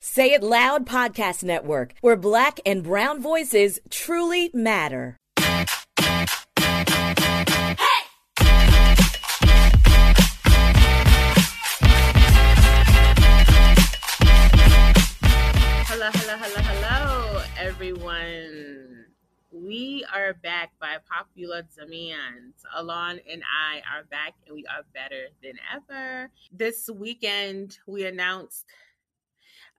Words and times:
Say 0.00 0.32
It 0.32 0.42
Loud 0.42 0.86
Podcast 0.86 1.42
Network, 1.42 1.94
where 2.02 2.16
black 2.16 2.60
and 2.66 2.82
brown 2.82 3.20
voices 3.20 3.80
truly 3.88 4.50
matter. 4.52 5.16
Hello, 15.88 16.10
hello, 16.12 16.36
hello, 16.36 16.62
hello, 16.62 17.42
everyone. 17.58 19.06
We 19.50 20.04
are 20.14 20.34
back 20.34 20.72
by 20.78 20.98
popular 21.10 21.62
demand. 21.74 22.52
Alon 22.74 23.20
and 23.30 23.42
I 23.42 23.78
are 23.96 24.04
back 24.04 24.34
and 24.46 24.54
we 24.54 24.66
are 24.66 24.84
better 24.92 25.28
than 25.42 25.54
ever. 25.74 26.30
This 26.52 26.90
weekend, 26.94 27.78
we 27.86 28.04
announced 28.04 28.66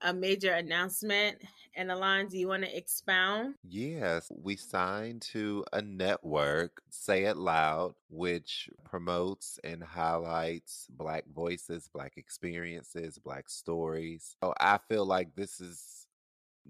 a 0.02 0.14
major 0.14 0.54
announcement. 0.54 1.38
And 1.76 1.92
Alon, 1.92 2.28
do 2.28 2.38
you 2.38 2.48
want 2.48 2.64
to 2.64 2.76
expound? 2.76 3.56
Yes, 3.64 4.31
we 4.42 4.56
signed 4.56 5.22
to 5.34 5.64
a 5.73 5.81
network, 5.81 6.81
Say 6.90 7.26
It 7.26 7.38
Loud, 7.38 7.94
which 8.09 8.70
promotes 8.84 9.59
and 9.64 9.84
highlights 9.84 10.88
Black 10.90 11.25
voices, 11.34 11.90
Black 11.94 12.14
experiences, 12.18 13.20
Black 13.20 13.50
stories. 13.50 14.36
So 14.44 14.53
I 14.59 14.80
feel 14.90 15.06
like 15.06 15.36
this 15.36 15.62
is 15.62 16.06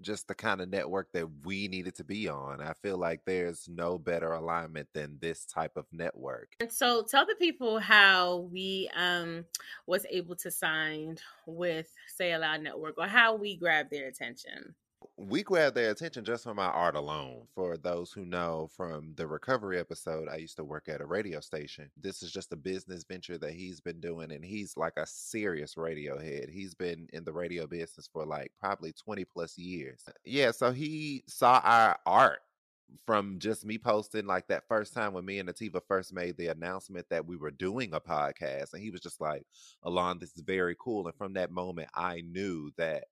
just 0.00 0.28
the 0.28 0.34
kind 0.34 0.60
of 0.60 0.68
network 0.68 1.12
that 1.12 1.26
we 1.44 1.68
needed 1.68 1.94
to 1.96 2.04
be 2.04 2.28
on. 2.28 2.60
I 2.60 2.72
feel 2.82 2.98
like 2.98 3.22
there's 3.24 3.68
no 3.68 3.98
better 3.98 4.32
alignment 4.32 4.88
than 4.94 5.18
this 5.20 5.44
type 5.44 5.76
of 5.76 5.86
network. 5.92 6.54
And 6.60 6.72
so 6.72 7.02
tell 7.02 7.26
the 7.26 7.34
people 7.38 7.78
how 7.78 8.48
we 8.52 8.90
um 8.96 9.44
was 9.86 10.06
able 10.10 10.36
to 10.36 10.50
sign 10.50 11.18
with 11.46 11.88
Say 12.14 12.32
It 12.32 12.38
Loud 12.38 12.62
Network 12.62 12.94
or 12.98 13.06
how 13.06 13.34
we 13.34 13.56
grabbed 13.56 13.90
their 13.90 14.08
attention 14.08 14.74
we 15.18 15.42
grabbed 15.42 15.76
their 15.76 15.90
attention 15.90 16.24
just 16.24 16.44
from 16.44 16.56
my 16.56 16.66
art 16.66 16.94
alone. 16.94 17.42
For 17.52 17.76
those 17.76 18.12
who 18.12 18.24
know 18.24 18.70
from 18.76 19.14
the 19.16 19.26
recovery 19.26 19.80
episode, 19.80 20.28
I 20.28 20.36
used 20.36 20.56
to 20.56 20.64
work 20.64 20.88
at 20.88 21.00
a 21.00 21.06
radio 21.06 21.40
station. 21.40 21.90
This 22.00 22.22
is 22.22 22.30
just 22.30 22.52
a 22.52 22.56
business 22.56 23.02
venture 23.02 23.36
that 23.38 23.52
he's 23.52 23.80
been 23.80 24.00
doing, 24.00 24.30
and 24.30 24.44
he's 24.44 24.76
like 24.76 24.92
a 24.96 25.06
serious 25.06 25.76
radio 25.76 26.20
head. 26.20 26.48
He's 26.48 26.72
been 26.72 27.08
in 27.12 27.24
the 27.24 27.32
radio 27.32 27.66
business 27.66 28.08
for 28.12 28.24
like 28.24 28.52
probably 28.60 28.92
20 28.92 29.24
plus 29.24 29.58
years. 29.58 30.04
Uh, 30.06 30.12
yeah, 30.24 30.52
so 30.52 30.70
he 30.70 31.24
saw 31.26 31.60
our 31.64 31.98
art 32.06 32.38
from 33.04 33.40
just 33.40 33.66
me 33.66 33.76
posting 33.76 34.24
like 34.24 34.46
that 34.46 34.68
first 34.68 34.94
time 34.94 35.12
when 35.12 35.24
me 35.24 35.40
and 35.40 35.48
Nativa 35.48 35.80
first 35.88 36.12
made 36.12 36.36
the 36.36 36.46
announcement 36.46 37.06
that 37.10 37.26
we 37.26 37.36
were 37.36 37.50
doing 37.50 37.92
a 37.92 38.00
podcast. 38.00 38.72
And 38.72 38.82
he 38.82 38.90
was 38.90 39.00
just 39.00 39.20
like, 39.20 39.42
Alon, 39.82 40.20
this 40.20 40.36
is 40.36 40.42
very 40.42 40.76
cool. 40.78 41.06
And 41.06 41.16
from 41.16 41.34
that 41.34 41.50
moment, 41.50 41.88
I 41.94 42.22
knew 42.22 42.70
that 42.76 43.04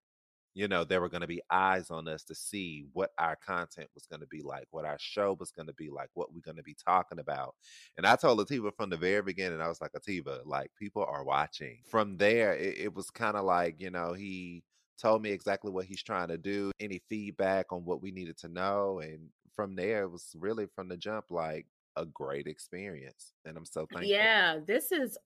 you 0.57 0.69
know, 0.69 0.85
there 0.85 1.03
were 1.03 1.11
going 1.11 1.21
to 1.21 1.27
be 1.27 1.43
eyes 1.51 1.91
on 1.91 2.09
us 2.09 2.25
to 2.25 2.35
see 2.35 2.87
what 2.95 3.11
our 3.19 3.37
content 3.37 3.91
was 3.95 4.07
going 4.07 4.21
to 4.21 4.27
be 4.29 4.41
like, 4.41 4.67
what 4.71 4.87
our 4.87 4.97
show 4.99 5.37
was 5.39 5.51
going 5.51 5.67
to 5.67 5.75
be 5.75 5.91
like, 5.91 6.09
what 6.15 6.33
we're 6.33 6.41
going 6.41 6.57
to 6.57 6.63
be 6.63 6.75
talking 6.83 7.19
about. 7.19 7.55
And 7.99 8.07
I 8.07 8.17
told 8.17 8.41
Ahtivah 8.41 8.75
from 8.75 8.89
the 8.89 8.97
very 8.97 9.21
beginning, 9.21 9.61
I 9.61 9.69
was 9.69 9.83
like, 9.83 9.93
Ahtivah, 9.93 10.47
like 10.47 10.71
people 10.79 11.05
are 11.07 11.25
watching. 11.25 11.81
From 11.91 12.17
there, 12.17 12.55
it, 12.55 12.79
it 12.79 12.95
was 12.95 13.11
kind 13.11 13.37
of 13.37 13.45
like, 13.45 13.77
you 13.79 13.91
know, 13.91 14.15
he 14.15 14.63
told 14.99 15.21
me 15.21 15.31
exactly 15.31 15.71
what 15.71 15.85
he's 15.85 16.03
trying 16.03 16.29
to 16.29 16.39
do, 16.39 16.73
any 16.81 17.03
feedback 17.07 17.71
on 17.71 17.85
what 17.85 18.01
we 18.01 18.11
needed 18.11 18.39
to 18.39 18.49
know. 18.49 19.01
And 19.01 19.29
from 19.55 19.77
there, 19.77 20.05
it 20.05 20.11
was 20.11 20.35
really 20.39 20.69
from 20.75 20.89
the 20.89 20.97
jump, 20.97 21.27
like 21.29 21.67
a 21.97 22.07
great 22.07 22.47
experience. 22.47 23.35
And 23.45 23.59
I'm 23.59 23.67
so 23.67 23.81
thankful. 23.93 24.09
Yeah, 24.09 24.61
this 24.67 24.91
is 24.91 25.19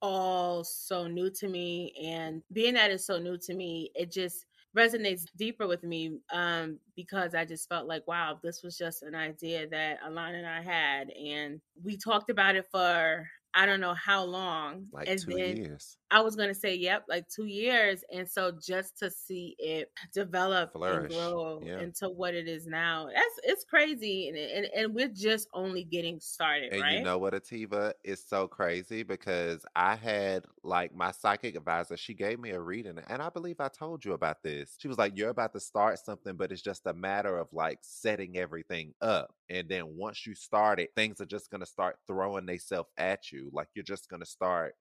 all 0.00 0.64
so 0.64 1.06
new 1.06 1.28
to 1.32 1.48
me. 1.48 1.92
And 2.02 2.42
being 2.50 2.72
that 2.72 2.90
it's 2.90 3.04
so 3.04 3.18
new 3.18 3.36
to 3.36 3.52
me, 3.52 3.90
it 3.94 4.10
just, 4.10 4.46
resonates 4.76 5.24
deeper 5.36 5.66
with 5.66 5.82
me 5.82 6.18
um, 6.32 6.78
because 6.94 7.34
I 7.34 7.44
just 7.44 7.68
felt 7.68 7.86
like, 7.86 8.06
wow, 8.06 8.38
this 8.42 8.62
was 8.62 8.78
just 8.78 9.02
an 9.02 9.14
idea 9.14 9.68
that 9.68 9.98
Alana 10.02 10.38
and 10.38 10.46
I 10.46 10.62
had. 10.62 11.10
And 11.10 11.60
we 11.82 11.96
talked 11.96 12.30
about 12.30 12.56
it 12.56 12.66
for 12.70 13.28
I 13.54 13.66
don't 13.66 13.80
know 13.80 13.94
how 13.94 14.24
long. 14.24 14.86
Like 14.92 15.08
and 15.08 15.20
two 15.20 15.34
then 15.34 15.56
years. 15.56 15.96
I 16.10 16.20
was 16.20 16.36
gonna 16.36 16.54
say, 16.54 16.74
yep, 16.74 17.04
like 17.08 17.28
two 17.28 17.46
years. 17.46 18.04
And 18.12 18.28
so 18.28 18.52
just 18.52 18.98
to 18.98 19.10
see 19.10 19.54
it 19.58 19.90
develop 20.12 20.72
Flourish. 20.72 20.88
and 20.88 21.08
grow 21.08 21.62
Yeah. 21.64 21.78
into 21.82 22.08
what 22.08 22.34
it 22.34 22.48
is 22.48 22.66
now, 22.66 23.06
that's 23.06 23.40
it's 23.44 23.64
crazy. 23.64 24.28
And 24.28 24.36
and, 24.36 24.66
and 24.74 24.94
we're 24.94 25.08
just 25.08 25.48
only 25.54 25.84
getting 25.84 26.20
started, 26.20 26.72
And 26.72 26.80
right? 26.80 26.92
you 26.92 27.00
know 27.00 27.18
what, 27.18 27.34
Ahtivah 27.34 27.94
is 28.04 28.24
so 28.24 28.46
crazy 28.46 29.02
because 29.02 29.64
I 29.74 29.96
had 29.96 30.44
like 30.62 30.94
my 30.94 31.10
psychic 31.10 31.56
advisor, 31.56 31.96
she 31.96 32.14
gave 32.14 32.38
me 32.38 32.50
a 32.50 32.60
reading, 32.60 32.98
and 33.08 33.20
I 33.22 33.28
believe 33.28 33.60
I 33.60 33.68
told 33.68 34.04
you 34.04 34.12
about 34.12 34.42
this. 34.42 34.76
She 34.78 34.88
was 34.88 34.98
like, 34.98 35.16
You're 35.16 35.30
about 35.30 35.52
to 35.54 35.60
start 35.60 35.98
something, 35.98 36.36
but 36.36 36.52
it's 36.52 36.62
just 36.62 36.86
a 36.86 36.94
matter 36.94 37.38
of 37.38 37.48
like 37.52 37.78
setting 37.82 38.36
everything 38.38 38.94
up. 39.00 39.34
And 39.48 39.68
then 39.68 39.96
once 39.96 40.26
you 40.26 40.34
start 40.34 40.78
it, 40.80 40.90
things 40.94 41.20
are 41.20 41.26
just 41.26 41.50
gonna 41.50 41.66
start 41.66 41.96
throwing 42.06 42.46
themselves 42.46 42.90
at 42.96 43.32
you. 43.32 43.50
Like 43.52 43.68
you're 43.74 43.82
just 43.84 44.08
gonna 44.08 44.26
start 44.26 44.74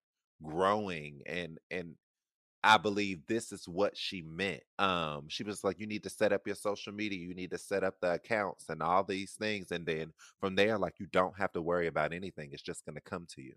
growing 0.44 1.22
and 1.26 1.60
and 1.72 1.96
I 2.64 2.78
believe 2.78 3.26
this 3.28 3.52
is 3.54 3.68
what 3.70 3.96
she 3.96 4.22
meant. 4.22 4.64
Um, 4.80 5.30
she 5.30 5.44
was 5.44 5.64
like, 5.64 5.80
you 5.80 5.88
need 5.88 6.04
to 6.04 6.10
set 6.10 6.34
up 6.34 6.46
your 6.46 6.56
social 6.58 6.94
media, 6.94 7.20
you 7.20 7.34
need 7.34 7.52
to 7.52 7.58
set 7.58 7.84
up 7.84 7.96
the 8.02 8.14
accounts 8.14 8.68
and 8.70 8.82
all 8.84 9.04
these 9.04 9.34
things. 9.34 9.72
And 9.72 9.86
then 9.86 10.14
from 10.42 10.56
there, 10.56 10.78
like 10.78 10.96
you 11.00 11.08
don't 11.08 11.38
have 11.38 11.54
to 11.54 11.62
worry 11.62 11.88
about 11.88 12.14
anything. 12.14 12.50
It's 12.52 12.62
just 12.62 12.86
gonna 12.86 13.02
come 13.02 13.28
to 13.36 13.42
you. 13.42 13.54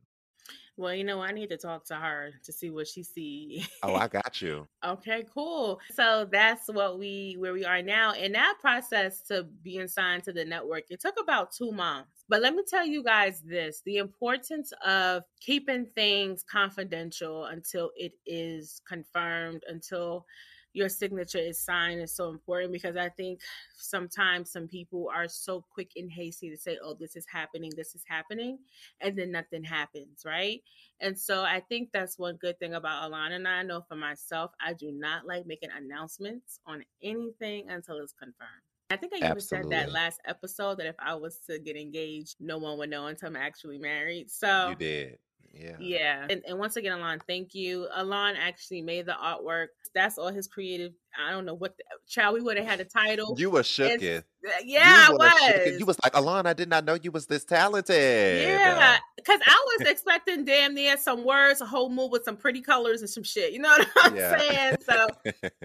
Well, 0.77 0.95
you 0.95 1.05
know, 1.05 1.21
I 1.21 1.33
need 1.33 1.51
to 1.51 1.57
talk 1.57 1.85
to 1.87 1.95
her 1.95 2.33
to 2.45 2.53
see 2.53 2.71
what 2.71 2.89
she 2.89 3.03
see. 3.03 3.67
Oh, 3.83 3.95
I 3.95 4.09
got 4.09 4.41
you. 4.41 4.67
Okay, 4.85 5.25
cool. 5.33 5.81
So 5.93 6.27
that's 6.31 6.69
what 6.69 6.99
we 6.99 7.37
where 7.39 7.53
we 7.53 7.65
are 7.65 7.83
now. 7.83 8.13
And 8.13 8.35
that 8.35 8.55
process 8.61 9.21
to 9.29 9.45
being 9.63 9.89
signed 9.89 10.25
to 10.25 10.33
the 10.33 10.45
network, 10.45 10.85
it 10.89 11.01
took 11.01 11.17
about 11.21 11.53
two 11.53 11.73
months. 11.73 12.25
But 12.29 12.41
let 12.41 12.55
me 12.55 12.63
tell 12.69 12.87
you 12.87 13.05
guys 13.05 13.43
this 13.43 13.83
the 13.85 13.99
importance 13.99 14.73
of 14.85 15.25
keeping 15.41 15.87
things 15.95 16.45
confidential 16.51 17.45
until 17.47 17.91
it 17.97 18.13
is 18.25 18.81
confirmed, 18.89 19.63
until 19.69 20.25
your 20.73 20.89
signature 20.89 21.39
is 21.39 21.59
signed 21.59 22.01
is 22.01 22.15
so 22.15 22.31
important 22.31 22.73
because 22.73 22.97
I 22.97 23.09
think 23.11 23.41
sometimes 23.77 24.51
some 24.51 24.69
people 24.69 25.11
are 25.15 25.29
so 25.29 25.65
quick 25.73 25.93
and 25.97 26.11
hasty 26.11 26.51
to 26.51 26.57
say, 26.57 26.79
oh, 26.83 26.95
this 26.99 27.17
is 27.17 27.27
happening, 27.31 27.71
this 27.77 27.95
is 27.95 28.05
happening, 28.07 28.59
and 29.01 29.17
then 29.17 29.31
nothing 29.33 29.65
happens, 29.65 30.23
right? 30.25 30.63
And 31.01 31.19
so 31.19 31.43
I 31.43 31.61
think 31.69 31.91
that's 31.93 32.19
one 32.19 32.37
good 32.37 32.59
thing 32.59 32.75
about 32.75 33.11
Alana 33.11 33.37
and 33.37 33.49
I. 33.49 33.63
Know 33.63 33.83
for 33.89 33.97
myself, 33.97 34.53
I 34.65 34.73
do 34.73 34.91
not 34.91 35.27
like 35.27 35.47
making 35.47 35.69
announcements 35.77 36.61
on 36.67 36.85
anything 37.03 37.69
until 37.69 37.99
it's 37.99 38.13
confirmed. 38.13 38.63
I 38.91 38.97
think 38.97 39.13
I 39.15 39.31
even 39.31 39.41
said 39.41 39.71
that 39.71 39.91
last 39.91 40.21
episode 40.27 40.79
that 40.79 40.87
if 40.87 40.97
I 40.99 41.15
was 41.15 41.39
to 41.49 41.59
get 41.59 41.77
engaged, 41.77 42.37
no 42.41 42.59
one 42.59 42.77
would 42.79 42.91
know 42.91 43.07
until 43.07 43.29
I'm 43.29 43.37
actually 43.37 43.79
married. 43.79 44.31
So 44.31 44.69
You 44.71 44.75
did. 44.75 45.19
Yeah. 45.53 45.77
yeah. 45.79 46.27
And, 46.29 46.43
and 46.47 46.59
once 46.59 46.77
again, 46.77 46.93
Alon, 46.93 47.21
thank 47.27 47.55
you. 47.55 47.89
Alon 47.95 48.37
actually 48.37 48.83
made 48.83 49.07
the 49.07 49.13
artwork. 49.13 49.69
That's 49.95 50.19
all 50.19 50.33
his 50.33 50.47
creative. 50.47 50.93
I 51.19 51.31
don't 51.31 51.45
know 51.45 51.55
what 51.55 51.77
the 51.77 51.85
uh, 51.85 51.99
child 52.09 52.35
we 52.35 52.41
would 52.41 52.57
have 52.57 52.67
had 52.67 52.81
a 52.81 52.85
title. 52.85 53.35
You 53.39 53.51
were 53.51 53.65
And- 53.79 54.03
uh, 54.45 54.51
yeah, 54.65 55.09
you 55.09 55.19
I 55.21 55.63
was. 55.67 55.79
You 55.79 55.87
was 55.87 55.97
like, 56.03 56.17
Alon, 56.17 56.47
I 56.47 56.53
did 56.53 56.69
not 56.69 56.85
know 56.85 56.99
you 57.01 57.13
was 57.13 57.27
this 57.27 57.45
talented. 57.45 57.95
Yeah, 58.43 58.99
because 59.17 59.41
I 59.47 59.65
was 59.79 59.89
expecting 59.89 60.45
damn 60.45 60.75
near 60.75 60.97
some 60.97 61.25
words, 61.25 61.61
a 61.61 61.67
whole 61.67 61.89
move 61.91 62.11
with 62.11 62.25
some 62.25 62.37
pretty 62.37 62.61
colors 62.61 63.03
and 63.03 63.09
some 63.11 63.23
shit. 63.23 63.53
You 63.53 63.61
know 63.61 63.69
what 63.77 63.89
I'm 64.03 64.17
Yeah. 64.17 64.39
saying? 64.39 64.77
So 64.83 65.07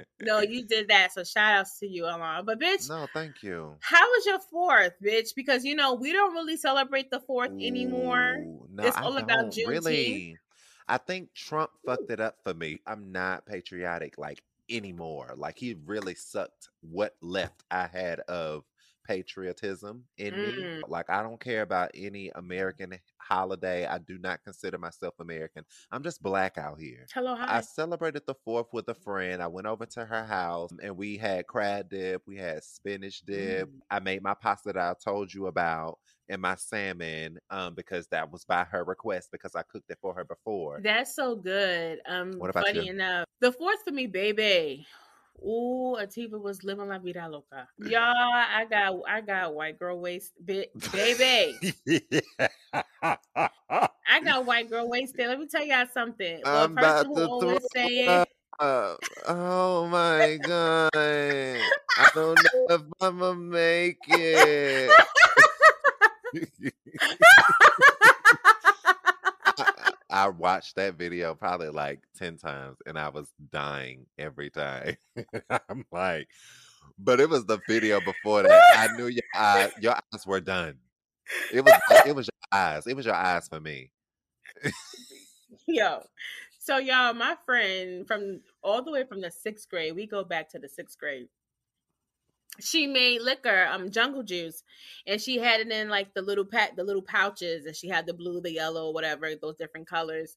no, 0.22 0.42
you 0.42 0.66
did 0.68 0.90
that. 0.90 1.12
So 1.14 1.24
shout 1.24 1.54
outs 1.54 1.80
to 1.80 1.88
you, 1.88 2.06
Alon. 2.06 2.46
But 2.46 2.60
bitch, 2.60 2.88
no, 2.90 3.08
thank 3.14 3.42
you. 3.42 3.74
how 3.80 4.06
was 4.08 4.26
your 4.28 4.40
fourth, 4.52 4.94
bitch? 5.04 5.30
Because 5.36 5.64
you 5.66 5.76
know 5.76 5.94
we 5.96 6.14
don't 6.14 6.34
really 6.34 6.58
celebrate 6.58 7.10
the 7.10 7.20
fourth 7.20 7.52
anymore. 7.52 8.44
No, 8.72 8.84
It's 8.84 8.96
I 8.98 9.02
all 9.02 9.18
about 9.18 9.52
Juneteenth. 9.54 9.68
really. 9.68 10.38
I 10.90 10.98
think 10.98 11.34
Trump 11.34 11.72
fucked 11.86 12.12
it 12.12 12.20
up 12.22 12.38
for 12.44 12.54
me. 12.54 12.80
I'm 12.86 13.12
not 13.12 13.46
patriotic 13.46 14.18
like 14.18 14.42
anymore. 14.70 15.34
Like 15.36 15.58
he 15.58 15.76
really 15.86 16.16
sucked 16.16 16.70
what 16.82 17.16
left 17.22 17.64
I 17.72 17.88
had 17.88 18.20
of 18.22 18.64
patriotism 19.08 20.06
in 20.18 20.40
Mm. 20.40 20.42
me. 20.42 20.82
Like 20.88 21.10
I 21.10 21.24
don't 21.24 21.40
care 21.40 21.62
about 21.62 21.92
any 21.94 22.30
American 22.36 22.94
holiday. 23.18 23.86
I 23.86 23.98
do 24.00 24.18
not 24.18 24.44
consider 24.44 24.78
myself 24.78 25.16
American. 25.20 25.66
I'm 25.92 26.04
just 26.04 26.22
black 26.22 26.58
out 26.58 26.80
here. 26.80 27.10
Hello, 27.14 27.36
hi. 27.36 27.50
I 27.50 27.62
celebrated 27.62 28.24
the 28.28 28.36
fourth 28.36 28.68
with 28.74 28.90
a 28.90 28.94
friend. 28.94 29.42
I 29.42 29.48
went 29.48 29.68
over 29.68 29.86
to 29.86 30.06
her 30.06 30.26
house 30.26 30.72
and 30.82 30.98
we 30.98 31.18
had 31.18 31.48
crab 31.48 31.90
dip, 31.90 32.24
we 32.28 32.36
had 32.38 32.64
spinach 32.64 33.22
dip. 33.22 33.70
Mm. 33.70 33.82
I 33.90 34.00
made 34.00 34.22
my 34.22 34.34
pasta 34.34 34.74
that 34.74 34.78
I 34.78 34.94
told 35.02 35.34
you 35.34 35.48
about 35.48 36.00
and 36.30 36.42
my 36.42 36.56
salmon 36.56 37.40
um 37.50 37.74
because 37.76 38.08
that 38.10 38.32
was 38.32 38.44
by 38.46 38.66
her 38.66 38.84
request 38.84 39.30
because 39.32 39.56
I 39.56 39.64
cooked 39.64 39.90
it 39.90 40.00
for 40.02 40.14
her 40.16 40.26
before. 40.26 40.84
That's 40.84 41.16
so 41.16 41.36
good. 41.36 42.02
Um, 42.06 42.32
What 42.38 42.50
about 42.50 42.66
funny 42.66 42.74
you? 42.74 42.88
enough, 42.88 43.26
the 43.40 43.52
fourth 43.52 43.84
for 43.84 43.92
me, 43.92 44.08
baby. 44.08 44.86
Ooh, 45.44 45.98
Ahtivah 46.00 46.42
was 46.42 46.64
living 46.64 46.90
la 46.90 46.98
vida 46.98 47.28
loca. 47.30 47.68
Y'all, 47.80 48.02
I 48.02 48.66
got, 48.70 49.00
I 49.08 49.22
got 49.22 49.54
white 49.54 49.80
girl 49.80 50.00
waist, 50.00 50.34
bit, 50.44 50.72
baby. 50.92 51.56
I 54.08 54.22
got 54.24 54.46
white 54.46 54.70
girl 54.70 54.90
wasted. 54.90 55.28
Let 55.28 55.40
me 55.40 55.48
tell 55.48 55.66
y'all 55.66 55.86
something. 55.94 56.42
A 56.44 56.50
I'm 56.50 56.72
about 56.72 57.06
to 57.06 57.40
throw 57.40 57.60
saying, 57.74 58.26
up. 58.60 59.00
oh 59.28 59.88
my 59.88 60.38
god. 60.42 60.90
I 60.94 62.10
don't 62.14 62.36
know 62.36 62.68
if 62.70 62.82
I'ma 63.02 63.34
make 63.34 64.00
it. 64.08 64.92
I, 70.26 70.30
watched 70.30 70.76
that 70.76 70.96
video 70.96 71.36
probably 71.36 71.70
like 71.70 72.02
10 72.18 72.38
times 72.38 72.78
and 72.86 72.98
I 72.98 73.10
was 73.10 73.32
dying 73.52 74.06
every 74.18 74.50
time. 74.50 74.98
I'm 75.50 75.86
like, 75.92 76.28
but 76.98 77.20
it 77.20 77.30
was 77.30 77.46
the 77.46 77.60
video 77.68 78.00
before 78.02 78.44
that. 78.44 78.62
I 78.76 78.96
knew 78.96 79.08
your 79.08 79.24
eyes, 79.36 79.72
your 79.80 79.94
eyes 79.94 80.26
were 80.26 80.42
done. 80.42 80.76
It 81.54 81.64
was 81.64 81.74
it 82.06 82.16
was 82.16 82.28
your 82.28 82.60
eyes. 82.60 82.88
It 82.88 82.96
was 82.96 83.06
your 83.06 83.16
eyes 83.16 83.48
for 83.48 83.60
me. 83.60 83.92
Yo. 85.68 86.04
So 86.60 86.78
y'all, 86.78 87.14
my 87.14 87.36
friend 87.46 88.08
from 88.08 88.42
all 88.62 88.82
the 88.84 88.92
way 88.92 89.06
from 89.06 89.22
the 89.22 89.32
sixth 89.32 89.70
grade, 89.70 89.96
we 89.96 90.06
go 90.06 90.24
back 90.24 90.50
to 90.50 90.60
the 90.60 90.68
sixth 90.68 90.98
grade. 90.98 91.28
She 92.60 92.88
made 92.88 93.22
liquor, 93.22 93.68
um, 93.72 93.92
jungle 93.92 94.24
juice, 94.24 94.64
and 95.06 95.22
she 95.22 95.38
had 95.38 95.60
it 95.62 95.72
in 95.72 95.90
like 95.90 96.14
the 96.14 96.22
little 96.24 96.46
pack, 96.46 96.76
the 96.76 96.84
little 96.84 97.04
pouches, 97.04 97.66
and 97.66 97.76
she 97.76 97.88
had 97.88 98.08
the 98.08 98.14
blue, 98.14 98.42
the 98.42 98.52
yellow, 98.52 98.92
whatever, 98.92 99.30
those 99.36 99.58
different 99.58 99.88
colors. 99.88 100.36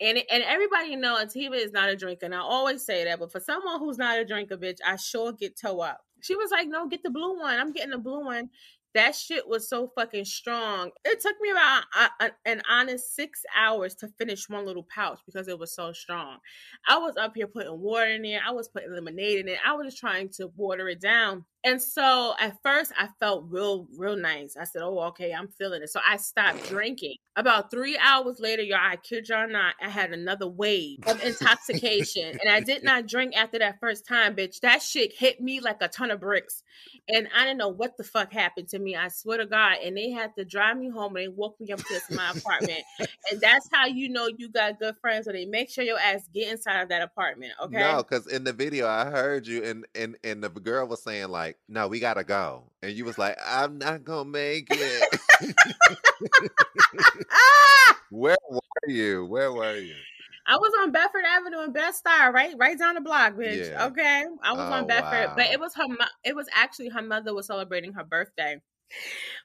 And 0.00 0.18
and 0.30 0.42
everybody 0.44 0.96
know 0.96 1.16
Ahtivah 1.16 1.56
is 1.56 1.72
not 1.72 1.90
a 1.90 1.96
drinker, 1.96 2.26
and 2.26 2.34
I 2.34 2.40
always 2.40 2.84
say 2.84 3.04
that. 3.04 3.18
But 3.18 3.32
for 3.32 3.40
someone 3.40 3.78
who's 3.80 3.98
not 3.98 4.18
a 4.18 4.24
drinker, 4.24 4.56
bitch, 4.56 4.78
I 4.86 4.96
sure 4.96 5.32
get 5.32 5.58
toe 5.58 5.80
up. 5.80 6.00
She 6.22 6.34
was 6.36 6.50
like, 6.50 6.68
"No, 6.68 6.86
get 6.88 7.02
the 7.02 7.10
blue 7.10 7.38
one. 7.38 7.58
I'm 7.58 7.72
getting 7.72 7.90
the 7.90 7.98
blue 7.98 8.24
one." 8.24 8.50
That 8.94 9.14
shit 9.14 9.46
was 9.48 9.68
so 9.68 9.92
fucking 9.94 10.24
strong. 10.24 10.90
It 11.04 11.20
took 11.20 11.36
me 11.40 11.50
about 11.50 11.84
a, 11.96 12.24
a- 12.26 12.32
an 12.44 12.62
honest 12.68 13.14
six 13.14 13.42
hours 13.56 13.94
to 13.96 14.08
finish 14.18 14.48
one 14.48 14.66
little 14.66 14.86
pouch 14.92 15.20
because 15.26 15.46
it 15.46 15.58
was 15.58 15.72
so 15.74 15.92
strong. 15.92 16.38
I 16.88 16.98
was 16.98 17.16
up 17.16 17.32
here 17.36 17.46
putting 17.46 17.80
water 17.80 18.06
in 18.10 18.22
there. 18.22 18.40
I 18.46 18.50
was 18.50 18.68
putting 18.68 18.92
lemonade 18.92 19.38
in 19.40 19.48
it. 19.48 19.58
I 19.64 19.74
was 19.74 19.86
just 19.86 19.98
trying 19.98 20.28
to 20.38 20.48
water 20.56 20.88
it 20.88 21.00
down. 21.00 21.44
And 21.62 21.80
so 21.80 22.34
at 22.40 22.56
first 22.62 22.92
I 22.98 23.08
felt 23.18 23.44
real, 23.48 23.86
real 23.96 24.16
nice. 24.16 24.56
I 24.58 24.64
said, 24.64 24.82
Oh, 24.82 24.98
okay, 25.08 25.32
I'm 25.32 25.48
feeling 25.48 25.82
it. 25.82 25.90
So 25.90 26.00
I 26.06 26.16
stopped 26.16 26.68
drinking. 26.68 27.16
About 27.36 27.70
three 27.70 27.96
hours 27.98 28.40
later, 28.40 28.62
y'all, 28.62 28.78
I 28.80 28.96
kid 28.96 29.28
y'all 29.28 29.48
not, 29.48 29.74
I 29.80 29.88
had 29.88 30.12
another 30.12 30.48
wave 30.48 30.98
of 31.06 31.22
intoxication. 31.22 32.38
and 32.42 32.50
I 32.50 32.60
did 32.60 32.82
not 32.82 33.06
drink 33.06 33.36
after 33.36 33.58
that 33.58 33.78
first 33.80 34.06
time, 34.06 34.34
bitch. 34.34 34.60
That 34.60 34.82
shit 34.82 35.12
hit 35.16 35.40
me 35.40 35.60
like 35.60 35.78
a 35.80 35.88
ton 35.88 36.10
of 36.10 36.20
bricks. 36.20 36.62
And 37.08 37.28
I 37.36 37.44
didn't 37.44 37.58
know 37.58 37.68
what 37.68 37.96
the 37.96 38.04
fuck 38.04 38.32
happened 38.32 38.68
to 38.68 38.78
me. 38.78 38.96
I 38.96 39.08
swear 39.08 39.38
to 39.38 39.46
God. 39.46 39.78
And 39.84 39.96
they 39.96 40.10
had 40.10 40.34
to 40.36 40.44
drive 40.44 40.76
me 40.76 40.88
home 40.88 41.16
and 41.16 41.24
they 41.24 41.28
woke 41.28 41.60
me 41.60 41.72
up 41.72 41.78
to 41.78 42.00
my 42.10 42.30
apartment. 42.30 42.82
and 42.98 43.40
that's 43.40 43.68
how 43.72 43.86
you 43.86 44.08
know 44.08 44.28
you 44.36 44.48
got 44.48 44.78
good 44.78 44.96
friends. 45.00 45.26
So 45.26 45.32
they 45.32 45.44
make 45.44 45.70
sure 45.70 45.84
your 45.84 45.98
ass 45.98 46.28
get 46.32 46.48
inside 46.48 46.80
of 46.80 46.88
that 46.88 47.02
apartment. 47.02 47.52
Okay. 47.62 47.78
No, 47.78 47.98
because 47.98 48.26
in 48.26 48.44
the 48.44 48.52
video 48.52 48.86
I 48.86 49.06
heard 49.06 49.46
you 49.46 49.62
and 49.64 49.86
and 49.94 50.16
and 50.24 50.42
the 50.42 50.48
girl 50.48 50.86
was 50.86 51.02
saying 51.02 51.28
like, 51.28 51.49
"No, 51.68 51.88
we 51.88 52.00
gotta 52.00 52.24
go," 52.24 52.64
and 52.82 52.92
you 52.92 53.04
was 53.04 53.18
like, 53.18 53.38
"I'm 53.44 53.78
not 53.78 54.04
gonna 54.04 54.28
make 54.28 54.66
it." 54.70 55.20
Where 58.10 58.36
were 58.50 58.60
you? 58.88 59.24
Where 59.26 59.52
were 59.52 59.76
you? 59.76 59.94
I 60.46 60.56
was 60.56 60.72
on 60.82 60.90
Bedford 60.90 61.24
Avenue 61.24 61.60
in 61.62 61.72
Bed-Stuy, 61.72 62.32
right, 62.32 62.54
right 62.58 62.76
down 62.78 62.96
the 62.96 63.00
block, 63.00 63.34
bitch. 63.34 63.70
Yeah. 63.70 63.86
Okay, 63.86 64.24
I 64.42 64.52
was 64.52 64.68
Oh, 64.68 64.72
on 64.72 64.86
Bedford, 64.86 65.32
but 65.36 65.46
it 65.46 65.60
was 65.60 65.74
her. 65.76 65.86
mo- 65.86 66.06
It 66.24 66.34
was 66.34 66.48
actually 66.52 66.88
her 66.88 67.02
mother 67.02 67.32
was 67.34 67.46
celebrating 67.46 67.92
her 67.92 68.02
birthday. 68.04 68.60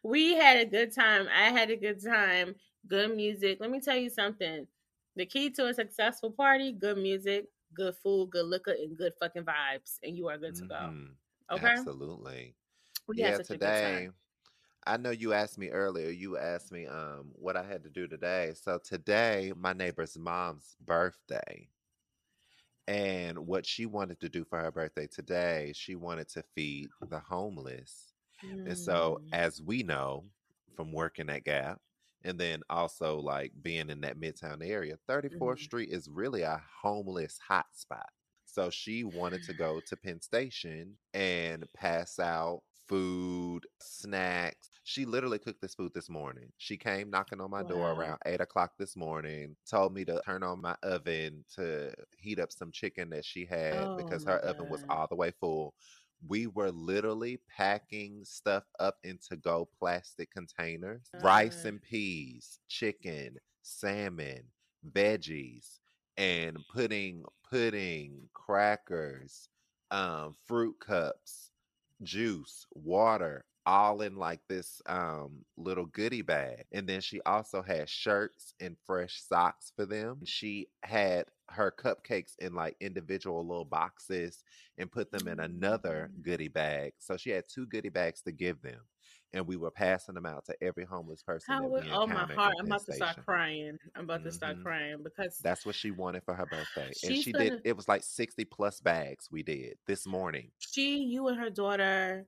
We 0.03 0.33
had 0.35 0.57
a 0.57 0.65
good 0.65 0.95
time. 0.95 1.27
I 1.31 1.49
had 1.51 1.69
a 1.69 1.75
good 1.75 2.03
time. 2.03 2.55
Good 2.87 3.15
music. 3.15 3.59
Let 3.59 3.69
me 3.69 3.79
tell 3.81 3.97
you 3.97 4.09
something. 4.09 4.65
The 5.15 5.25
key 5.27 5.51
to 5.51 5.67
a 5.67 5.73
successful 5.73 6.31
party: 6.31 6.71
good 6.71 6.97
music, 6.97 7.45
good 7.73 7.95
food, 8.01 8.31
good 8.31 8.45
liquor, 8.45 8.71
and 8.71 8.97
good 8.97 9.13
fucking 9.19 9.43
vibes, 9.43 9.99
and 10.01 10.17
you 10.17 10.27
are 10.27 10.37
good 10.39 10.55
to 10.55 10.65
go. 10.65 10.75
Mm-hmm. 10.75 11.13
Okay. 11.51 11.77
Absolutely. 11.77 12.55
We 13.07 13.19
had 13.19 13.33
yeah, 13.33 13.37
such 13.37 13.51
a 13.51 13.57
good 13.57 13.75
today. 13.75 13.75
time. 13.75 14.15
I 14.85 14.97
know 14.97 15.11
you 15.11 15.33
asked 15.33 15.57
me 15.59 15.69
earlier. 15.69 16.09
You 16.09 16.37
asked 16.37 16.71
me 16.71 16.87
um 16.87 17.31
what 17.35 17.57
I 17.57 17.63
had 17.63 17.83
to 17.83 17.89
do 17.89 18.07
today. 18.07 18.53
So 18.55 18.79
today, 18.79 19.53
my 19.57 19.73
neighbor's 19.73 20.17
mom's 20.17 20.77
birthday. 20.81 21.69
And 22.87 23.47
what 23.47 23.65
she 23.65 23.85
wanted 23.85 24.19
to 24.21 24.29
do 24.29 24.45
for 24.45 24.59
her 24.59 24.71
birthday 24.71 25.07
today, 25.07 25.73
she 25.75 25.95
wanted 25.95 26.27
to 26.29 26.43
feed 26.55 26.91
the 27.09 27.19
homeless. 27.19 28.13
And 28.65 28.77
so, 28.77 29.19
Mm. 29.19 29.31
as 29.31 29.61
we 29.61 29.83
know 29.83 30.29
from 30.75 30.91
working 30.91 31.29
at 31.29 31.43
Gap, 31.45 31.81
and 32.23 32.39
then 32.39 32.63
also 32.69 33.19
like 33.19 33.53
being 33.61 33.89
in 33.89 34.01
that 34.01 34.17
Midtown 34.19 34.65
area, 34.67 34.97
34th 35.07 35.59
Mhm. 35.59 35.61
Street 35.61 35.89
is 35.89 36.09
really 36.09 36.41
a 36.43 36.63
homeless 36.81 37.39
hotspot. 37.49 38.09
So 38.55 38.69
she 38.69 39.03
wanted 39.03 39.43
to 39.43 39.53
go 39.53 39.81
to 39.85 39.97
Penn 39.97 40.21
Station 40.21 40.93
and 41.13 41.65
pass 41.75 42.19
out 42.19 42.61
food, 42.87 43.65
snacks. 43.81 44.69
She 44.85 45.03
literally 45.03 45.39
cooked 45.39 45.61
this 45.61 45.75
food 45.75 45.91
this 45.93 46.09
morning. 46.09 46.53
She 46.57 46.77
came 46.77 47.09
knocking 47.09 47.41
on 47.41 47.51
my 47.51 47.63
door 47.63 47.91
around 47.91 48.19
eight 48.25 48.39
o'clock 48.39 48.71
this 48.79 48.95
morning, 48.95 49.57
told 49.69 49.93
me 49.93 50.05
to 50.05 50.21
turn 50.25 50.41
on 50.41 50.61
my 50.61 50.77
oven 50.83 51.43
to 51.55 51.91
heat 52.17 52.39
up 52.39 52.49
some 52.49 52.71
chicken 52.71 53.09
that 53.09 53.25
she 53.25 53.43
had 53.43 53.73
Oh 53.73 53.97
because 53.97 54.23
her 54.23 54.37
oven 54.37 54.69
was 54.69 54.85
all 54.89 55.07
the 55.09 55.15
way 55.15 55.31
full 55.37 55.73
we 56.25 56.47
were 56.47 56.71
literally 56.71 57.37
packing 57.57 58.21
stuff 58.23 58.63
up 58.79 58.95
into 59.03 59.35
go 59.35 59.67
plastic 59.77 60.31
containers 60.31 61.09
rice 61.21 61.65
uh. 61.65 61.67
and 61.67 61.81
peas 61.81 62.59
chicken 62.69 63.35
salmon 63.61 64.41
veggies 64.93 65.79
and 66.17 66.57
putting 66.73 67.23
pudding 67.55 68.27
crackers 68.33 69.47
um 69.89 70.35
fruit 70.45 70.75
cups 70.85 71.51
juice 72.03 72.65
water 72.73 73.45
all 73.65 74.01
in 74.01 74.17
like 74.17 74.41
this 74.49 74.81
um 74.87 75.45
little 75.55 75.85
goodie 75.85 76.21
bag 76.21 76.65
and 76.73 76.85
then 76.87 76.99
she 76.99 77.21
also 77.25 77.61
had 77.61 77.87
shirts 77.87 78.53
and 78.59 78.75
fresh 78.85 79.21
socks 79.21 79.71
for 79.73 79.85
them 79.85 80.19
she 80.25 80.67
had 80.83 81.25
her 81.49 81.71
cupcakes 81.71 82.33
in 82.39 82.53
like 82.53 82.75
individual 82.81 83.47
little 83.47 83.63
boxes 83.65 84.43
and 84.77 84.91
put 84.91 85.09
them 85.11 85.27
in 85.29 85.39
another 85.39 86.11
Mm. 86.19 86.23
goodie 86.23 86.49
bag 86.49 86.91
so 86.99 87.15
she 87.15 87.29
had 87.29 87.45
two 87.47 87.65
goodie 87.67 87.89
bags 87.89 88.21
to 88.23 88.33
give 88.33 88.61
them 88.61 88.81
and 89.33 89.45
we 89.47 89.57
were 89.57 89.71
passing 89.71 90.15
them 90.15 90.25
out 90.25 90.45
to 90.45 90.55
every 90.61 90.85
homeless 90.85 91.21
person 91.21 91.53
How 91.53 91.61
that 91.61 91.69
would, 91.69 91.83
we 91.83 91.91
oh 91.91 92.07
my 92.07 92.25
heart! 92.33 92.53
I'm 92.59 92.67
about 92.67 92.85
to 92.85 92.93
start 92.93 93.17
crying. 93.25 93.77
I'm 93.95 94.03
about 94.05 94.23
to 94.23 94.31
start 94.31 94.55
mm-hmm. 94.55 94.63
crying 94.63 94.97
because 95.03 95.39
that's 95.43 95.65
what 95.65 95.75
she 95.75 95.91
wanted 95.91 96.23
for 96.23 96.33
her 96.33 96.45
birthday 96.45 96.91
and 97.03 97.21
she 97.21 97.31
gonna- 97.31 97.51
did 97.51 97.61
it 97.65 97.75
was 97.75 97.87
like 97.87 98.03
60 98.03 98.45
plus 98.45 98.79
bags 98.79 99.29
we 99.31 99.43
did 99.43 99.77
this 99.87 100.05
morning 100.05 100.51
she, 100.59 100.97
you, 100.99 101.27
and 101.27 101.39
her 101.39 101.49
daughter 101.49 102.25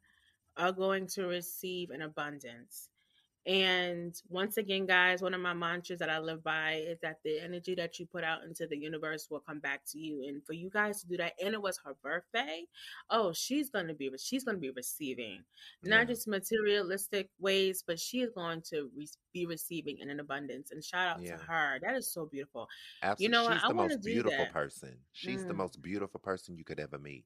are 0.57 0.71
going 0.71 1.07
to 1.07 1.27
receive 1.27 1.91
an 1.91 2.01
abundance. 2.01 2.89
And 3.47 4.13
once 4.27 4.57
again, 4.57 4.85
guys, 4.85 5.21
one 5.21 5.33
of 5.33 5.39
my 5.39 5.53
mantras 5.53 5.99
that 5.99 6.09
I 6.09 6.19
live 6.19 6.43
by 6.43 6.83
is 6.85 6.99
that 7.01 7.19
the 7.23 7.39
energy 7.39 7.75
that 7.75 7.97
you 7.97 8.05
put 8.05 8.23
out 8.25 8.43
into 8.43 8.67
the 8.67 8.77
universe 8.77 9.27
will 9.31 9.39
come 9.39 9.59
back 9.59 9.83
to 9.93 9.97
you. 9.99 10.25
And 10.27 10.45
for 10.45 10.51
you 10.53 10.69
guys 10.69 11.01
to 11.01 11.07
do 11.07 11.15
that, 11.17 11.33
and 11.41 11.53
it 11.53 11.61
was 11.61 11.79
her 11.85 11.95
birthday. 12.03 12.65
Oh, 13.09 13.31
she's 13.31 13.69
gonna 13.69 13.93
be 13.93 14.11
she's 14.19 14.43
gonna 14.43 14.57
be 14.57 14.71
receiving 14.71 15.45
not 15.83 15.99
Yeah. 15.99 16.03
just 16.13 16.27
materialistic 16.27 17.29
ways, 17.39 17.83
but 17.87 17.99
she 17.99 18.19
is 18.21 18.31
going 18.31 18.61
to 18.63 18.91
re- 18.95 19.07
be 19.33 19.45
receiving 19.45 19.99
in 19.99 20.09
an 20.09 20.19
abundance. 20.19 20.71
And 20.71 20.83
shout 20.83 21.07
out 21.07 21.21
Yeah. 21.23 21.37
to 21.37 21.43
her. 21.43 21.79
That 21.81 21.95
is 21.95 22.11
so 22.11 22.25
beautiful. 22.25 22.67
Absolutely. 23.01 23.31
know 23.31 23.43
what? 23.45 23.53
She's 23.53 23.63
I 23.63 23.67
the 23.69 23.75
wanna 23.75 23.89
most 23.95 24.03
beautiful 24.03 24.37
that. 24.39 24.53
person. 24.53 25.05
She's 25.13 25.45
the 25.45 25.53
Mm. 25.53 25.57
most 25.57 25.81
beautiful 25.81 26.19
person 26.19 26.57
you 26.57 26.65
could 26.65 26.79
ever 26.81 26.99
meet. 26.99 27.25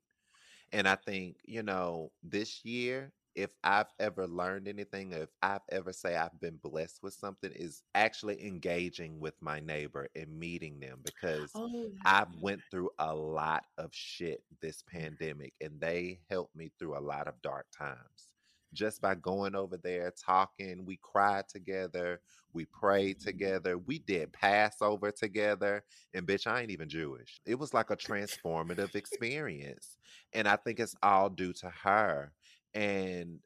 And 0.71 0.87
I 0.87 0.95
think, 0.95 1.37
you 1.43 1.63
know, 1.63 2.11
this 2.23 2.63
year, 2.63 3.11
if 3.35 3.51
I've 3.63 3.91
ever 3.99 4.27
learned 4.27 4.67
anything, 4.67 5.13
if 5.13 5.29
I've 5.41 5.61
ever 5.71 5.93
say 5.93 6.15
I've 6.15 6.39
been 6.39 6.57
blessed 6.61 7.01
with 7.03 7.13
something, 7.13 7.51
is 7.53 7.83
actually 7.95 8.45
engaging 8.45 9.19
with 9.19 9.35
my 9.41 9.59
neighbor 9.59 10.09
and 10.15 10.39
meeting 10.39 10.79
them 10.79 10.99
because 11.05 11.51
Oh, 11.55 11.91
I 12.05 12.25
went 12.41 12.61
through 12.71 12.91
a 12.99 13.13
lot 13.15 13.65
of 13.77 13.91
shit 13.93 14.43
this 14.61 14.83
mm. 14.83 15.01
pandemic 15.01 15.53
and 15.61 15.79
they 15.79 16.19
helped 16.29 16.55
me 16.55 16.71
through 16.79 16.97
a 16.97 17.01
lot 17.01 17.27
of 17.27 17.41
dark 17.41 17.67
times. 17.77 18.27
just 18.73 19.01
by 19.01 19.15
going 19.15 19.55
over 19.55 19.77
there, 19.77 20.13
talking. 20.25 20.85
We 20.85 20.97
cried 21.01 21.49
together. 21.49 22.21
We 22.53 22.65
prayed 22.65 23.19
mm. 23.19 23.25
together. 23.25 23.77
We 23.77 23.99
did 23.99 24.31
Passover 24.33 25.11
together. 25.11 25.83
And 26.13 26.25
bitch, 26.27 26.47
I 26.47 26.61
ain't 26.61 26.71
even 26.71 26.89
Jewish. 26.89 27.41
It 27.45 27.59
was 27.59 27.73
like 27.73 27.89
a 27.89 27.97
transformative 27.97 28.95
experience. 28.95 29.97
And 30.33 30.47
I 30.47 30.55
think 30.57 30.79
it's 30.79 30.95
all 31.03 31.29
due 31.29 31.53
to 31.53 31.69
her. 31.83 32.31
And 32.73 33.39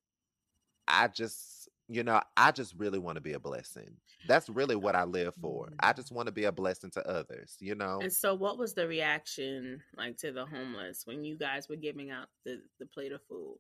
I 0.88 1.08
just, 1.08 1.70
you 1.88 2.04
know, 2.04 2.22
I 2.36 2.52
just 2.52 2.74
really 2.78 3.00
want 3.00 3.16
to 3.16 3.22
be 3.22 3.34
a 3.34 3.40
blessing. 3.40 3.96
That's 4.28 4.50
really 4.50 4.76
what 4.76 4.96
I 4.96 5.04
live 5.04 5.36
for. 5.36 5.70
I 5.80 5.94
mm. 5.94 5.96
just 5.96 6.12
want 6.12 6.28
to 6.28 6.32
be 6.32 6.46
a 6.46 6.52
blessing 6.52 6.90
to 6.92 7.08
others, 7.08 7.58
you 7.60 7.76
know. 7.76 8.00
And 8.02 8.12
so, 8.12 8.34
what 8.34 8.58
was 8.58 8.74
the 8.74 8.88
reaction 8.88 9.82
like 9.98 10.18
to 10.18 10.32
the 10.32 10.46
homeless 10.46 11.04
when 11.06 11.24
you 11.24 11.38
guys 11.38 11.70
were 11.70 11.76
giving 11.76 12.10
out 12.12 12.28
the, 12.44 12.62
the 12.80 12.86
plate 12.88 13.12
of 13.12 13.22
food? 13.30 13.58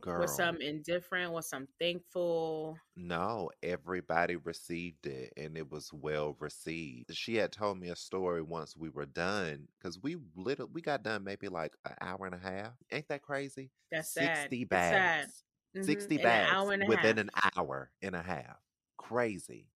Girl. 0.00 0.16
Was 0.16 0.34
some 0.36 0.60
indifferent? 0.60 1.32
Was 1.32 1.48
some 1.48 1.68
thankful? 1.78 2.82
No, 2.96 3.50
everybody 3.62 4.36
received 4.36 5.06
it 5.06 5.32
and 5.36 5.56
it 5.56 5.70
was 5.70 5.92
well 5.94 6.36
received. 6.38 7.14
She 7.16 7.36
had 7.36 7.50
told 7.52 7.78
me 7.78 7.88
a 7.88 7.96
story 7.96 8.42
once 8.42 8.76
we 8.76 8.90
were 8.90 9.06
done 9.06 9.68
because 9.78 9.98
we 10.02 10.16
little 10.36 10.68
we 10.68 10.82
got 10.82 11.02
done 11.02 11.24
maybe 11.24 11.48
like 11.48 11.74
an 11.86 11.94
hour 12.02 12.26
and 12.26 12.34
a 12.34 12.38
half. 12.38 12.74
Ain't 12.90 13.08
that 13.08 13.22
crazy? 13.22 13.70
That's 13.90 14.12
sad. 14.12 14.50
60 14.50 14.64
It's 14.70 14.88
bags. 14.88 14.88
sad. 14.88 15.30
Mhm. 15.76 15.86
60 15.86 16.18
In 16.18 16.30
an 16.30 16.40
bags 16.42 16.48
hour 16.48 16.72
and 16.72 16.82
a 16.82 16.86
within 16.86 17.18
half. 17.18 17.18
an 17.18 17.30
hour 17.56 17.92
and 18.02 18.14
a 18.14 18.22
half. 18.22 18.58
Crazy. 18.98 19.70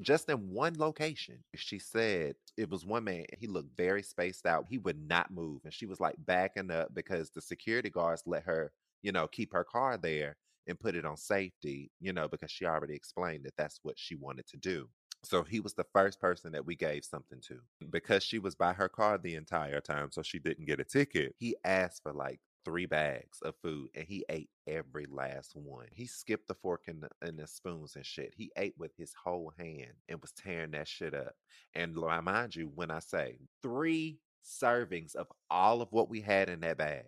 Just 0.00 0.28
in 0.30 0.50
one 0.50 0.78
location. 0.78 1.42
She 1.56 1.78
said 1.80 2.36
it 2.56 2.70
was 2.70 2.86
one 2.86 3.04
man, 3.04 3.26
he 3.36 3.48
looked 3.48 3.76
very 3.76 4.02
spaced 4.02 4.46
out. 4.46 4.66
He 4.68 4.78
would 4.78 4.98
not 4.98 5.30
move. 5.32 5.62
And 5.64 5.74
she 5.74 5.86
was 5.86 6.00
like 6.00 6.14
backing 6.18 6.70
up 6.70 6.94
because 6.94 7.30
the 7.30 7.40
security 7.42 7.90
guards 7.90 8.22
let 8.26 8.44
her, 8.44 8.72
you 9.02 9.12
know, 9.12 9.26
keep 9.28 9.52
her 9.52 9.64
car 9.64 9.96
there 9.96 10.36
and 10.66 10.78
put 10.78 10.94
it 10.94 11.04
on 11.04 11.16
safety, 11.16 11.90
you 12.00 12.12
know, 12.12 12.28
because 12.28 12.50
she 12.50 12.64
already 12.64 12.94
explained 12.94 13.44
that 13.44 13.56
that's 13.56 13.80
what 13.82 13.98
she 13.98 14.14
wanted 14.14 14.46
to 14.48 14.56
do. 14.56 14.88
So 15.22 15.42
he 15.42 15.60
was 15.60 15.74
the 15.74 15.86
first 15.92 16.18
person 16.20 16.52
that 16.52 16.64
we 16.64 16.76
gave 16.76 17.04
something 17.04 17.40
to 17.48 17.58
because 17.90 18.24
she 18.24 18.38
was 18.38 18.54
by 18.54 18.72
her 18.72 18.88
car 18.88 19.18
the 19.18 19.34
entire 19.34 19.80
time, 19.80 20.10
so 20.10 20.22
she 20.22 20.38
didn't 20.38 20.66
get 20.66 20.80
a 20.80 20.84
ticket. 20.84 21.34
He 21.38 21.56
asked 21.64 22.02
for 22.02 22.12
like 22.12 22.40
three 22.64 22.86
bags 22.86 23.38
of 23.42 23.54
food 23.62 23.88
and 23.94 24.06
he 24.06 24.24
ate 24.28 24.48
every 24.66 25.06
last 25.10 25.52
one. 25.54 25.86
He 25.92 26.06
skipped 26.06 26.48
the 26.48 26.54
fork 26.54 26.84
and 26.88 27.02
the, 27.02 27.08
and 27.26 27.38
the 27.38 27.46
spoons 27.46 27.96
and 27.96 28.04
shit. 28.04 28.32
He 28.36 28.50
ate 28.56 28.74
with 28.78 28.92
his 28.96 29.12
whole 29.12 29.52
hand 29.58 29.92
and 30.08 30.20
was 30.20 30.32
tearing 30.32 30.70
that 30.72 30.88
shit 30.88 31.14
up. 31.14 31.34
And 31.74 31.94
mind 31.94 32.56
you, 32.56 32.70
when 32.74 32.90
I 32.90 33.00
say 33.00 33.38
three 33.62 34.18
servings 34.44 35.14
of 35.14 35.26
all 35.50 35.82
of 35.82 35.92
what 35.92 36.08
we 36.08 36.20
had 36.20 36.48
in 36.48 36.60
that 36.60 36.78
bag, 36.78 37.06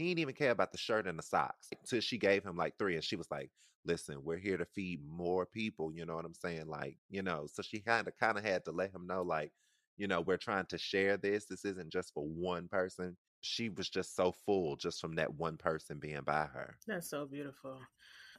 he 0.00 0.08
didn't 0.08 0.20
even 0.20 0.34
care 0.34 0.50
about 0.50 0.72
the 0.72 0.78
shirt 0.78 1.06
and 1.06 1.18
the 1.18 1.22
socks 1.22 1.68
until 1.80 2.00
she 2.00 2.18
gave 2.18 2.44
him 2.44 2.56
like 2.56 2.74
three 2.78 2.94
and 2.94 3.04
she 3.04 3.16
was 3.16 3.30
like, 3.30 3.50
listen, 3.84 4.18
we're 4.22 4.36
here 4.36 4.56
to 4.56 4.64
feed 4.64 5.00
more 5.06 5.46
people. 5.46 5.92
You 5.92 6.04
know 6.04 6.14
what 6.14 6.24
I'm 6.24 6.34
saying? 6.34 6.66
Like, 6.66 6.96
you 7.08 7.22
know, 7.22 7.46
so 7.52 7.62
she 7.62 7.80
kind 7.80 8.06
of 8.06 8.16
kind 8.18 8.38
of 8.38 8.44
had 8.44 8.64
to 8.66 8.72
let 8.72 8.94
him 8.94 9.06
know, 9.06 9.22
like, 9.22 9.52
you 9.96 10.06
know, 10.06 10.20
we're 10.20 10.36
trying 10.36 10.66
to 10.66 10.78
share 10.78 11.16
this. 11.16 11.46
This 11.46 11.64
isn't 11.64 11.92
just 11.92 12.12
for 12.14 12.24
one 12.24 12.68
person. 12.68 13.16
She 13.42 13.68
was 13.68 13.88
just 13.88 14.14
so 14.14 14.34
full 14.44 14.76
just 14.76 15.00
from 15.00 15.16
that 15.16 15.34
one 15.34 15.56
person 15.56 15.98
being 15.98 16.22
by 16.24 16.46
her. 16.52 16.76
That's 16.86 17.08
so 17.08 17.26
beautiful. 17.26 17.80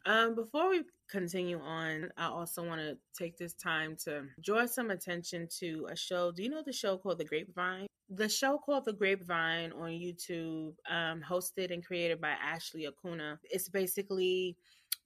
Um, 0.05 0.35
before 0.35 0.69
we 0.69 0.83
continue 1.09 1.59
on, 1.59 2.09
I 2.17 2.25
also 2.25 2.65
want 2.65 2.81
to 2.81 2.97
take 3.17 3.37
this 3.37 3.53
time 3.53 3.95
to 4.05 4.23
draw 4.41 4.65
some 4.65 4.89
attention 4.89 5.47
to 5.59 5.87
a 5.91 5.95
show. 5.95 6.31
Do 6.31 6.41
you 6.41 6.49
know 6.49 6.63
the 6.65 6.73
show 6.73 6.97
called 6.97 7.19
The 7.19 7.25
Grapevine? 7.25 7.85
The 8.09 8.27
show 8.27 8.57
called 8.57 8.85
The 8.85 8.93
Grapevine 8.93 9.71
on 9.73 9.89
YouTube, 9.91 10.73
um, 10.89 11.21
hosted 11.21 11.71
and 11.71 11.85
created 11.85 12.19
by 12.19 12.31
Ashley 12.31 12.87
Akunna. 12.87 13.37
It's 13.43 13.69
basically 13.69 14.57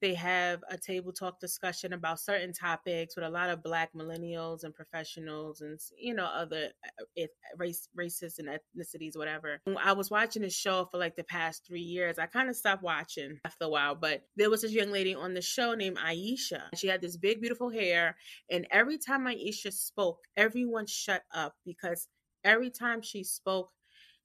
they 0.02 0.14
have 0.14 0.64
a 0.70 0.78
table 0.78 1.12
talk 1.12 1.40
discussion 1.40 1.94
about 1.94 2.20
certain 2.20 2.54
topics 2.54 3.16
with 3.16 3.26
a 3.26 3.30
lot 3.30 3.50
of 3.50 3.64
black 3.64 3.92
millennials 3.94 4.64
and 4.64 4.74
professionals 4.74 5.62
and 5.62 5.80
you 5.98 6.14
know 6.14 6.26
other 6.26 6.70
uh, 7.18 7.24
race 7.58 7.88
races 7.96 8.40
and 8.40 8.48
ethnicities 8.48 9.18
whatever. 9.18 9.60
I 9.82 9.94
was 9.94 10.12
watching 10.12 10.42
this 10.42 10.56
show 10.56 10.88
for 10.92 10.98
like 10.98 11.16
the 11.16 11.24
past 11.24 11.66
three 11.66 11.82
years 11.82 12.20
i 12.20 12.26
kind 12.26 12.50
of 12.50 12.56
stopped 12.56 12.84
watching 12.84 13.40
after 13.46 13.66
a 13.66 13.70
while 13.70 13.96
but 13.96 14.24
there 14.36 14.50
was 14.50 14.62
this 14.62 14.72
young 14.72 14.92
lady 14.92 15.16
on 15.16 15.34
the 15.34 15.42
show 15.42 15.74
named 15.74 15.98
aisha 15.98 16.62
she 16.76 16.88
had 16.88 17.02
this 17.02 17.18
big 17.18 17.42
beautiful 17.42 17.70
hair 17.70 18.16
and 18.50 18.68
every 18.72 18.98
time 18.98 19.26
aisha 19.26 19.72
spoke 19.72 20.20
everyone 20.38 20.86
shut 20.86 21.24
up 21.34 21.56
because 21.66 22.08
every 22.44 22.70
time 22.70 23.02
she 23.02 23.24
spoke 23.24 23.72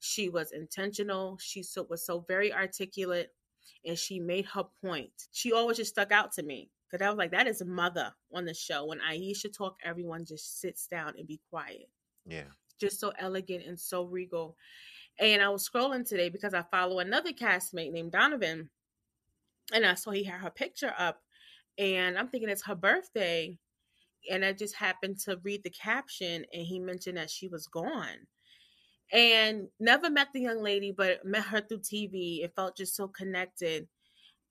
she 0.03 0.31
was 0.31 0.53
intentional. 0.53 1.37
She 1.41 1.62
so, 1.62 1.87
was 1.89 2.05
so 2.05 2.25
very 2.27 2.53
articulate 2.53 3.29
and 3.85 3.99
she 3.99 4.21
made 4.21 4.47
her 4.47 4.65
point. 4.83 5.12
She 5.33 5.53
always 5.53 5.77
just 5.77 5.91
stuck 5.91 6.12
out 6.12 6.33
to 6.33 6.43
me 6.43 6.71
because 6.91 7.05
I 7.05 7.09
was 7.09 7.19
like, 7.19 7.31
that 7.33 7.47
is 7.47 7.62
mother 7.65 8.12
on 8.33 8.45
the 8.45 8.55
show. 8.55 8.87
When 8.87 9.00
Aisha 9.00 9.57
talk, 9.57 9.77
everyone 9.85 10.25
just 10.25 10.61
sits 10.61 10.87
down 10.87 11.15
and 11.17 11.27
be 11.27 11.41
quiet. 11.50 11.89
Yeah. 12.27 12.49
Just 12.81 13.00
so 13.00 13.12
elegant 13.19 13.65
and 13.67 13.79
so 13.79 14.05
regal. 14.05 14.57
And 15.19 15.43
I 15.43 15.49
was 15.50 15.69
scrolling 15.69 16.09
today 16.09 16.31
because 16.31 16.55
I 16.55 16.62
follow 16.71 16.99
another 16.99 17.33
castmate 17.33 17.93
named 17.93 18.12
Donovan, 18.12 18.71
and 19.73 19.85
I 19.85 19.95
saw 19.95 20.11
he 20.12 20.25
had 20.25 20.41
her 20.41 20.50
picture 20.50 20.95
up, 20.99 21.21
and 21.79 22.19
I'm 22.19 22.29
thinking 22.29 22.49
it's 22.49 22.67
her 22.67 22.75
birthday, 22.75 23.59
and 24.31 24.45
I 24.45 24.53
just 24.53 24.75
happened 24.75 25.19
to 25.21 25.39
read 25.43 25.62
the 25.62 25.71
caption, 25.71 26.47
and 26.53 26.62
he 26.67 26.79
mentioned 26.79 27.19
that 27.19 27.31
she 27.31 27.49
was 27.49 27.67
gone 27.67 28.27
and 29.12 29.69
never 29.79 30.11
met 30.11 30.29
the 30.33 30.40
young 30.40 30.62
lady, 30.62 30.93
but 30.93 31.25
met 31.25 31.45
her 31.45 31.61
through 31.61 31.81
TV 31.81 32.43
and 32.45 32.55
felt 32.55 32.76
just 32.76 32.95
so 32.97 33.09
connected. 33.09 33.88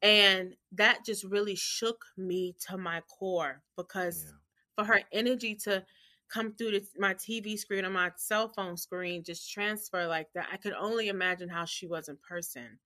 And 0.01 0.55
that 0.73 1.05
just 1.05 1.23
really 1.25 1.55
shook 1.55 2.05
me 2.17 2.55
to 2.67 2.77
my 2.77 3.01
core 3.01 3.63
because 3.75 4.25
Yeah. 4.25 4.39
for 4.75 4.85
her 4.85 5.01
energy 5.11 5.55
to 5.55 5.85
come 6.29 6.55
through 6.55 6.71
the, 6.71 6.87
my 6.97 7.13
TV 7.15 7.57
screen 7.57 7.85
or 7.85 7.89
my 7.89 8.11
cell 8.17 8.49
phone 8.49 8.77
screen, 8.77 9.23
just 9.23 9.51
transfer 9.51 10.07
like 10.07 10.31
that, 10.33 10.49
I 10.51 10.57
could 10.57 10.73
only 10.73 11.09
imagine 11.09 11.49
how 11.49 11.65
she 11.65 11.87
was 11.87 12.07
in 12.09 12.17
person. 12.17 12.79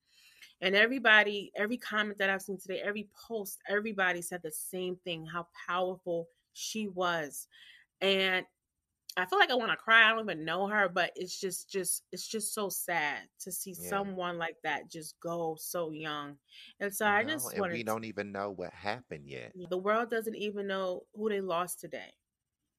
And 0.62 0.76
everybody, 0.76 1.52
every 1.56 1.78
comment 1.78 2.18
that 2.20 2.30
I've 2.30 2.42
seen 2.42 2.58
today, 2.58 2.80
every 2.82 3.10
post, 3.28 3.60
everybody 3.68 4.22
said 4.22 4.42
the 4.44 4.52
same 4.52 4.96
thing 4.98 5.26
how 5.26 5.48
powerful 5.68 6.30
she 6.54 6.88
was. 6.88 7.48
And 8.02 8.46
I 9.16 9.26
feel 9.26 9.38
like 9.40 9.52
I 9.52 9.56
want 9.56 9.72
to 9.72 9.78
cry. 9.78 10.10
I 10.10 10.12
don't 10.12 10.22
even 10.30 10.44
know 10.44 10.68
her, 10.68 10.90
but 10.90 11.12
it's 11.16 11.40
just, 11.40 11.70
just, 11.70 12.04
it's 12.12 12.28
just 12.28 12.54
so 12.54 12.70
sad 12.70 13.20
to 13.42 13.52
see 13.52 13.76
Yeah. 13.80 13.90
someone 13.90 14.38
like 14.38 14.58
that 14.64 14.90
just 14.90 15.20
go 15.20 15.56
so 15.60 15.92
young. 15.92 16.38
And 16.80 16.94
so 16.94 17.06
I 17.06 17.24
just 17.24 17.58
wanted 17.58 17.74
we 17.74 17.84
don't 17.84 18.06
even 18.06 18.32
know 18.32 18.52
what 18.52 18.74
happened 18.74 19.28
yet. 19.28 19.54
the 19.70 19.78
world 19.78 20.10
doesn't 20.10 20.36
even 20.36 20.68
know 20.68 21.04
who 21.14 21.30
they 21.30 21.42
lost 21.42 21.80
today. 21.80 22.14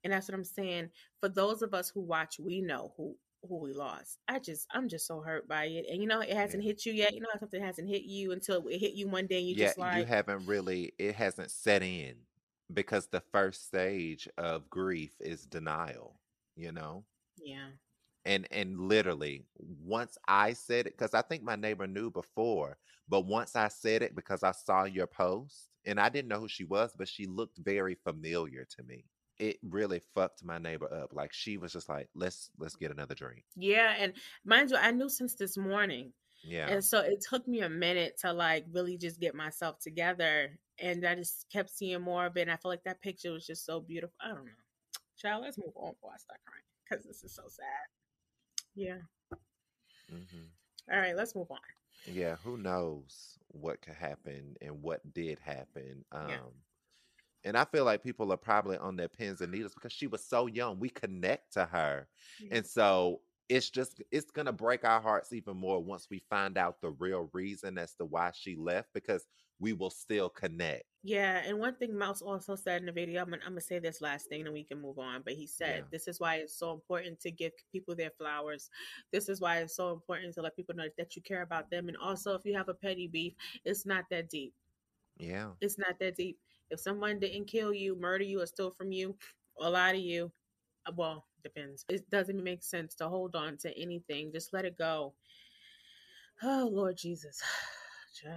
And 0.03 0.13
that's 0.13 0.29
what 0.29 0.35
I'm 0.35 0.45
saying. 0.45 0.91
For 1.21 1.29
those 1.29 1.63
of 1.63 1.73
us 1.73 1.89
who 1.89 2.01
watch, 2.03 2.39
we 2.39 2.61
know 2.61 2.93
who 2.97 3.17
who 3.49 3.59
we 3.59 3.73
lost. 3.73 4.19
I 4.29 4.39
just 4.39 4.67
I'm 4.73 4.89
just 4.89 5.07
so 5.07 5.21
hurt 5.21 5.47
by 5.49 5.67
it. 5.67 5.87
And 5.91 6.01
you 6.01 6.07
know, 6.09 6.21
it 6.21 6.33
hasn't 6.33 6.63
hit 6.63 6.85
you 6.87 6.93
yet. 6.93 7.15
You 7.15 7.21
know 7.21 7.29
how 7.33 7.39
something 7.39 7.63
hasn't 7.63 7.89
hit 7.89 8.03
you 8.03 8.33
until 8.33 8.67
it 8.69 8.79
hit 8.79 8.95
you 8.95 9.09
one 9.09 9.27
day 9.27 9.39
and 9.39 9.47
you 9.49 9.55
yeah, 9.57 9.67
just 9.67 9.79
like 9.79 9.97
you 9.99 10.05
haven't 10.05 10.47
really 10.47 10.93
it 10.99 11.15
hasn't 11.15 11.51
set 11.51 11.83
in 11.83 12.17
because 12.73 13.07
the 13.07 13.21
first 13.33 13.67
stage 13.67 14.29
of 14.39 14.69
grief 14.71 15.13
is 15.21 15.45
denial, 15.47 16.17
you 16.57 16.73
know? 16.73 17.05
Yeah. 17.43 17.69
and 18.25 18.47
and 18.51 18.79
literally 18.81 19.45
once 19.59 20.17
i 20.29 20.53
said 20.53 20.87
it 20.87 20.97
because 20.97 21.15
i 21.15 21.23
think 21.23 21.43
my 21.43 21.57
neighbor 21.57 21.87
knew 21.87 22.11
before 22.11 22.77
but 23.09 23.27
once 23.27 23.55
i 23.57 23.69
said 23.69 24.03
it 24.03 24.15
because 24.15 24.43
i 24.43 24.51
saw 24.53 24.85
your 24.85 25.07
post 25.07 25.69
and 25.85 26.01
i 26.01 26.09
didn't 26.09 26.29
know 26.29 26.41
who 26.41 26.49
she 26.49 26.65
was 26.65 26.95
but 26.97 27.09
she 27.09 27.27
looked 27.27 27.59
very 27.59 27.95
familiar 27.95 28.65
to 28.65 28.83
me 28.85 29.05
it 29.39 29.59
really 29.63 30.01
fucked 30.15 30.45
my 30.45 30.59
neighbor 30.59 30.93
up 30.95 31.13
like 31.13 31.33
she 31.33 31.59
was 31.59 31.73
just 31.73 31.89
like 31.89 32.09
let's 32.15 32.51
let's 32.59 32.77
get 32.77 32.91
another 32.93 33.15
drink 33.15 33.45
Yeah. 33.57 33.95
And 33.99 34.13
mind 34.45 34.71
you, 34.71 34.77
I 34.77 34.93
knew 34.93 35.09
since 35.09 35.35
this 35.35 35.57
morning. 35.57 36.13
yeah 36.45 36.69
And 36.69 36.85
so 36.85 37.01
it 37.01 37.21
took 37.29 37.47
me 37.49 37.61
a 37.63 37.69
minute 37.69 38.17
to 38.21 38.33
like 38.33 38.65
really 38.73 38.97
just 38.97 39.21
get 39.21 39.35
myself 39.35 39.81
together. 39.81 40.59
And 40.79 41.05
I 41.05 41.15
just 41.17 41.47
kept 41.53 41.71
seeing 41.71 42.01
more 42.03 42.27
of 42.27 42.37
it. 42.37 42.43
And 42.43 42.51
I 42.51 42.57
feel 42.57 42.71
like 42.71 42.85
that 42.85 43.03
picture 43.03 43.33
was 43.33 43.47
just 43.47 43.65
so 43.67 43.81
beautiful. 43.81 44.15
I 44.21 44.29
don't 44.29 44.45
know. 44.45 44.64
Child, 45.25 45.43
let's 45.45 45.59
move 45.59 45.73
on 45.77 45.93
before 45.95 46.11
I 46.15 46.19
start 46.19 46.41
crying. 46.45 46.63
Because 46.89 47.05
this 47.05 47.25
is 47.25 47.35
so 47.35 47.45
sad. 47.49 47.65
Yeah. 48.75 48.99
hmm 50.11 50.45
All 50.93 50.99
right, 50.99 51.17
let's 51.17 51.35
move 51.35 51.51
on. 51.51 51.59
yeah 52.13 52.37
who 52.45 52.59
knows 52.59 53.39
what 53.49 53.81
could 53.81 53.95
happen 53.95 54.55
and 54.61 54.83
what 54.83 55.01
did 55.15 55.39
happen 55.39 56.05
um 56.13 56.29
Yeah. 56.29 56.37
and 57.45 57.57
i 57.57 57.65
feel 57.65 57.85
like 57.85 58.03
people 58.03 58.31
are 58.33 58.37
probably 58.37 58.77
on 58.77 58.97
their 58.97 59.09
pins 59.09 59.41
and 59.41 59.51
needles 59.51 59.73
because 59.75 59.93
she 59.93 60.07
was 60.07 60.23
so 60.23 60.47
young 60.47 60.79
we 60.79 60.91
connect 60.91 61.55
to 61.55 61.65
her 61.65 62.07
Yeah. 62.41 62.57
And 62.59 62.67
so 62.67 63.21
it's 63.49 63.71
just 63.71 64.03
it's 64.11 64.31
gonna 64.31 64.53
break 64.53 64.85
our 64.85 65.01
hearts 65.01 65.33
even 65.33 65.57
more 65.57 65.83
once 65.83 66.09
we 66.11 66.19
find 66.31 66.57
out 66.57 66.81
the 66.81 66.91
real 66.91 67.29
reason 67.33 67.77
as 67.79 67.95
to 67.95 68.05
why 68.05 68.31
she 68.35 68.57
left 68.57 68.89
because 68.95 69.27
we 69.61 69.73
will 69.73 69.91
still 69.91 70.29
connect. 70.29 70.85
Yeah, 71.03 71.43
and 71.47 71.59
one 71.59 71.75
thing 71.77 71.97
Mouse 71.97 72.23
also 72.23 72.57
said 72.57 72.81
in 72.81 72.87
the 72.87 72.93
video, 72.93 73.21
I'm 73.21 73.31
gonna, 73.31 73.43
I'm 73.45 73.53
gonna 73.53 73.61
say 73.61 73.79
this 73.79 74.01
last 74.01 74.29
thing 74.29 74.45
and 74.45 74.53
we 74.53 74.65
can 74.65 74.81
move 74.81 74.99
on. 74.99 75.23
But 75.25 75.35
he 75.35 75.47
said, 75.47 75.77
Yeah. 75.77 75.85
This 75.93 76.09
is 76.09 76.19
why 76.19 76.37
it's 76.37 76.59
so 76.59 76.73
important 76.73 77.21
to 77.21 77.31
give 77.31 77.53
people 77.71 77.95
their 77.95 78.11
flowers. 78.11 78.71
This 79.13 79.29
is 79.29 79.41
why 79.41 79.59
it's 79.59 79.77
so 79.77 79.93
important 79.93 80.35
to 80.35 80.43
let 80.43 80.57
people 80.57 80.75
know 80.75 80.89
that 80.99 81.15
you 81.15 81.23
care 81.23 81.43
about 81.43 81.71
them. 81.71 81.89
And 81.89 81.97
also, 81.99 82.35
if 82.35 82.45
you 82.45 82.57
have 82.57 82.69
a 82.69 82.75
petty 82.75 83.07
beef, 83.07 83.35
it's 83.65 83.87
not 83.87 84.05
that 84.11 84.29
deep. 84.31 84.55
Yeah. 85.19 85.51
It's 85.61 85.79
not 85.79 85.99
that 86.01 86.17
deep. 86.17 86.39
If 86.71 86.81
someone 86.81 87.21
didn't 87.21 87.47
kill 87.47 87.73
you, 87.73 87.97
murder 87.99 88.25
you, 88.25 88.41
or 88.41 88.47
steal 88.47 88.71
from 88.71 88.91
you, 88.91 89.15
or 89.57 89.71
lie 89.71 89.93
to 89.93 89.99
you, 89.99 90.33
well, 90.97 91.25
depends. 91.43 91.85
It 91.89 92.09
doesn't 92.11 92.43
make 92.43 92.63
sense 92.63 92.95
to 92.97 93.09
hold 93.09 93.35
on 93.37 93.57
to 93.59 93.79
anything. 93.79 94.33
Just 94.33 94.53
let 94.53 94.65
it 94.65 94.77
go. 94.77 95.15
Oh, 96.43 96.69
Lord 96.73 96.97
Jesus. 96.97 97.41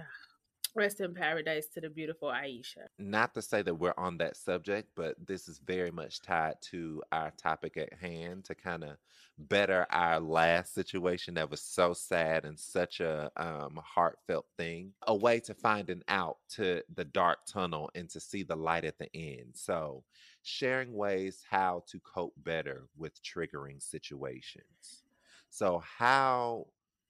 Rest 0.74 1.00
in 1.00 1.14
paradise 1.14 1.66
to 1.74 1.80
the 1.80 1.88
beautiful 1.88 2.28
Aisha. 2.28 2.86
Not 2.98 3.34
to 3.34 3.42
say 3.42 3.62
that 3.62 3.74
we're 3.74 3.94
on 3.96 4.18
that 4.18 4.36
subject, 4.36 4.90
but 4.94 5.16
this 5.26 5.48
is 5.48 5.58
very 5.58 5.90
much 5.90 6.20
tied 6.20 6.54
to 6.70 7.02
our 7.10 7.32
topic 7.32 7.76
at 7.76 7.92
hand 7.94 8.44
to 8.44 8.54
kind 8.54 8.84
of 8.84 8.96
better 9.38 9.86
our 9.90 10.20
last 10.20 10.74
situation 10.74 11.34
that 11.34 11.50
was 11.50 11.62
so 11.62 11.92
sad 11.92 12.44
and 12.44 12.58
such 12.58 13.00
a 13.00 13.30
um, 13.36 13.80
heartfelt 13.82 14.46
thing. 14.56 14.92
A 15.06 15.14
way 15.14 15.40
to 15.40 15.54
find 15.54 15.90
an 15.90 16.02
out 16.08 16.38
to 16.50 16.82
the 16.94 17.04
dark 17.04 17.38
tunnel 17.46 17.90
and 17.94 18.08
to 18.10 18.20
see 18.20 18.42
the 18.42 18.56
light 18.56 18.84
at 18.84 18.98
the 18.98 19.08
end. 19.14 19.52
So, 19.54 20.04
sharing 20.48 20.94
ways 20.94 21.44
how 21.48 21.84
to 21.88 22.00
cope 22.00 22.34
better 22.38 22.88
with 22.96 23.22
triggering 23.22 23.82
situations. 23.82 25.02
So, 25.50 25.82
how 25.98 26.66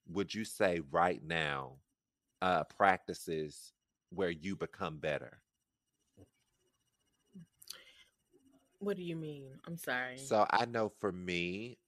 would 0.08 0.34
you 0.34 0.44
say 0.44 0.80
right 0.90 1.22
now 1.24 1.74
uh, 2.42 2.64
practices 2.64 3.72
where 4.10 4.30
you 4.30 4.56
become 4.56 4.98
better? 4.98 5.40
What 8.80 8.96
do 8.96 9.02
you 9.02 9.16
mean? 9.16 9.46
I'm 9.66 9.76
sorry. 9.76 10.18
So 10.18 10.46
I 10.50 10.64
know 10.64 10.92
for 11.00 11.10
me, 11.10 11.78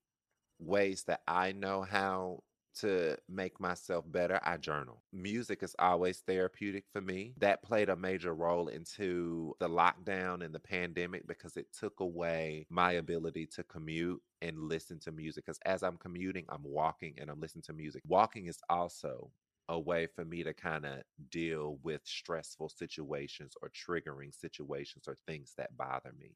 ways 0.58 1.04
that 1.04 1.22
I 1.26 1.52
know 1.52 1.82
how 1.82 2.42
to 2.76 3.16
make 3.28 3.60
myself 3.60 4.04
better, 4.10 4.40
I 4.42 4.56
journal. 4.56 5.02
Music 5.12 5.62
is 5.62 5.74
always 5.78 6.18
therapeutic 6.20 6.84
for 6.92 7.00
me. 7.00 7.34
That 7.38 7.62
played 7.62 7.88
a 7.88 7.96
major 7.96 8.34
role 8.34 8.68
into 8.68 9.54
the 9.60 9.68
lockdown 9.68 10.44
and 10.44 10.54
the 10.54 10.60
pandemic 10.60 11.26
because 11.26 11.56
it 11.56 11.66
took 11.72 12.00
away 12.00 12.66
my 12.70 12.92
ability 12.92 13.46
to 13.54 13.64
commute 13.64 14.22
and 14.42 14.58
listen 14.58 14.98
to 15.00 15.12
music. 15.12 15.44
Because 15.46 15.58
as 15.66 15.82
I'm 15.82 15.96
commuting, 15.96 16.46
I'm 16.48 16.64
walking 16.64 17.14
and 17.20 17.30
I'm 17.30 17.40
listening 17.40 17.62
to 17.62 17.72
music. 17.72 18.02
Walking 18.06 18.46
is 18.46 18.58
also 18.68 19.30
a 19.68 19.78
way 19.78 20.06
for 20.06 20.24
me 20.24 20.42
to 20.42 20.52
kind 20.52 20.84
of 20.84 21.02
deal 21.30 21.78
with 21.82 22.00
stressful 22.04 22.68
situations 22.68 23.54
or 23.62 23.70
triggering 23.70 24.34
situations 24.34 25.06
or 25.06 25.16
things 25.26 25.54
that 25.56 25.76
bother 25.76 26.12
me. 26.18 26.34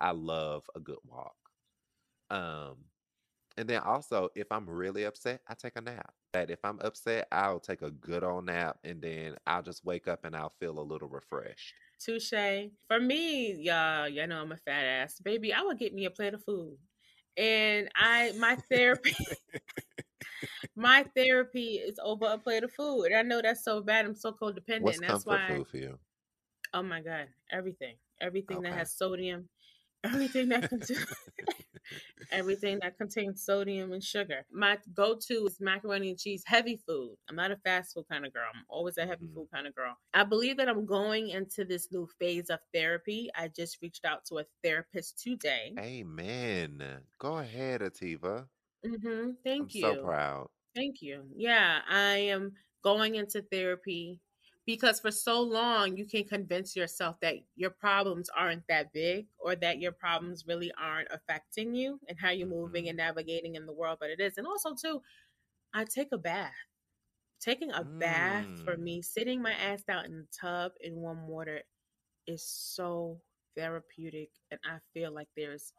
I 0.00 0.10
love 0.10 0.64
a 0.74 0.80
good 0.80 0.98
walk. 1.06 1.34
Um, 2.30 2.76
and 3.56 3.68
then 3.68 3.80
also, 3.82 4.28
if 4.34 4.50
I'm 4.50 4.68
really 4.68 5.04
upset, 5.04 5.40
I 5.48 5.54
take 5.54 5.76
a 5.76 5.80
nap. 5.80 6.12
That 6.32 6.50
if 6.50 6.58
I'm 6.64 6.80
upset, 6.80 7.28
I'll 7.30 7.60
take 7.60 7.82
a 7.82 7.90
good 7.90 8.24
old 8.24 8.46
nap 8.46 8.78
and 8.82 9.00
then 9.00 9.36
I'll 9.46 9.62
just 9.62 9.84
wake 9.84 10.08
up 10.08 10.24
and 10.24 10.34
I'll 10.34 10.52
feel 10.58 10.78
a 10.78 10.82
little 10.82 11.08
refreshed. 11.08 11.74
Touche. 12.00 12.32
For 12.88 12.98
me, 12.98 13.52
y'all, 13.54 14.08
y'all 14.08 14.26
know 14.26 14.40
I'm 14.40 14.52
a 14.52 14.56
fat 14.56 14.84
ass. 14.84 15.20
Baby, 15.20 15.52
I 15.52 15.62
would 15.62 15.78
get 15.78 15.94
me 15.94 16.06
a 16.06 16.10
plate 16.10 16.34
of 16.34 16.42
food. 16.44 16.76
And 17.36 17.88
I 17.96 18.32
my 18.38 18.56
therapy 18.70 19.14
my 20.76 21.04
therapy 21.16 21.76
is 21.76 21.98
over 22.02 22.26
a 22.26 22.38
plate 22.38 22.64
of 22.64 22.72
food. 22.72 23.06
And 23.06 23.16
I 23.16 23.22
know 23.22 23.40
that's 23.42 23.64
so 23.64 23.80
bad. 23.80 24.04
I'm 24.06 24.14
so 24.14 24.32
codependent. 24.32 24.80
What's 24.80 24.98
and 24.98 25.08
that's 25.08 25.26
why 25.26 25.48
food 25.48 25.68
for 25.68 25.76
you? 25.78 25.98
oh 26.72 26.82
my 26.82 27.00
God, 27.00 27.28
everything. 27.52 27.94
Everything 28.20 28.62
that 28.62 28.74
has 28.74 28.92
sodium, 28.92 29.48
everything 30.04 30.48
that 30.50 30.68
contains 30.68 31.06
everything 32.30 32.78
that 32.82 32.96
contains 32.98 33.44
sodium 33.44 33.92
and 33.92 34.02
sugar. 34.02 34.44
My 34.52 34.78
go-to 34.94 35.46
is 35.46 35.60
macaroni 35.60 36.10
and 36.10 36.18
cheese, 36.18 36.42
heavy 36.46 36.76
food. 36.86 37.16
I'm 37.28 37.36
not 37.36 37.50
a 37.52 37.56
fast 37.56 37.94
food 37.94 38.06
kind 38.10 38.26
of 38.26 38.32
girl. 38.32 38.48
I'm 38.54 38.64
always 38.68 38.98
a 38.98 39.06
heavy 39.06 39.26
Mhm. 39.26 39.34
food 39.34 39.48
kind 39.52 39.66
of 39.66 39.74
girl. 39.74 39.96
I 40.14 40.24
believe 40.24 40.56
that 40.58 40.68
I'm 40.68 40.86
going 40.86 41.28
into 41.28 41.64
this 41.64 41.88
new 41.92 42.08
phase 42.18 42.50
of 42.50 42.60
therapy. 42.72 43.30
I 43.36 43.48
just 43.48 43.78
reached 43.82 44.04
out 44.04 44.24
to 44.26 44.38
a 44.38 44.44
therapist 44.62 45.18
today. 45.20 45.78
Amen. 45.78 47.06
Go 47.18 47.38
ahead, 47.38 47.80
Ahtivah. 47.80 48.48
hmm 48.84 49.30
Thank 49.44 49.68
I'm 49.68 49.70
you. 49.74 49.94
so 49.94 49.96
proud. 49.96 50.48
Thank 50.74 51.02
you. 51.02 51.24
Yeah, 51.36 51.80
I 51.88 52.16
am 52.34 52.52
going 52.84 53.16
into 53.16 53.42
therapy 53.42 54.20
because 54.66 55.00
for 55.00 55.10
so 55.10 55.40
long 55.42 55.96
you 55.96 56.06
can 56.06 56.24
convince 56.24 56.76
yourself 56.76 57.20
that 57.20 57.36
your 57.56 57.70
problems 57.70 58.28
aren't 58.30 58.66
that 58.68 58.92
big 58.92 59.28
or 59.38 59.56
that 59.56 59.78
your 59.80 59.92
problems 59.92 60.46
really 60.46 60.72
aren't 60.78 61.08
affecting 61.10 61.74
you 61.74 62.00
and 62.08 62.18
how 62.18 62.30
you're 62.30 62.48
moving 62.48 62.88
Mhm. 62.88 62.88
and 62.88 62.96
navigating 62.98 63.54
in 63.56 63.66
the 63.66 63.72
world, 63.72 63.98
but 64.00 64.10
it 64.10 64.20
is. 64.20 64.38
And 64.38 64.46
also 64.46 64.74
too, 64.74 65.02
I 65.74 65.84
take 65.84 66.12
a 66.12 66.18
bath. 66.18 66.54
Taking 67.40 67.70
a 67.72 67.90
bath 68.00 68.48
for 68.64 68.76
Mm. 68.76 68.78
me, 68.78 69.02
sitting 69.02 69.42
my 69.42 69.52
ass 69.52 69.84
out 69.88 70.06
in 70.06 70.16
the 70.18 70.26
tub 70.40 70.72
in 70.80 70.96
warm 70.96 71.28
water 71.28 71.62
is 72.26 72.46
so 72.46 73.22
therapeutic 73.56 74.30
and 74.50 74.60
I 74.64 74.80
feel 74.94 75.12
like 75.12 75.28
there's 75.36 75.72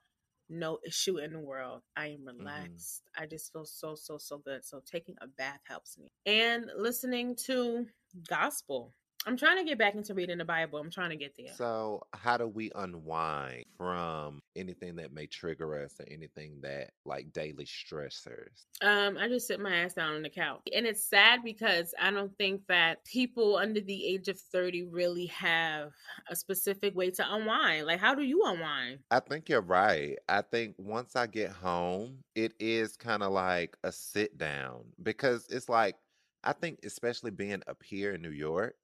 no 0.50 0.80
issue 0.86 1.18
in 1.18 1.34
the 1.34 1.40
world. 1.40 1.82
I 1.96 2.08
am 2.08 2.26
Mm-hmm. 2.42 2.78
relaxed. 2.78 3.04
I 3.18 3.26
just 3.26 3.52
feel 3.52 3.66
so, 3.66 3.96
so, 3.96 4.18
so 4.18 4.38
good. 4.38 4.66
So 4.66 4.82
taking 4.86 5.16
a 5.22 5.28
bath 5.28 5.60
helps 5.66 5.98
me. 5.98 6.08
And 6.26 6.70
listening 6.78 7.36
to 7.48 7.88
gospel. 8.28 8.94
I'm 9.26 9.38
trying 9.38 9.58
to 9.58 9.64
get 9.64 9.80
back 9.80 9.96
into 9.96 10.14
reading 10.14 10.38
the 10.38 10.46
Bible. 10.46 10.78
I'm 10.80 10.92
trying 10.92 11.10
to 11.10 11.16
get 11.16 11.36
there. 11.36 11.54
So, 11.56 12.06
how 12.14 12.38
do 12.38 12.48
we 12.48 12.72
unwind 12.76 13.66
from 13.78 14.42
anything 14.56 14.98
that 14.98 15.12
may 15.12 15.26
trigger 15.26 15.84
us 15.84 15.96
or 16.00 16.06
anything 16.12 16.60
that 16.62 16.92
like 17.06 17.34
daily 17.34 17.66
stressors? 17.66 18.66
Um, 18.82 19.18
I 19.18 19.28
just 19.28 19.48
sit 19.48 19.60
my 19.60 19.76
ass 19.76 19.94
down 19.94 20.14
on 20.14 20.22
the 20.22 20.30
couch. 20.30 20.62
And 20.76 20.86
it's 20.86 21.04
sad 21.04 21.40
because 21.44 21.94
I 22.00 22.12
don't 22.12 22.36
think 22.38 22.62
that 22.68 23.04
people 23.06 23.58
under 23.58 23.82
the 23.82 24.06
age 24.06 24.28
of 24.28 24.40
30 24.40 24.84
really 24.84 25.26
have 25.28 25.92
a 26.30 26.36
specific 26.36 26.96
way 26.96 27.10
to 27.12 27.34
unwind. 27.34 27.88
Like, 27.88 28.00
how 28.00 28.14
do 28.14 28.22
you 28.22 28.44
unwind? 28.46 29.00
I 29.10 29.22
think 29.22 29.50
you're 29.50 29.62
right. 29.62 30.18
I 30.30 30.42
think 30.42 30.76
once 30.78 31.16
I 31.16 31.26
get 31.26 31.52
home, 31.52 32.20
it 32.36 32.54
is 32.60 32.96
kind 32.96 33.24
of 33.24 33.32
like 33.32 33.76
a 33.84 33.92
sit 33.92 34.38
down 34.38 34.84
because 35.02 35.48
it's 35.50 35.68
like, 35.68 35.96
I 36.44 36.54
think, 36.54 36.80
especially 36.84 37.32
being 37.32 37.64
up 37.68 37.82
here 37.82 38.14
in 38.14 38.22
New 38.22 38.30
York, 38.30 38.76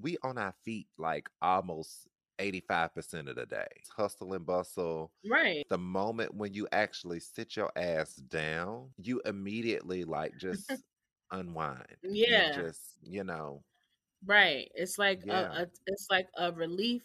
we 0.00 0.16
on 0.22 0.38
our 0.38 0.54
feet 0.64 0.86
like 0.98 1.28
almost 1.42 2.08
85% 2.40 3.28
of 3.28 3.36
the 3.36 3.46
day. 3.46 3.66
It's 3.76 3.90
hustle 3.90 4.32
and 4.34 4.46
bustle. 4.46 5.12
Right. 5.28 5.66
The 5.68 5.78
moment 5.78 6.34
when 6.34 6.54
you 6.54 6.66
actually 6.72 7.20
sit 7.20 7.56
your 7.56 7.70
ass 7.76 8.14
down, 8.16 8.88
you 8.96 9.20
immediately 9.26 10.04
like 10.04 10.36
just 10.38 10.70
unwind. 11.32 11.84
Yeah. 12.02 12.52
just, 12.54 12.80
you 13.02 13.24
know, 13.24 13.62
Right. 14.26 14.70
It's 14.74 14.98
like 14.98 15.20
Yeah. 15.24 15.50
a, 15.52 15.62
a 15.62 15.66
it's 15.86 16.06
like 16.10 16.28
a 16.36 16.52
relief 16.52 17.02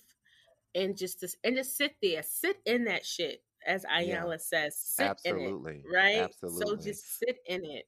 and 0.73 0.97
just 0.97 1.21
to, 1.21 1.29
and 1.45 1.55
just 1.55 1.77
sit 1.77 1.95
there. 2.01 2.21
Sit 2.23 2.57
in 2.65 2.83
that 2.85 3.05
shit, 3.05 3.41
as 3.65 3.85
Yeah. 3.89 4.23
Ayala 4.23 4.39
says. 4.39 4.77
Sit 4.77 5.05
absolutely. 5.07 5.75
in 5.75 5.79
it. 5.79 5.85
Right? 5.93 6.17
Absolutely. 6.17 6.65
So 6.67 6.75
just 6.75 7.19
sit 7.19 7.37
in 7.47 7.63
it. 7.65 7.85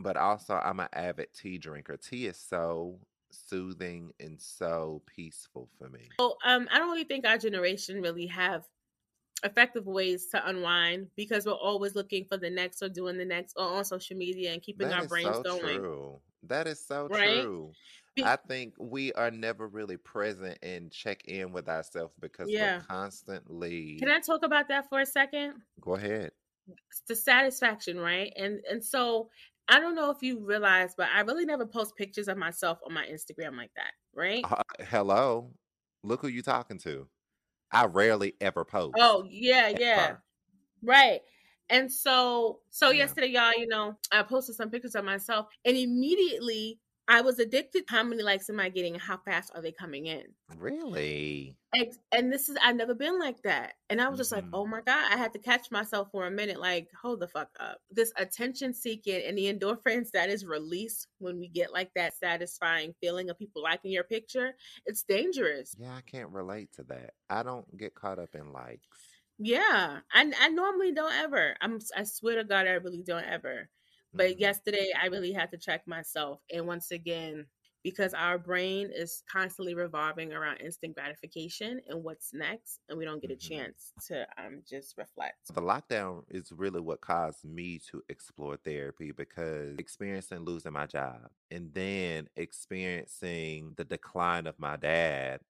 but 0.00 0.16
also 0.16 0.54
I'm 0.56 0.80
an 0.80 0.88
avid 0.92 1.28
tea 1.34 1.58
drinker. 1.58 1.96
Tea 1.96 2.26
is 2.26 2.36
so 2.36 2.98
soothing 3.34 4.12
and 4.20 4.40
so 4.40 5.02
peaceful 5.06 5.68
for 5.78 5.88
me. 5.88 6.08
So 6.18 6.36
um 6.44 6.68
I 6.70 6.78
don't 6.78 6.90
really 6.90 7.04
think 7.04 7.26
our 7.26 7.38
generation 7.38 8.00
really 8.00 8.26
have 8.26 8.64
effective 9.44 9.86
ways 9.86 10.26
to 10.28 10.48
unwind 10.48 11.08
because 11.16 11.44
we're 11.46 11.52
always 11.52 11.94
looking 11.94 12.24
for 12.24 12.36
the 12.38 12.50
next 12.50 12.82
or 12.82 12.88
doing 12.88 13.18
the 13.18 13.24
next 13.24 13.54
or 13.56 13.64
on 13.66 13.84
social 13.84 14.16
media 14.16 14.52
and 14.52 14.62
keeping 14.62 14.88
That 14.88 14.98
our 14.98 15.04
is 15.04 15.08
brains 15.10 15.36
so 15.36 15.42
going. 15.42 15.80
true. 15.80 16.20
That 16.44 16.66
is 16.66 16.84
so 16.86 17.08
Right? 17.08 17.42
true. 17.42 17.72
Be- 18.14 18.22
I 18.22 18.36
think 18.36 18.74
we 18.78 19.12
are 19.14 19.30
never 19.30 19.66
really 19.68 19.96
present 19.96 20.58
and 20.62 20.90
check 20.92 21.24
in 21.26 21.52
with 21.52 21.68
ourselves 21.68 22.14
because 22.20 22.48
Yeah. 22.48 22.78
we're 22.78 22.84
constantly. 22.84 23.98
Can 23.98 24.08
I 24.08 24.20
talk 24.20 24.44
about 24.44 24.68
that 24.68 24.88
for 24.88 25.00
a 25.00 25.06
second? 25.06 25.62
Go 25.80 25.94
ahead. 25.94 26.32
It's 26.90 27.00
the 27.08 27.16
satisfaction, 27.16 27.98
right? 27.98 28.32
And 28.36 28.60
and 28.70 28.82
so 28.82 29.30
I 29.68 29.80
don't 29.80 29.94
know 29.94 30.10
if 30.10 30.22
you 30.22 30.44
realize, 30.44 30.94
but 30.96 31.08
I 31.14 31.20
really 31.20 31.44
never 31.46 31.66
post 31.66 31.96
pictures 31.96 32.28
of 32.28 32.36
myself 32.36 32.78
on 32.86 32.92
my 32.92 33.06
Instagram 33.06 33.56
like 33.56 33.72
that, 33.76 33.92
right? 34.14 34.42
Uh, 34.44 34.62
hello. 34.80 35.54
Look 36.02 36.20
who 36.20 36.28
you're 36.28 36.42
talking 36.42 36.78
to. 36.80 37.08
I 37.72 37.86
rarely 37.86 38.34
ever 38.40 38.64
post. 38.64 38.94
Oh, 38.98 39.24
yeah, 39.28 39.68
yeah. 39.68 40.04
ever. 40.08 40.22
Right. 40.82 41.20
And 41.70 41.90
so 41.90 42.60
so 42.70 42.90
Yeah. 42.90 42.98
yesterday, 43.04 43.28
y'all, 43.28 43.52
you 43.56 43.66
know, 43.66 43.98
I 44.12 44.22
posted 44.22 44.54
some 44.56 44.70
pictures 44.70 44.94
of 44.94 45.04
myself 45.04 45.46
and 45.64 45.76
immediately 45.76 46.78
I 47.08 47.20
was 47.22 47.38
addicted. 47.38 47.84
How 47.88 48.02
many 48.02 48.22
likes 48.22 48.50
am 48.50 48.60
I 48.60 48.68
getting? 48.68 48.94
How 48.96 49.18
fast 49.18 49.50
are 49.54 49.62
they 49.62 49.72
coming 49.72 50.06
in? 50.06 50.34
Really? 50.56 51.58
Ex- 51.76 51.98
And 52.12 52.32
this 52.32 52.48
is 52.48 52.56
I've 52.62 52.76
never 52.76 52.94
been 52.94 53.18
like 53.18 53.42
that. 53.42 53.74
And 53.90 54.00
I 54.00 54.08
was 54.08 54.18
just 54.18 54.30
like, 54.30 54.44
Mhm. 54.44 54.52
oh 54.52 54.64
my 54.66 54.80
God. 54.80 55.12
I 55.12 55.16
had 55.16 55.32
to 55.32 55.40
catch 55.40 55.70
myself 55.72 56.08
for 56.12 56.24
a 56.26 56.30
minute, 56.30 56.60
like, 56.60 56.88
hold 57.00 57.18
the 57.20 57.26
fuck 57.28 57.50
up. 57.58 57.80
This 57.90 58.12
attention 58.16 58.72
seeking 58.74 59.22
and 59.24 59.36
the 59.36 59.52
endorphins 59.52 60.10
that 60.12 60.30
is 60.30 60.46
released 60.46 61.08
when 61.18 61.38
we 61.40 61.48
get 61.48 61.72
like 61.72 61.90
that 61.96 62.14
satisfying 62.14 62.94
feeling 63.00 63.28
of 63.28 63.38
people 63.38 63.62
liking 63.62 63.90
your 63.90 64.04
picture, 64.04 64.54
it's 64.86 65.02
dangerous. 65.02 65.76
Yeah, 65.76 65.94
I 65.94 66.00
can't 66.00 66.30
relate 66.30 66.72
to 66.72 66.84
that. 66.84 67.14
I 67.28 67.42
don't 67.42 67.76
get 67.76 67.94
caught 67.94 68.18
up 68.18 68.34
in 68.34 68.52
likes. 68.52 69.20
Yeah. 69.38 70.00
I 70.12 70.32
I 70.38 70.48
normally 70.48 70.92
don't 70.92 71.12
ever. 71.12 71.56
I'm 71.60 71.78
I 71.96 72.04
swear 72.04 72.36
to 72.36 72.44
God, 72.44 72.66
I 72.66 72.72
really 72.72 73.02
don't 73.02 73.24
ever. 73.24 73.70
But 74.16 74.38
Mhm. 74.38 74.40
yesterday 74.40 74.92
I 74.98 75.06
really 75.06 75.32
had 75.32 75.50
to 75.52 75.58
check 75.58 75.86
myself. 75.86 76.42
And 76.52 76.66
once 76.66 76.90
again, 76.90 77.46
because 77.82 78.14
our 78.14 78.38
brain 78.38 78.90
is 78.94 79.22
constantly 79.30 79.74
revolving 79.74 80.32
around 80.32 80.58
instant 80.58 80.94
gratification 80.94 81.80
and 81.86 82.02
what's 82.02 82.32
next, 82.32 82.80
and 82.88 82.96
we 82.98 83.04
don't 83.04 83.20
get 83.20 83.30
a 83.30 83.36
Mhm. 83.36 83.36
chance 83.36 83.92
to 84.06 84.26
um, 84.42 84.62
just 84.66 84.96
reflect. 84.96 85.52
The 85.54 85.60
lockdown 85.60 86.24
is 86.30 86.52
really 86.52 86.80
what 86.80 87.02
caused 87.02 87.44
me 87.44 87.78
to 87.90 88.02
explore 88.08 88.56
therapy 88.56 89.12
because 89.12 89.76
experiencing 89.78 90.40
losing 90.40 90.72
my 90.72 90.86
job 90.86 91.30
and 91.50 91.72
then 91.74 92.28
experiencing 92.34 93.74
the 93.76 93.84
decline 93.84 94.46
of 94.46 94.58
my 94.58 94.76
dad 94.76 95.42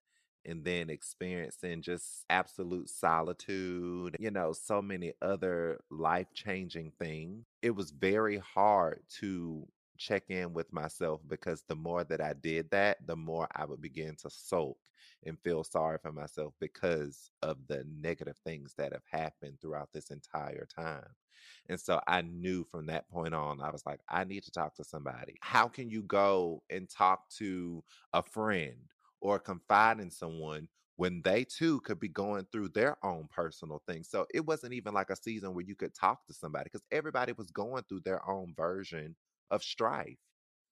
and 0.45 0.65
then 0.65 0.91
experiencing 0.91 1.81
just 1.81 2.25
absolute 2.29 2.89
solitude, 2.91 4.17
you 4.19 4.31
know, 4.33 4.53
so 4.53 4.83
many 4.83 5.15
other 5.23 5.81
life 5.91 6.27
changing 6.35 6.91
things. 6.99 7.47
It 7.65 7.75
was 7.75 7.93
very 7.93 8.37
hard 8.37 9.01
to 9.21 9.67
check 9.97 10.25
in 10.29 10.53
with 10.53 10.71
myself 10.71 11.23
because 11.27 11.65
the 11.67 11.75
more 11.75 12.05
that 12.05 12.21
I 12.21 12.35
did 12.35 12.71
that, 12.73 12.99
the 13.07 13.17
more 13.17 13.49
I 13.57 13.65
would 13.65 13.81
begin 13.81 14.17
to 14.17 14.29
sulk 14.29 14.77
and 15.25 15.41
feel 15.41 15.65
sorry 15.65 15.97
for 15.97 16.13
myself 16.13 16.53
because 16.61 17.31
of 17.41 17.57
the 17.67 17.87
negative 17.89 18.37
things 18.45 18.75
that 18.77 18.93
have 18.93 19.05
happened 19.11 19.63
throughout 19.63 19.89
this 19.95 20.11
entire 20.11 20.67
time. 20.67 21.07
And 21.71 21.81
so 21.81 22.03
I 22.07 22.21
knew 22.21 22.65
from 22.65 22.85
that 22.89 23.09
point 23.09 23.35
on, 23.35 23.63
I 23.63 23.71
was 23.71 23.87
like, 23.87 24.01
I 24.11 24.25
need 24.25 24.43
to 24.43 24.51
talk 24.51 24.75
to 24.75 24.85
somebody. 24.85 25.39
How 25.41 25.67
can 25.67 25.89
you 25.89 26.03
go 26.03 26.63
and 26.69 26.87
talk 26.87 27.31
to 27.39 27.83
a 28.13 28.23
friend 28.23 28.77
or 29.23 29.39
confide 29.39 30.01
in 30.01 30.11
someone 30.11 30.69
when 30.97 31.23
they 31.25 31.45
too 31.45 31.81
could 31.81 31.99
be 31.99 32.09
going 32.09 32.47
through 32.53 32.69
their 32.69 32.97
own 33.05 33.29
personal 33.31 33.83
things? 33.87 34.09
So 34.09 34.27
it 34.33 34.47
wasn't 34.47 34.75
even 34.75 34.95
like 34.95 35.11
a 35.11 35.17
season 35.17 35.55
where 35.55 35.65
you 35.65 35.75
could 35.75 35.95
talk 35.95 36.27
to 36.27 36.35
somebody 36.35 36.65
because 36.65 36.85
everybody 36.93 37.33
was 37.33 37.51
going 37.51 37.83
through 37.89 38.01
their 38.01 38.29
own 38.29 38.55
version 38.57 39.17
of 39.51 39.63
strife. 39.63 40.19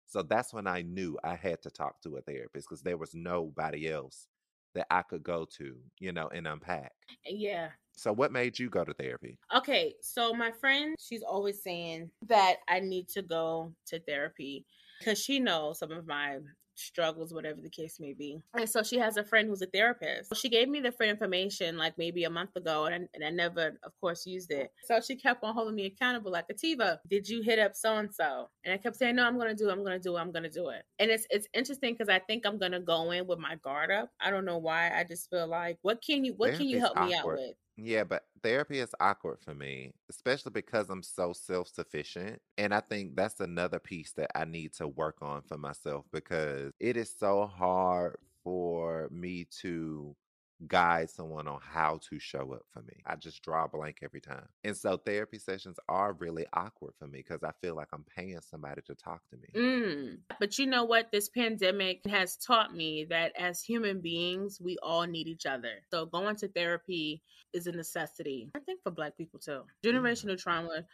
So 0.06 0.22
that's 0.22 0.52
when 0.52 0.66
I 0.66 0.82
knew 0.82 1.18
I 1.24 1.36
had 1.36 1.62
to 1.62 1.70
talk 1.70 2.00
to 2.02 2.16
a 2.16 2.20
therapist 2.20 2.68
because 2.68 2.82
there 2.82 2.98
was 2.98 3.14
nobody 3.14 3.90
else 3.90 4.26
that 4.74 4.86
I 4.90 5.02
could 5.02 5.22
go 5.22 5.46
to, 5.58 5.76
you 5.98 6.12
know, 6.12 6.28
and 6.28 6.46
unpack. 6.46 6.92
Uh, 7.10 7.30
yeah. 7.30 7.68
So 7.94 8.12
what 8.12 8.32
made 8.32 8.58
you 8.58 8.70
go 8.70 8.84
to 8.84 8.94
therapy? 8.94 9.38
Okay, 9.54 9.94
so 10.00 10.32
my 10.32 10.50
friend, 10.50 10.96
she's 10.98 11.22
always 11.22 11.62
saying 11.62 12.10
that 12.26 12.56
I 12.68 12.80
need 12.80 13.08
to 13.10 13.22
go 13.22 13.72
to 13.86 14.00
therapy 14.00 14.64
because 14.98 15.18
she 15.18 15.38
knows 15.38 15.78
some 15.78 15.92
of 15.92 16.06
my 16.06 16.38
struggles, 16.74 17.32
whatever 17.32 17.60
the 17.60 17.70
case 17.70 17.98
may 18.00 18.12
be. 18.12 18.40
And 18.54 18.68
so 18.68 18.82
she 18.82 18.98
has 18.98 19.16
a 19.16 19.24
friend 19.24 19.48
who's 19.48 19.62
a 19.62 19.66
therapist. 19.66 20.34
She 20.36 20.48
gave 20.48 20.68
me 20.68 20.80
the 20.80 20.92
free 20.92 21.08
information 21.08 21.76
like 21.76 21.96
maybe 21.98 22.24
a 22.24 22.30
month 22.30 22.56
ago, 22.56 22.86
and 22.86 22.94
I, 22.94 22.98
and 23.14 23.24
I 23.24 23.30
never, 23.30 23.78
of 23.82 23.92
course, 24.00 24.26
used 24.26 24.50
it. 24.50 24.72
So 24.84 25.00
she 25.00 25.16
kept 25.16 25.44
on 25.44 25.54
holding 25.54 25.74
me 25.74 25.86
accountable, 25.86 26.32
like 26.32 26.46
Ahtivah, 26.48 26.98
did 27.08 27.28
you 27.28 27.42
hit 27.42 27.58
up 27.58 27.74
so 27.74 27.96
and 27.96 28.12
so? 28.12 28.48
And 28.64 28.72
I 28.72 28.76
kept 28.76 28.96
saying, 28.96 29.16
no, 29.16 29.26
I'm 29.26 29.38
gonna 29.38 29.54
do 29.54 29.68
it, 29.68 29.72
I'm 29.72 29.82
gonna 29.82 29.98
do 29.98 30.16
it, 30.16 30.20
I'm 30.20 30.32
gonna 30.32 30.50
do 30.50 30.68
it. 30.68 30.82
And 30.98 31.10
it's 31.10 31.26
it's 31.30 31.48
interesting 31.54 31.94
because 31.94 32.08
I 32.08 32.18
think 32.18 32.46
I'm 32.46 32.58
gonna 32.58 32.80
go 32.80 33.10
in 33.10 33.26
with 33.26 33.38
my 33.38 33.56
guard 33.56 33.90
up. 33.90 34.10
I 34.20 34.30
don't 34.30 34.44
know 34.44 34.58
why. 34.58 34.90
I 34.90 35.04
just 35.04 35.30
feel 35.30 35.46
like, 35.46 35.78
what 35.82 36.02
can 36.02 36.24
you 36.24 36.34
what 36.34 36.54
can 36.54 36.68
you 36.68 36.78
help 36.78 36.98
me 36.98 37.14
out 37.14 37.26
with? 37.26 37.54
Yeah, 37.76 38.04
but 38.04 38.24
therapy 38.42 38.78
is 38.80 38.94
awkward 39.00 39.38
for 39.40 39.54
me, 39.54 39.92
especially 40.10 40.52
because 40.52 40.90
I'm 40.90 41.02
so 41.02 41.32
self 41.32 41.68
sufficient. 41.68 42.40
And 42.58 42.74
I 42.74 42.80
think 42.80 43.16
that's 43.16 43.40
another 43.40 43.78
piece 43.78 44.12
that 44.14 44.30
I 44.34 44.44
need 44.44 44.72
to 44.74 44.88
work 44.88 45.18
on 45.22 45.42
for 45.42 45.58
myself 45.58 46.06
because 46.12 46.72
it 46.80 46.96
is 46.96 47.14
so 47.18 47.46
hard 47.46 48.16
for 48.44 49.08
me 49.12 49.46
to 49.60 50.16
guide 50.66 51.10
someone 51.10 51.48
on 51.48 51.58
how 51.62 51.98
to 52.08 52.18
show 52.18 52.52
up 52.52 52.62
for 52.72 52.82
me. 52.82 52.94
I 53.06 53.16
just 53.16 53.42
draw 53.42 53.64
a 53.64 53.68
blank 53.68 53.98
every 54.02 54.20
time. 54.20 54.46
And 54.64 54.76
so 54.76 54.96
therapy 54.96 55.38
sessions 55.38 55.78
are 55.88 56.12
really 56.14 56.46
awkward 56.52 56.94
for 56.98 57.06
me 57.06 57.18
because 57.18 57.42
I 57.42 57.52
feel 57.60 57.74
like 57.74 57.88
I'm 57.92 58.04
paying 58.16 58.38
somebody 58.40 58.82
to 58.82 58.94
talk 58.94 59.22
to 59.30 59.36
me. 59.36 59.48
Mm. 59.54 60.18
But 60.38 60.58
you 60.58 60.66
know 60.66 60.84
what? 60.84 61.10
This 61.12 61.28
pandemic 61.28 62.00
has 62.06 62.36
taught 62.36 62.74
me 62.74 63.06
that 63.10 63.32
as 63.38 63.62
human 63.62 64.00
beings, 64.00 64.60
we 64.60 64.76
all 64.82 65.06
need 65.06 65.26
each 65.26 65.46
other. 65.46 65.82
So 65.90 66.06
going 66.06 66.36
to 66.36 66.48
therapy 66.48 67.22
is 67.52 67.66
a 67.66 67.72
necessity. 67.72 68.50
I 68.54 68.60
think 68.60 68.82
for 68.82 68.90
Black 68.90 69.16
people 69.16 69.40
too. 69.40 69.62
Generational 69.84 70.40
trauma, 70.40 70.84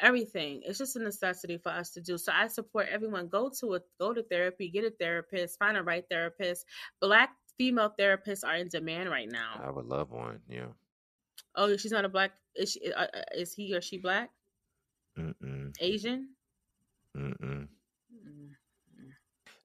everything. 0.00 0.62
It's 0.64 0.78
just 0.78 0.96
a 0.96 1.02
necessity 1.02 1.58
for 1.58 1.70
us 1.70 1.90
to 1.90 2.00
do. 2.00 2.18
So 2.18 2.32
I 2.34 2.48
support 2.48 2.88
everyone. 2.90 3.28
Go 3.28 3.50
to 3.60 3.74
a 3.74 3.80
go 3.98 4.12
to 4.12 4.22
therapy, 4.22 4.68
get 4.68 4.84
a 4.84 4.90
therapist, 4.90 5.58
find 5.58 5.76
a 5.76 5.82
right 5.82 6.04
therapist. 6.10 6.66
Black 7.00 7.30
female 7.58 7.92
therapists 7.98 8.44
are 8.44 8.56
in 8.56 8.68
demand 8.68 9.10
right 9.10 9.30
now. 9.30 9.60
I 9.62 9.70
would 9.70 9.86
love 9.86 10.10
one. 10.10 10.40
Yeah. 10.48 10.68
Oh, 11.54 11.76
she's 11.76 11.92
not 11.92 12.04
a 12.04 12.08
black. 12.08 12.32
Is 12.54 12.72
she? 12.72 12.92
Uh, 12.92 13.06
uh, 13.12 13.22
is 13.36 13.52
he 13.52 13.74
or 13.74 13.80
she 13.80 13.98
black? 13.98 14.30
Mm-mm. 15.18 15.74
Asian? 15.80 16.30
Mm-mm. 17.16 17.68
Mm. 18.12 18.50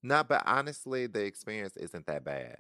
No, 0.03 0.23
but 0.23 0.43
honestly, 0.45 1.07
the 1.07 1.23
experience 1.23 1.77
isn't 1.77 2.05
that 2.07 2.23
bad. 2.23 2.57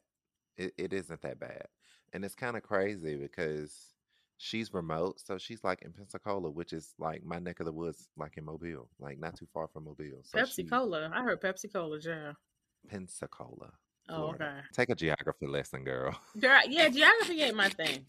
It, 0.57 0.73
it 0.77 0.93
isn't 0.93 1.21
that 1.21 1.39
bad. 1.39 1.67
And 2.13 2.23
it's 2.23 2.35
kind 2.35 2.55
of 2.55 2.63
crazy 2.63 3.17
because 3.17 3.93
she's 4.37 4.73
remote. 4.73 5.19
So 5.19 5.37
she's 5.37 5.63
like 5.63 5.81
in 5.81 5.91
Pensacola, 5.91 6.49
which 6.49 6.73
is 6.73 6.93
like 6.97 7.23
my 7.23 7.39
neck 7.39 7.59
of 7.59 7.65
the 7.65 7.73
woods, 7.73 8.09
like 8.17 8.37
in 8.37 8.45
Mobile, 8.45 8.89
like 8.99 9.19
not 9.19 9.35
too 9.35 9.47
far 9.53 9.67
from 9.67 9.85
Mobile. 9.85 10.21
So 10.23 10.39
Pepsi 10.39 10.69
Cola. 10.69 11.11
I 11.13 11.23
heard 11.23 11.41
Pepsi 11.41 11.71
Cola, 11.71 11.99
yeah. 12.03 12.33
Pensacola. 12.87 13.73
Oh, 14.09 14.15
Florida. 14.15 14.45
okay. 14.59 14.67
Take 14.73 14.89
a 14.89 14.95
geography 14.95 15.47
lesson, 15.47 15.83
girl. 15.83 16.15
Girl, 16.39 16.59
yeah, 16.69 16.89
geography 16.89 17.41
ain't 17.41 17.55
my 17.55 17.69
thing. 17.69 18.05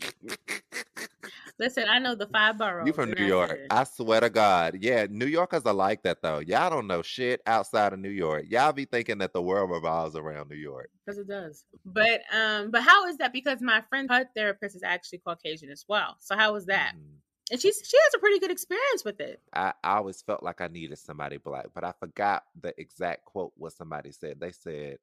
Listen, 1.59 1.85
I 1.89 1.99
know 1.99 2.15
the 2.15 2.27
five 2.27 2.59
boroughs. 2.59 2.87
You 2.87 2.93
from 2.93 3.13
New 3.13 3.25
York. 3.25 3.59
I 3.71 3.85
swear 3.85 4.21
to 4.21 4.29
God. 4.29 4.77
Yeah, 4.81 5.07
New 5.09 5.27
Yorkers 5.27 5.63
are 5.65 5.73
like 5.73 6.03
that 6.03 6.21
though. 6.23 6.41
Y'all 6.41 6.69
don't 6.69 6.87
know 6.87 7.01
shit 7.01 7.41
outside 7.47 7.95
of 7.95 7.99
New 7.99 8.11
York. 8.11 8.45
Y'all 8.49 8.73
be 8.73 8.85
thinking 8.85 9.19
that 9.19 9.33
the 9.33 9.41
world 9.41 9.71
revolves 9.71 10.17
around 10.17 10.51
New 10.51 10.57
York. 10.57 10.91
Because 11.05 11.19
it 11.19 11.29
does. 11.29 11.65
But 11.87 12.21
um, 12.31 12.71
but 12.71 12.83
how 12.83 13.07
is 13.07 13.17
that? 13.19 13.33
Because 13.33 13.63
my 13.63 13.81
friend, 13.89 14.11
her 14.11 14.27
therapist 14.37 14.77
is 14.77 14.83
actually 14.83 15.19
Caucasian 15.19 15.71
as 15.71 15.87
well. 15.89 16.17
So 16.21 16.37
how 16.37 16.55
is 16.57 16.67
that? 16.67 16.93
Mhm. 16.95 17.21
And 17.51 17.61
she's 17.61 17.81
she 17.83 17.97
has 17.97 18.15
a 18.15 18.19
pretty 18.19 18.39
good 18.39 18.51
experience 18.51 19.05
with 19.05 19.21
it. 19.21 19.41
I, 19.55 19.73
I 19.83 19.97
always 19.97 20.21
felt 20.21 20.43
like 20.43 20.61
I 20.61 20.67
needed 20.67 20.99
somebody 20.99 21.39
black, 21.39 21.67
but 21.75 21.85
I 21.85 21.93
forgot 21.99 22.43
the 22.61 22.75
exact 22.79 23.25
quote 23.25 23.53
what 23.57 23.73
somebody 23.73 24.11
said. 24.13 24.41
They 24.41 24.53
said, 24.53 24.99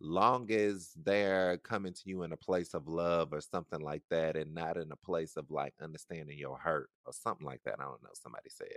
long 0.00 0.50
as 0.50 0.92
they're 1.04 1.58
coming 1.58 1.92
to 1.92 2.02
you 2.04 2.22
in 2.22 2.32
a 2.32 2.36
place 2.36 2.74
of 2.74 2.88
love 2.88 3.32
or 3.32 3.40
something 3.40 3.80
like 3.80 4.02
that, 4.10 4.36
and 4.36 4.54
not 4.54 4.76
in 4.76 4.92
a 4.92 4.96
place 4.96 5.36
of 5.36 5.50
like 5.50 5.74
understanding 5.82 6.38
your 6.38 6.58
hurt 6.58 6.90
or 7.04 7.12
something 7.12 7.46
like 7.46 7.62
that. 7.64 7.76
I 7.78 7.84
don't 7.84 8.02
know. 8.02 8.10
Somebody 8.14 8.50
said. 8.50 8.68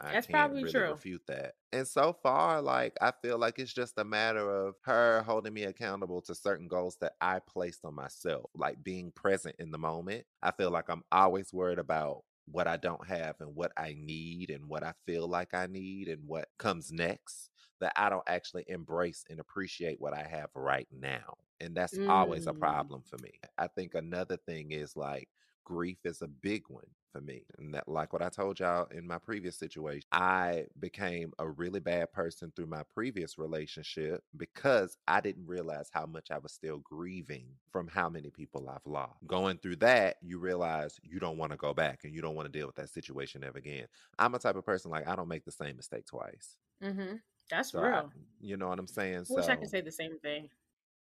I 0.00 0.12
That's 0.12 0.26
probably 0.26 0.62
really 0.62 0.72
true. 0.72 0.90
refute 0.92 1.22
that. 1.28 1.54
And 1.72 1.86
so 1.86 2.16
far, 2.22 2.60
like 2.62 2.96
I 3.00 3.12
feel 3.22 3.38
like 3.38 3.58
it's 3.58 3.72
just 3.72 3.98
a 3.98 4.04
matter 4.04 4.66
of 4.66 4.74
her 4.82 5.22
holding 5.22 5.54
me 5.54 5.64
accountable 5.64 6.20
to 6.22 6.34
certain 6.34 6.68
goals 6.68 6.96
that 7.00 7.14
I 7.20 7.40
placed 7.40 7.84
on 7.84 7.94
myself, 7.94 8.50
like 8.54 8.82
being 8.84 9.12
present 9.12 9.56
in 9.58 9.70
the 9.70 9.78
moment. 9.78 10.24
I 10.42 10.52
feel 10.52 10.70
like 10.70 10.88
I'm 10.88 11.04
always 11.10 11.52
worried 11.52 11.78
about 11.78 12.24
what 12.50 12.66
I 12.66 12.76
don't 12.76 13.06
have 13.06 13.36
and 13.40 13.54
what 13.54 13.72
I 13.76 13.94
need 13.98 14.50
and 14.50 14.66
what 14.66 14.82
I 14.82 14.92
feel 15.06 15.28
like 15.28 15.54
I 15.54 15.66
need 15.66 16.08
and 16.08 16.26
what 16.26 16.48
comes 16.58 16.90
next 16.92 17.50
that 17.80 17.92
I 17.96 18.08
don't 18.08 18.28
actually 18.28 18.64
embrace 18.68 19.24
and 19.30 19.40
appreciate 19.40 20.00
what 20.00 20.14
I 20.14 20.22
have 20.24 20.50
right 20.54 20.88
now. 20.90 21.38
And 21.60 21.76
that's 21.76 21.98
always 22.06 22.46
a 22.46 22.52
Mm. 22.52 22.54
problem 22.54 23.02
for 23.02 23.18
me. 23.18 23.32
I 23.58 23.66
think 23.66 23.94
another 23.94 24.36
thing 24.36 24.70
is 24.72 24.96
like 24.96 25.28
grief 25.64 25.98
is 26.04 26.22
a 26.22 26.28
big 26.28 26.62
one 26.68 26.86
for 27.12 27.20
me. 27.20 27.44
And 27.58 27.74
that 27.74 27.88
like 27.88 28.12
what 28.12 28.22
I 28.22 28.28
told 28.28 28.58
y'all 28.60 28.86
in 28.86 29.06
my 29.06 29.18
previous 29.18 29.56
situation, 29.58 30.06
I 30.12 30.66
became 30.78 31.32
a 31.38 31.48
really 31.48 31.80
bad 31.80 32.12
person 32.12 32.52
through 32.54 32.66
my 32.66 32.82
previous 32.84 33.38
relationship 33.38 34.22
because 34.36 34.96
I 35.06 35.20
didn't 35.20 35.46
realize 35.46 35.90
how 35.92 36.06
much 36.06 36.30
I 36.30 36.38
was 36.38 36.52
still 36.52 36.78
grieving 36.78 37.56
from 37.70 37.88
how 37.88 38.08
many 38.08 38.30
people 38.30 38.68
I've 38.68 38.86
lost. 38.86 39.26
Going 39.26 39.58
through 39.58 39.76
that, 39.76 40.16
you 40.22 40.38
realize 40.38 40.98
you 41.02 41.18
don't 41.18 41.38
want 41.38 41.52
to 41.52 41.58
go 41.58 41.74
back 41.74 42.04
and 42.04 42.14
you 42.14 42.22
don't 42.22 42.34
want 42.34 42.50
to 42.50 42.56
deal 42.58 42.66
with 42.66 42.76
that 42.76 42.90
situation 42.90 43.44
ever 43.44 43.58
again. 43.58 43.86
I'm 44.18 44.34
a 44.34 44.38
type 44.38 44.56
of 44.56 44.64
person 44.64 44.90
like 44.90 45.06
I 45.06 45.16
don't 45.16 45.28
make 45.28 45.44
the 45.44 45.52
same 45.52 45.76
mistake 45.76 46.06
twice. 46.06 46.56
Mm-hmm. 46.82 47.16
That's 47.50 47.72
So 47.72 47.80
I, 47.80 48.02
real. 48.02 48.12
you 48.40 48.56
know 48.56 48.68
what 48.68 48.78
I'm 48.78 48.86
saying? 48.86 49.26
I 49.28 49.32
wish 49.32 49.48
I 49.48 49.56
could 49.56 49.68
say 49.68 49.80
the 49.80 49.92
same 49.92 50.18
thing. 50.18 50.50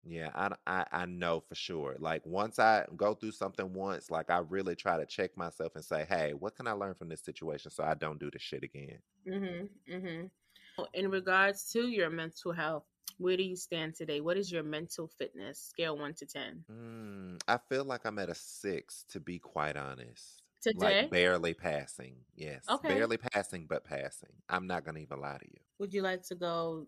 yeah, 0.04 0.30
I, 0.34 0.56
I 0.66 0.86
I 0.92 1.06
know 1.06 1.42
for 1.42 1.56
sure. 1.56 1.96
Like 2.00 2.26
once 2.26 2.60
I 2.60 2.86
go 2.96 3.14
through 3.14 3.32
something 3.34 3.74
once, 3.74 4.10
like 4.10 4.30
I 4.30 4.38
really 4.40 4.76
try 4.76 4.98
to 4.98 5.06
check 5.06 5.36
myself 5.38 5.76
and 5.76 5.84
say, 5.84 6.06
"Hey, 6.08 6.34
what 6.34 6.56
can 6.56 6.68
I 6.68 6.72
learn 6.72 6.94
from 6.96 7.10
this 7.10 7.22
situation 7.22 7.72
so 7.72 7.84
I 7.84 7.94
don't 7.96 8.20
do 8.20 8.32
this 8.32 8.42
shit 8.42 8.64
again?" 8.64 9.00
Mm-hmm. 9.28 9.94
Mm-hmm. 9.94 10.28
In 10.94 11.12
regards 11.12 11.72
to 11.74 11.88
your 11.88 12.10
mental 12.10 12.52
health, 12.52 12.86
where 13.18 13.38
do 13.38 13.44
you 13.44 13.56
stand 13.56 13.96
today? 13.96 14.22
What 14.22 14.38
is 14.38 14.52
your 14.52 14.64
mental 14.64 15.08
fitness 15.08 15.60
scale 15.60 15.98
one 15.98 16.14
to 16.16 16.26
ten? 16.26 16.66
Mm, 16.72 17.42
I 17.48 17.58
feel 17.58 17.84
like 17.86 18.06
I'm 18.06 18.20
at 18.20 18.30
a 18.30 18.36
six, 18.36 19.04
to 19.10 19.20
be 19.20 19.40
quite 19.40 19.76
honest. 19.78 20.44
Today? 20.62 21.08
Like 21.08 21.10
barely 21.10 21.54
passing. 21.54 22.26
Yes, 22.36 22.76
Okay. 22.76 22.88
barely 22.88 23.18
passing, 23.18 23.68
but 23.68 23.84
passing. 23.84 24.42
I'm 24.50 24.68
not 24.68 24.84
gonna 24.86 25.00
even 25.00 25.20
lie 25.22 25.38
to 25.40 25.46
you. 25.46 25.60
Would 25.80 25.94
you 25.94 26.02
like 26.02 26.24
to 26.24 26.36
go 26.36 26.88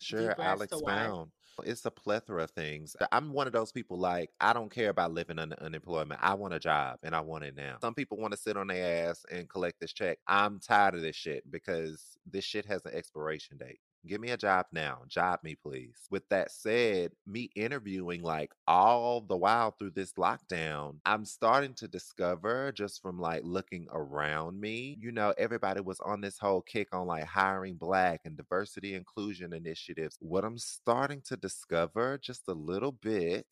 Sure, 0.00 0.36
I'll 0.40 0.62
expound. 0.62 1.32
It's 1.64 1.84
a 1.84 1.90
plethora 1.90 2.44
of 2.44 2.52
things. 2.52 2.94
I'm 3.10 3.32
one 3.32 3.48
of 3.48 3.52
those 3.52 3.72
people 3.72 3.98
like 3.98 4.30
I 4.40 4.52
don't 4.52 4.70
care 4.70 4.90
about 4.90 5.12
living 5.12 5.40
under 5.40 5.60
unemployment. 5.60 6.20
I 6.22 6.34
want 6.34 6.54
a 6.54 6.60
job 6.60 7.00
and 7.02 7.16
I 7.16 7.20
want 7.20 7.44
it 7.44 7.56
now. 7.56 7.78
Some 7.80 7.94
people 7.94 8.16
want 8.16 8.32
to 8.32 8.38
sit 8.38 8.56
on 8.56 8.68
their 8.68 9.08
ass 9.10 9.24
and 9.30 9.48
collect 9.48 9.80
this 9.80 9.92
check. 9.92 10.20
I'm 10.28 10.60
tired 10.60 10.94
of 10.94 11.00
this 11.02 11.16
shit 11.16 11.50
because 11.50 12.16
this 12.24 12.44
shit 12.44 12.64
has 12.66 12.84
an 12.86 12.94
expiration 12.94 13.56
date. 13.58 13.80
Give 14.06 14.20
me 14.20 14.30
a 14.30 14.36
job 14.36 14.66
now. 14.72 15.02
Job 15.08 15.40
me, 15.42 15.54
please. 15.54 16.06
With 16.10 16.28
that 16.30 16.50
said, 16.50 17.12
me 17.26 17.50
interviewing 17.54 18.22
like 18.22 18.52
all 18.66 19.20
the 19.20 19.36
while 19.36 19.72
through 19.72 19.90
this 19.90 20.12
lockdown, 20.14 20.96
I'm 21.04 21.24
starting 21.24 21.74
to 21.74 21.88
discover 21.88 22.72
just 22.72 23.02
from 23.02 23.18
like 23.18 23.42
looking 23.44 23.86
around 23.90 24.60
me, 24.60 24.96
you 25.00 25.12
know, 25.12 25.34
everybody 25.36 25.80
was 25.80 26.00
on 26.00 26.20
this 26.20 26.38
whole 26.38 26.62
kick 26.62 26.88
on 26.94 27.06
like 27.06 27.24
hiring 27.24 27.74
black 27.76 28.22
and 28.24 28.36
diversity 28.36 28.94
inclusion 28.94 29.52
initiatives. 29.52 30.16
What 30.20 30.44
I'm 30.44 30.58
starting 30.58 31.20
to 31.26 31.36
discover 31.36 32.18
just 32.18 32.48
a 32.48 32.54
little 32.54 32.92
bit 32.92 33.46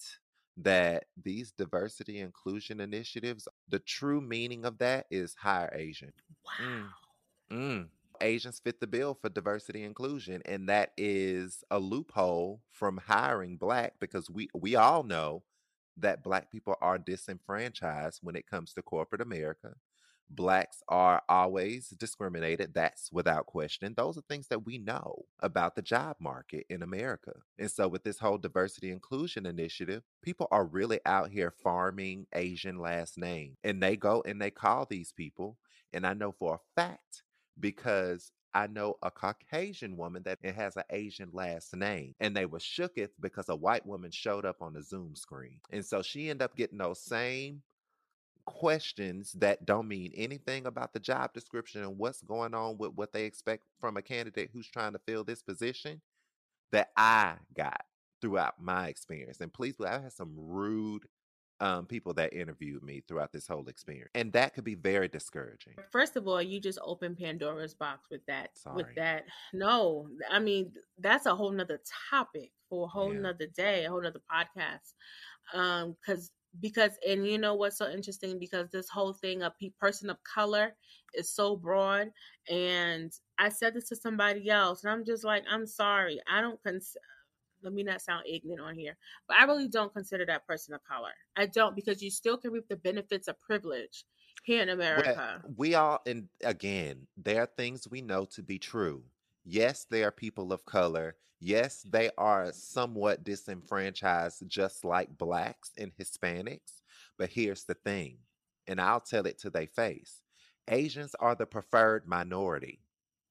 that 0.59 1.05
these 1.23 1.53
diversity 1.53 2.21
inclusion 2.21 2.81
initiatives, 2.81 3.47
the 3.69 3.79
true 3.81 4.21
meaning 4.21 4.65
of 4.65 4.79
that 4.79 5.07
is 5.11 5.35
hire 5.35 5.71
Asian. 5.75 6.13
Wow. 6.45 6.89
Mm. 7.51 7.59
Mm. 7.59 7.89
Asians 8.21 8.61
fit 8.61 8.81
the 8.81 8.87
bill 8.87 9.15
for 9.15 9.29
diversity 9.29 9.83
inclusion, 9.85 10.43
and 10.47 10.69
that 10.69 10.93
is 10.97 11.65
a 11.71 11.79
loophole 11.79 12.63
from 12.71 12.99
hiring 12.99 13.57
black 13.57 13.95
because 14.01 14.31
we 14.31 14.49
we 14.55 14.77
all 14.77 15.03
know 15.03 15.43
that 15.97 16.23
black 16.23 16.51
people 16.51 16.75
are 16.81 16.99
disenfranchised 16.99 18.21
when 18.23 18.37
it 18.37 18.47
comes 18.47 18.75
to 18.75 18.83
corporate 18.83 19.21
America. 19.21 19.75
Blacks 20.29 20.83
are 20.89 21.23
always 21.29 21.91
discriminated. 21.91 22.75
That's 22.75 23.13
without 23.13 23.47
question. 23.47 23.95
Those 23.97 24.19
are 24.19 24.23
things 24.23 24.49
that 24.49 24.67
we 24.67 24.77
know 24.77 25.25
about 25.41 25.77
the 25.77 25.83
job 25.83 26.17
market 26.19 26.67
in 26.69 26.83
America. 26.83 27.33
And 27.59 27.71
so, 27.71 27.87
with 27.87 28.03
this 28.03 28.19
whole 28.19 28.39
diversity 28.39 28.91
inclusion 28.91 29.47
initiative, 29.47 30.03
people 30.23 30.49
are 30.51 30.65
really 30.65 30.99
out 31.07 31.31
here 31.31 31.53
farming 31.53 32.27
Asian 32.35 32.79
last 32.79 33.17
name. 33.17 33.57
And 33.63 33.81
they 33.81 33.97
go 33.97 34.23
and 34.27 34.43
they 34.43 34.51
call 34.51 34.85
these 34.85 35.13
people. 35.13 35.59
And 35.93 36.05
I 36.05 36.13
know 36.13 36.33
for 36.33 36.57
a 36.57 36.81
fact 36.81 37.23
because 37.59 38.33
I 38.55 38.67
know 38.67 38.97
a 39.03 39.11
Caucasian 39.11 39.97
woman 39.97 40.23
that 40.25 40.39
has 40.45 40.77
an 40.77 40.85
Asian 40.91 41.29
last 41.33 41.75
name, 41.77 42.15
and 42.21 42.35
they 42.35 42.47
were 42.47 42.59
shooketh 42.59 43.11
because 43.21 43.49
a 43.49 43.57
white 43.57 43.85
woman 43.85 44.11
showed 44.11 44.47
up 44.47 44.63
on 44.63 44.73
the 44.73 44.83
Zoom 44.83 45.15
screen, 45.15 45.61
and 45.71 45.85
so 45.85 46.03
she 46.03 46.31
ended 46.31 46.43
up 46.43 46.57
getting 46.57 46.79
those 46.79 47.01
same 47.01 47.63
questions 48.47 49.33
that 49.33 49.67
don't 49.67 49.89
mean 49.89 50.13
anything 50.15 50.67
about 50.67 50.93
the 50.93 51.01
job 51.01 51.33
description 51.35 51.83
and 51.83 51.99
what's 51.99 52.23
going 52.23 52.55
on 52.55 52.79
with 52.79 52.93
what 52.95 53.13
they 53.13 53.25
expect 53.25 53.65
from 53.81 53.97
a 53.97 54.03
candidate 54.03 54.51
who's 54.53 54.69
trying 54.69 54.93
to 54.93 55.01
fill 55.01 55.25
this 55.25 55.43
position 55.43 56.01
that 56.73 56.91
I 56.97 57.35
got 57.55 57.83
throughout 58.21 58.55
my 58.61 58.89
experience. 58.89 59.41
And 59.41 59.53
please, 59.53 59.75
I 59.85 59.99
had 59.99 60.13
some 60.13 60.33
rude 60.37 61.07
um, 61.61 61.87
people 61.87 62.13
that 62.15 62.33
interviewed 62.33 62.83
me 62.83 63.03
throughout 63.07 63.33
this 63.33 63.47
whole 63.47 63.67
experience, 63.69 64.11
and 64.15 64.33
that 64.33 64.55
could 64.55 64.65
be 64.65 64.75
very 64.75 65.09
discouraging. 65.09 65.75
First 65.91 66.17
of 66.17 66.29
all, 66.29 66.43
you 66.43 66.61
just 66.61 66.79
opened 66.83 67.19
Pandora's 67.19 67.75
box 67.75 68.09
with 68.11 68.25
that. 68.27 68.51
Sorry. 68.59 68.77
With 68.77 68.95
that, 68.97 69.25
no, 69.53 70.09
I 70.31 70.39
mean 70.39 70.73
that's 70.99 71.27
a 71.27 71.35
whole 71.35 71.51
nother 71.51 71.81
topic 72.11 72.53
for 72.69 72.85
a 72.85 72.89
whole 72.89 73.15
Yeah. 73.15 73.21
nother 73.21 73.47
day, 73.47 73.85
a 73.85 73.91
whole 73.91 74.03
nother 74.03 74.21
podcast. 74.31 74.95
Um, 75.55 75.97
because 76.01 76.31
because 76.61 76.93
and 77.07 77.27
you 77.27 77.39
know 77.39 77.55
what's 77.55 77.77
so 77.79 77.89
interesting 77.91 78.39
because 78.39 78.71
this 78.71 78.89
whole 78.89 79.13
thing 79.13 79.43
of 79.43 79.53
pe- 79.61 79.71
person 79.79 80.09
of 80.11 80.17
color 80.25 80.75
is 81.15 81.31
so 81.31 81.55
broad 81.55 82.09
and 82.49 83.13
i 83.39 83.49
said 83.51 83.75
this 83.75 83.89
to 83.91 83.97
somebody 83.97 84.49
else 84.49 84.83
and 84.83 84.91
i'm 84.91 85.05
just 85.05 85.23
like 85.23 85.45
i'm 85.51 85.67
sorry 85.67 86.19
i 86.31 86.41
don't 86.41 86.59
cons- 86.65 86.97
let 87.63 87.73
me 87.73 87.83
not 87.83 88.01
sound 88.01 88.25
ignorant 88.27 88.61
on 88.61 88.75
here 88.75 88.97
but 89.29 89.37
i 89.37 89.45
really 89.45 89.69
don't 89.69 89.93
consider 89.93 90.27
that 90.27 90.47
person 90.47 90.75
of 90.75 90.81
color 90.85 91.13
i 91.37 91.47
don't 91.47 91.77
because 91.77 92.03
you 92.03 92.11
still 92.11 92.37
can 92.37 92.53
reap 92.53 92.69
the 92.69 92.77
benefits 92.77 93.29
of 93.29 93.41
privilege 93.41 94.05
here 94.43 94.63
in 94.63 94.69
Well, 94.95 95.05
america 95.05 95.43
we 95.57 95.75
all, 95.75 96.01
and 96.07 96.29
again, 96.43 97.07
there 97.17 97.43
are 97.43 97.47
things 97.47 97.89
we 97.89 98.01
know 98.03 98.25
to 98.27 98.43
be 98.43 98.59
true. 98.59 99.05
Yes, 99.45 99.85
they 99.89 100.03
are 100.05 100.11
people 100.11 100.53
of 100.53 100.65
color. 100.65 101.17
Yes, 101.41 101.83
they 101.83 102.11
are 102.19 102.53
somewhat 102.53 103.23
disenfranchised, 103.25 104.43
just 104.49 104.85
like 104.85 105.17
blacks 105.19 105.73
and 105.79 105.93
Hispanics. 105.97 106.83
But 107.19 107.31
here's 107.31 107.65
the 107.65 107.75
thing, 107.75 108.19
and 108.67 108.81
I'll 108.81 109.01
tell 109.01 109.27
it 109.27 109.39
to 109.41 109.51
their 109.51 109.67
face 109.67 110.23
Asians 110.69 111.15
are 111.21 111.35
the 111.35 111.47
preferred 111.47 112.07
minority. 112.09 112.81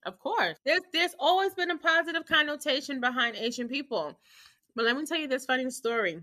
Of 0.05 0.19
course. 0.19 0.57
There's 0.65 0.81
there's 0.93 1.15
always 1.19 1.53
been 1.55 1.71
a 1.71 1.77
positive 1.77 2.25
connotation 2.25 2.99
behind 3.01 3.35
Asian 3.35 3.67
people. 3.67 4.17
But 4.75 4.85
let 4.85 4.95
me 4.97 5.05
tell 5.05 5.17
you 5.17 5.27
this 5.27 5.45
funny 5.45 5.69
story. 5.71 6.21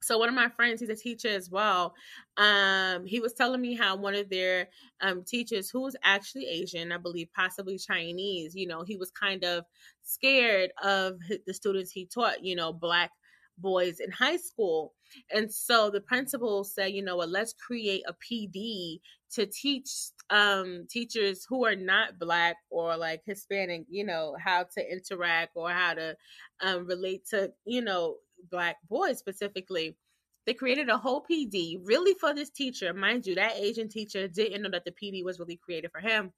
So 0.00 0.18
one 0.18 0.28
of 0.28 0.34
my 0.34 0.48
friends, 0.48 0.80
he's 0.80 0.88
a 0.88 0.96
teacher 0.96 1.28
as 1.28 1.48
well. 1.48 1.94
Um, 2.36 3.06
he 3.06 3.20
was 3.20 3.34
telling 3.34 3.60
me 3.60 3.74
how 3.76 3.94
one 3.96 4.16
of 4.16 4.28
their 4.28 4.68
um, 5.00 5.22
teachers, 5.22 5.70
who 5.70 5.80
was 5.80 5.94
actually 6.02 6.46
Asian, 6.46 6.90
I 6.90 6.98
believe 6.98 7.28
possibly 7.36 7.78
Chinese, 7.78 8.56
you 8.56 8.66
know, 8.66 8.82
he 8.82 8.96
was 8.96 9.12
kind 9.12 9.44
of 9.44 9.64
scared 10.02 10.72
of 10.82 11.20
the 11.46 11.54
students 11.54 11.92
he 11.92 12.04
taught, 12.06 12.42
you 12.44 12.56
know, 12.56 12.72
black 12.72 13.12
boys 13.58 14.00
in 14.00 14.10
high 14.10 14.36
school. 14.36 14.94
And 15.30 15.52
so 15.52 15.90
the 15.90 16.00
principal 16.00 16.64
said, 16.64 16.92
you 16.92 17.02
know 17.02 17.16
what, 17.16 17.28
let's 17.28 17.52
create 17.52 18.02
a 18.08 18.14
PD 18.14 19.00
to 19.32 19.46
teach 19.46 19.90
um 20.30 20.86
teachers 20.88 21.44
who 21.48 21.64
are 21.64 21.76
not 21.76 22.18
black 22.18 22.56
or 22.70 22.96
like 22.96 23.22
hispanic 23.26 23.84
you 23.88 24.04
know 24.04 24.36
how 24.42 24.62
to 24.62 24.92
interact 24.92 25.52
or 25.54 25.70
how 25.70 25.94
to 25.94 26.16
um 26.62 26.86
relate 26.86 27.26
to 27.26 27.50
you 27.64 27.82
know 27.82 28.16
black 28.50 28.76
boys 28.88 29.18
specifically. 29.18 29.96
They 30.44 30.54
created 30.54 30.88
a 30.88 30.98
whole 30.98 31.24
pd 31.30 31.80
really 31.84 32.14
for 32.20 32.34
this 32.34 32.50
teacher. 32.50 32.92
Mind 32.92 33.26
you 33.26 33.34
that 33.36 33.56
asian 33.56 33.88
teacher 33.88 34.28
didn't 34.28 34.62
know 34.62 34.70
that 34.70 34.84
the 34.84 34.92
pd 34.92 35.24
was 35.24 35.38
really 35.38 35.56
created 35.56 35.90
for 35.92 36.00
him. 36.00 36.32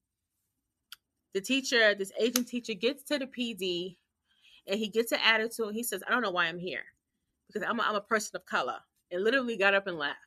The 1.34 1.40
teacher 1.40 1.94
this 1.94 2.12
asian 2.18 2.44
teacher 2.44 2.74
gets 2.74 3.02
to 3.04 3.18
the 3.18 3.26
pd 3.26 3.96
and 4.66 4.78
he 4.78 4.88
gets 4.88 5.12
an 5.12 5.20
attitude. 5.24 5.74
He 5.74 5.82
says 5.82 6.02
i 6.06 6.10
don't 6.10 6.22
know 6.22 6.30
why 6.30 6.46
i'm 6.46 6.58
here 6.58 6.84
because 7.46 7.66
i'm 7.68 7.80
a, 7.80 7.82
I'm 7.82 7.94
a 7.94 8.00
person 8.00 8.36
of 8.36 8.46
color 8.46 8.78
and 9.10 9.22
literally 9.22 9.56
got 9.56 9.74
up 9.74 9.86
and 9.86 9.98
left 9.98 10.18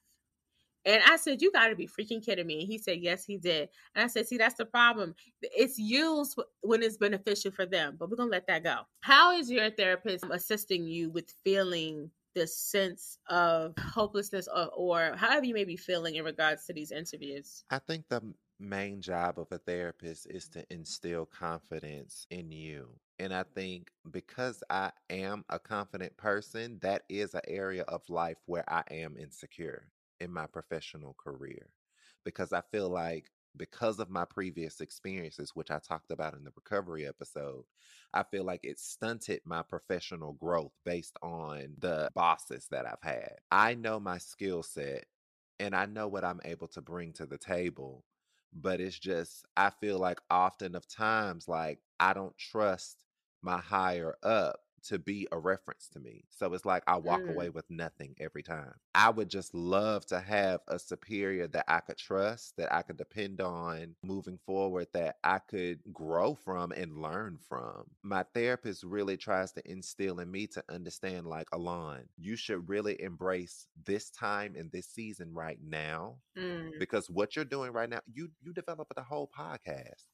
and 0.88 1.04
I 1.06 1.18
said, 1.18 1.42
You 1.42 1.52
got 1.52 1.68
to 1.68 1.76
be 1.76 1.88
freaking 1.88 2.26
kidding 2.26 2.48
me. 2.48 2.62
And 2.62 2.68
he 2.68 2.78
said, 2.78 3.00
Yes, 3.02 3.26
he 3.26 3.38
did. 3.38 3.70
And 3.94 4.06
I 4.06 4.08
said, 4.08 4.26
See, 4.26 4.38
that's 4.38 4.56
the 4.56 4.66
problem. 4.66 5.14
It's 5.42 5.78
used 5.78 6.40
when 6.62 6.82
it's 6.82 6.98
beneficial 6.98 7.52
for 7.52 7.66
them, 7.66 7.98
but 8.00 8.10
we're 8.10 8.16
going 8.16 8.30
to 8.30 8.32
let 8.32 8.48
that 8.48 8.64
go. 8.64 8.80
How 9.02 9.38
is 9.38 9.52
your 9.52 9.70
therapist 9.70 10.24
assisting 10.32 10.86
you 10.86 11.10
with 11.10 11.34
feeling 11.44 12.10
this 12.36 12.58
sense 12.58 13.18
of 13.30 13.74
hopelessness 13.78 14.48
or, 14.48 14.70
or 14.76 15.16
however 15.18 15.46
you 15.46 15.54
may 15.54 15.66
be 15.66 15.76
feeling 15.76 16.16
in 16.16 16.24
regards 16.24 16.66
to 16.68 16.74
these 16.74 16.92
interviews? 16.92 17.66
I 17.70 17.80
think 17.80 18.08
the 18.08 18.22
main 18.58 19.02
job 19.02 19.40
of 19.40 19.48
a 19.52 19.58
therapist 19.58 20.28
is 20.30 20.48
to 20.50 20.66
instill 20.70 21.26
confidence 21.26 22.26
in 22.30 22.52
you. 22.52 22.88
And 23.20 23.34
I 23.34 23.44
think 23.44 23.90
because 24.12 24.64
I 24.70 24.92
am 25.10 25.44
a 25.50 25.58
confident 25.60 26.16
person, 26.18 26.78
that 26.82 27.04
is 27.10 27.34
an 27.34 27.42
area 27.48 27.84
of 27.84 28.08
life 28.10 28.38
where 28.46 28.64
I 28.72 28.84
am 28.92 29.18
insecure 29.18 29.88
in 30.20 30.32
my 30.32 30.46
professional 30.46 31.16
career. 31.16 31.70
Because 32.24 32.54
I 32.54 32.62
feel 32.72 32.90
like 32.90 33.32
because 33.56 34.00
of 34.00 34.12
my 34.12 34.26
previous 34.26 34.82
experiences, 34.82 35.52
which 35.56 35.72
I 35.72 35.80
talked 35.80 36.12
about 36.12 36.36
in 36.36 36.44
the 36.44 36.52
recovery 36.56 37.08
episode, 37.08 37.64
I 38.14 38.22
feel 38.24 38.44
like 38.44 38.60
it 38.64 38.80
stunted 38.80 39.42
my 39.46 39.64
professional 39.64 40.34
growth 40.34 40.74
based 40.86 41.18
on 41.24 41.76
the 41.80 42.12
bosses 42.14 42.68
that 42.70 42.86
I've 42.86 43.02
had. 43.02 43.38
I 43.52 43.74
know 43.74 44.00
my 44.00 44.20
skill 44.20 44.62
set 44.62 45.06
and 45.60 45.76
I 45.76 45.88
know 45.88 46.08
what 46.08 46.24
I'm 46.24 46.42
able 46.46 46.68
to 46.70 46.82
bring 46.82 47.14
to 47.14 47.26
the 47.26 47.38
table. 47.40 48.04
But 48.54 48.80
it's 48.80 48.98
just, 48.98 49.46
I 49.58 49.72
feel 49.72 50.00
like 50.00 50.20
often 50.30 50.76
of 50.76 50.88
times, 50.88 51.48
like 51.48 51.80
I 52.00 52.14
don't 52.14 52.38
trust 52.38 53.04
my 53.42 53.60
higher 53.60 54.16
up 54.24 54.60
to 54.84 54.98
be 55.00 55.28
a 55.32 55.38
reference 55.38 55.88
to 55.90 56.00
me. 56.00 56.26
So 56.30 56.54
it's 56.54 56.66
like 56.66 56.84
I 56.88 56.98
walk 56.98 57.24
Mm. 57.24 57.30
away 57.30 57.50
with 57.50 57.70
nothing 57.70 58.16
every 58.20 58.44
time. 58.44 58.74
I 58.96 59.10
would 59.10 59.30
just 59.30 59.54
love 59.54 60.06
to 60.08 60.20
have 60.20 60.62
a 60.68 60.80
superior 60.80 61.48
that 61.48 61.66
I 61.68 61.80
could 61.82 61.98
trust, 61.98 62.56
that 62.58 62.74
I 62.74 62.82
could 62.82 62.98
depend 62.98 63.42
on 63.42 63.96
moving 64.04 64.38
forward, 64.38 64.88
that 64.94 65.18
I 65.24 65.40
could 65.40 65.80
grow 65.94 66.36
from 66.36 66.72
and 66.72 67.02
learn 67.02 67.38
from. 67.38 67.86
My 68.04 68.24
therapist 68.34 68.84
really 68.84 69.18
tries 69.18 69.52
to 69.54 69.72
instill 69.72 70.20
in 70.20 70.32
me 70.32 70.48
to 70.48 70.64
understand 70.70 71.28
like, 71.28 71.48
Alon, 71.54 72.10
you 72.18 72.36
should 72.36 72.70
really 72.70 73.00
embrace 73.02 73.68
this 73.86 74.10
time 74.10 74.56
and 74.58 74.72
this 74.72 74.88
season 74.88 75.34
right 75.34 75.60
now 75.62 76.18
Mm, 76.38 76.80
because 76.80 77.10
what 77.10 77.36
you're 77.36 77.46
doing 77.46 77.72
right 77.74 77.90
now, 77.90 78.02
you 78.12 78.30
you 78.42 78.54
developed 78.54 78.94
a 78.98 79.04
whole 79.04 79.30
podcast. 79.38 80.06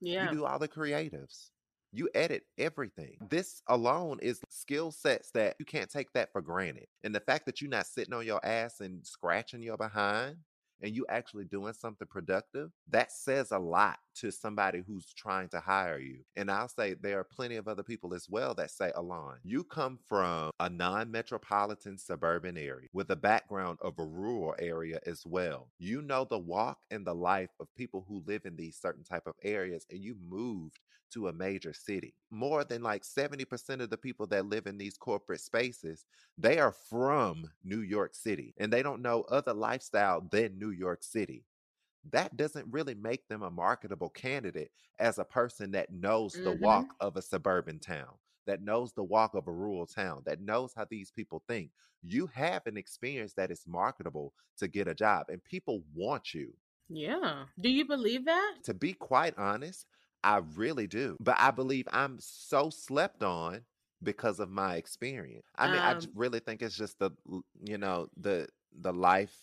yeah. 0.00 0.18
You 0.18 0.28
do 0.28 0.44
all 0.44 0.58
the 0.58 0.68
creatives. 0.68 1.50
You 1.92 2.08
edit 2.14 2.44
everything. 2.56 3.18
This 3.28 3.62
alone 3.68 4.18
is 4.22 4.40
skill 4.48 4.90
sets 4.90 5.30
that 5.32 5.56
you 5.58 5.66
can't 5.66 5.90
take 5.90 6.12
that 6.14 6.32
for 6.32 6.40
granted. 6.40 6.86
And 7.04 7.14
the 7.14 7.20
fact 7.20 7.44
that 7.46 7.60
you're 7.60 7.70
not 7.70 7.86
sitting 7.86 8.14
on 8.14 8.24
your 8.24 8.44
ass 8.44 8.80
and 8.80 9.06
scratching 9.06 9.62
your 9.62 9.76
behind 9.76 10.36
and 10.82 10.94
you 10.94 11.06
actually 11.08 11.44
doing 11.44 11.72
something 11.72 12.06
productive, 12.08 12.70
that 12.90 13.12
says 13.12 13.52
a 13.52 13.58
lot 13.58 13.98
to 14.16 14.30
somebody 14.30 14.82
who's 14.86 15.12
trying 15.14 15.48
to 15.48 15.60
hire 15.60 15.98
you. 15.98 16.18
And 16.36 16.50
I'll 16.50 16.68
say 16.68 16.94
there 16.94 17.18
are 17.20 17.24
plenty 17.24 17.56
of 17.56 17.68
other 17.68 17.82
people 17.82 18.14
as 18.14 18.28
well 18.28 18.54
that 18.54 18.70
say, 18.70 18.92
Alon, 18.94 19.38
you 19.42 19.64
come 19.64 19.98
from 20.06 20.50
a 20.60 20.68
non 20.68 21.10
metropolitan 21.10 21.98
suburban 21.98 22.58
area 22.58 22.88
with 22.92 23.10
a 23.10 23.16
background 23.16 23.78
of 23.80 23.94
a 23.98 24.04
rural 24.04 24.54
area 24.58 24.98
as 25.06 25.22
well. 25.24 25.68
You 25.78 26.02
know 26.02 26.26
the 26.28 26.38
walk 26.38 26.78
and 26.90 27.06
the 27.06 27.14
life 27.14 27.50
of 27.60 27.74
people 27.76 28.04
who 28.08 28.22
live 28.26 28.42
in 28.44 28.56
these 28.56 28.76
certain 28.76 29.04
type 29.04 29.26
of 29.26 29.34
areas, 29.42 29.86
and 29.90 30.02
you 30.02 30.16
moved 30.28 30.78
to 31.12 31.28
a 31.28 31.32
major 31.32 31.72
city. 31.72 32.14
More 32.30 32.64
than 32.64 32.82
like 32.82 33.02
70% 33.02 33.80
of 33.80 33.90
the 33.90 33.96
people 33.96 34.26
that 34.28 34.46
live 34.46 34.66
in 34.66 34.78
these 34.78 34.96
corporate 34.96 35.40
spaces, 35.40 36.04
they 36.38 36.58
are 36.58 36.72
from 36.72 37.50
New 37.62 37.80
York 37.80 38.14
City 38.14 38.54
and 38.58 38.72
they 38.72 38.82
don't 38.82 39.02
know 39.02 39.22
other 39.28 39.52
lifestyle 39.52 40.26
than 40.30 40.58
New 40.58 40.70
York 40.72 41.02
City. 41.04 41.46
That 42.04 42.36
doesn't 42.36 42.70
really 42.70 42.94
make 42.94 43.26
them 43.28 43.42
a 43.42 43.50
marketable 43.50 44.10
candidate 44.10 44.72
as 45.00 45.18
a 45.18 45.24
person 45.24 45.72
that 45.72 45.92
knows 45.92 46.40
the 46.40 46.52
Mm-hmm. 46.52 46.52
walk 46.52 46.94
of 47.00 47.16
a 47.16 47.22
suburban 47.22 47.80
town, 47.80 48.18
that 48.46 48.62
knows 48.62 48.92
the 48.92 49.04
walk 49.04 49.34
of 49.34 49.48
a 49.48 49.52
rural 49.52 49.86
town, 49.86 50.22
that 50.26 50.40
knows 50.40 50.74
how 50.74 50.84
these 50.84 51.10
people 51.10 51.42
think. 51.48 51.72
You 52.02 52.26
have 52.28 52.66
an 52.66 52.76
experience 52.76 53.34
that 53.34 53.50
is 53.50 53.66
marketable 53.66 54.34
to 54.58 54.68
get 54.68 54.88
a 54.88 54.94
job, 54.94 55.28
and 55.28 55.42
people 55.44 55.84
want 55.94 56.34
you. 56.34 56.56
Yeah. 56.88 57.48
Do 57.58 57.68
you 57.68 57.84
believe 57.84 58.24
that? 58.26 58.58
To 58.64 58.74
be 58.74 58.94
quite 58.94 59.36
honest, 59.38 59.86
I 60.22 60.38
really 60.38 60.86
do. 60.86 61.18
But 61.18 61.36
I 61.38 61.50
believe 61.50 61.88
I'm 61.92 62.18
so 62.20 62.70
slept 62.70 63.22
on 63.22 63.64
because 64.02 64.40
of 64.40 64.50
my 64.50 64.76
experience. 64.76 65.46
I 65.56 65.68
mean, 65.68 65.80
I 65.82 65.94
Um, 65.94 66.12
really 66.14 66.40
think 66.40 66.62
it's 66.62 66.76
just 66.76 66.98
the 66.98 67.10
you 67.64 67.78
know, 67.78 68.08
the 68.16 68.48
the 68.72 68.92
life 68.92 69.36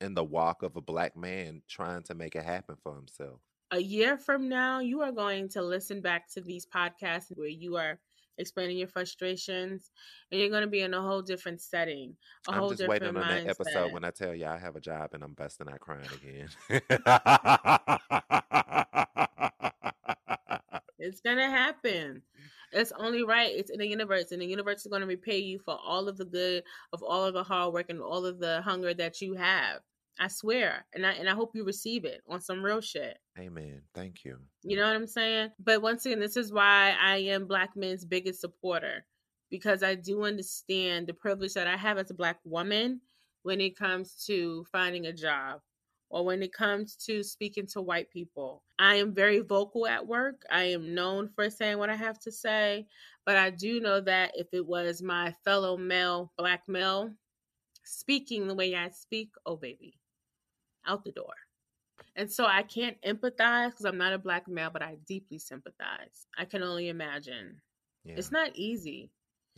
and 0.00 0.16
the 0.16 0.24
walk 0.24 0.62
of 0.62 0.76
a 0.76 0.80
black 0.80 1.16
man 1.16 1.62
trying 1.68 2.02
to 2.04 2.14
make 2.14 2.36
it 2.36 2.44
happen 2.44 2.76
for 2.82 2.94
himself. 2.94 3.40
a 3.70 3.80
year 3.80 4.16
from 4.16 4.48
now, 4.48 4.80
you 4.80 5.02
are 5.02 5.12
going 5.12 5.48
to 5.50 5.62
listen 5.62 6.00
back 6.00 6.28
to 6.32 6.40
these 6.40 6.66
podcasts 6.66 7.36
where 7.36 7.48
you 7.48 7.76
are 7.76 7.98
explaining 8.38 8.76
your 8.76 8.88
frustrations, 8.88 9.90
and 10.30 10.38
you're 10.40 10.50
going 10.50 10.62
to 10.62 10.68
be 10.68 10.82
in 10.82 10.92
a 10.92 11.00
whole 11.00 11.22
different 11.22 11.60
setting, 11.60 12.14
a 12.48 12.52
I'm 12.52 12.58
whole 12.58 12.68
just 12.68 12.80
different 12.80 13.02
waiting 13.02 13.16
on 13.16 13.44
that 13.44 13.48
episode 13.48 13.92
when 13.92 14.04
I 14.04 14.10
tell 14.10 14.34
you 14.34 14.46
I 14.46 14.58
have 14.58 14.76
a 14.76 14.80
job 14.80 15.10
and 15.14 15.22
I'm 15.24 15.32
busting 15.32 15.68
out 15.68 15.80
crying 15.80 16.06
again. 16.14 16.48
It's 20.98 21.20
going 21.20 21.36
to 21.36 21.48
happen. 21.48 22.22
It's 22.72 22.92
only 22.92 23.22
right. 23.22 23.52
It's 23.54 23.70
in 23.70 23.78
the 23.78 23.86
universe, 23.86 24.32
and 24.32 24.42
the 24.42 24.46
universe 24.46 24.80
is 24.80 24.90
going 24.90 25.00
to 25.00 25.06
repay 25.06 25.38
you 25.38 25.58
for 25.58 25.78
all 25.84 26.08
of 26.08 26.16
the 26.16 26.24
good 26.24 26.64
of 26.92 27.02
all 27.02 27.24
of 27.24 27.34
the 27.34 27.42
hard 27.42 27.72
work 27.72 27.86
and 27.88 28.00
all 28.00 28.26
of 28.26 28.38
the 28.38 28.62
hunger 28.62 28.94
that 28.94 29.20
you 29.20 29.34
have. 29.34 29.80
I 30.18 30.28
swear, 30.28 30.86
and 30.94 31.06
I 31.06 31.12
and 31.12 31.28
I 31.28 31.34
hope 31.34 31.54
you 31.54 31.64
receive 31.64 32.04
it 32.04 32.22
on 32.28 32.40
some 32.40 32.64
real 32.64 32.80
shit. 32.80 33.18
Amen. 33.38 33.82
Thank 33.94 34.24
you. 34.24 34.38
You 34.62 34.76
know 34.76 34.86
what 34.86 34.96
I'm 34.96 35.06
saying? 35.06 35.50
But 35.58 35.82
once 35.82 36.06
again, 36.06 36.20
this 36.20 36.36
is 36.36 36.52
why 36.52 36.96
I 37.00 37.18
am 37.18 37.46
Black 37.46 37.76
men's 37.76 38.04
biggest 38.04 38.40
supporter 38.40 39.04
because 39.50 39.82
I 39.82 39.94
do 39.94 40.24
understand 40.24 41.06
the 41.06 41.14
privilege 41.14 41.54
that 41.54 41.66
I 41.66 41.76
have 41.76 41.98
as 41.98 42.10
a 42.10 42.14
Black 42.14 42.38
woman 42.44 43.00
when 43.42 43.60
it 43.60 43.78
comes 43.78 44.24
to 44.26 44.64
finding 44.72 45.06
a 45.06 45.12
job 45.12 45.60
or 46.08 46.24
when 46.24 46.42
it 46.42 46.52
comes 46.52 46.96
to 46.96 47.22
speaking 47.22 47.66
to 47.66 47.82
white 47.82 48.10
people. 48.10 48.62
I 48.78 48.96
am 48.96 49.14
very 49.14 49.40
vocal 49.40 49.86
at 49.86 50.06
work. 50.06 50.42
I 50.50 50.64
am 50.64 50.94
known 50.94 51.28
for 51.34 51.50
saying 51.50 51.78
what 51.78 51.90
I 51.90 51.96
have 51.96 52.18
to 52.20 52.32
say, 52.32 52.86
but 53.24 53.36
I 53.36 53.50
do 53.50 53.80
know 53.80 54.00
that 54.02 54.32
if 54.34 54.48
it 54.52 54.66
was 54.66 55.02
my 55.02 55.32
fellow 55.44 55.76
male, 55.76 56.32
Black 56.38 56.62
male, 56.68 57.10
speaking 57.84 58.46
the 58.46 58.54
way 58.54 58.74
I 58.74 58.90
speak, 58.90 59.30
oh 59.46 59.56
baby, 59.56 59.98
out 60.86 61.04
the 61.04 61.12
door. 61.12 61.34
And 62.14 62.30
so 62.30 62.46
I 62.46 62.62
can't 62.62 62.96
empathize 63.02 63.70
because 63.70 63.84
I'm 63.84 63.98
not 63.98 64.12
a 64.12 64.18
black 64.18 64.48
male, 64.48 64.70
but 64.72 64.82
I 64.82 64.96
deeply 65.06 65.38
sympathize. 65.38 66.26
I 66.38 66.44
can 66.46 66.62
only 66.62 66.88
imagine. 66.88 67.60
Yeah. 68.04 68.14
It's 68.16 68.32
not 68.32 68.50
easy. 68.54 69.10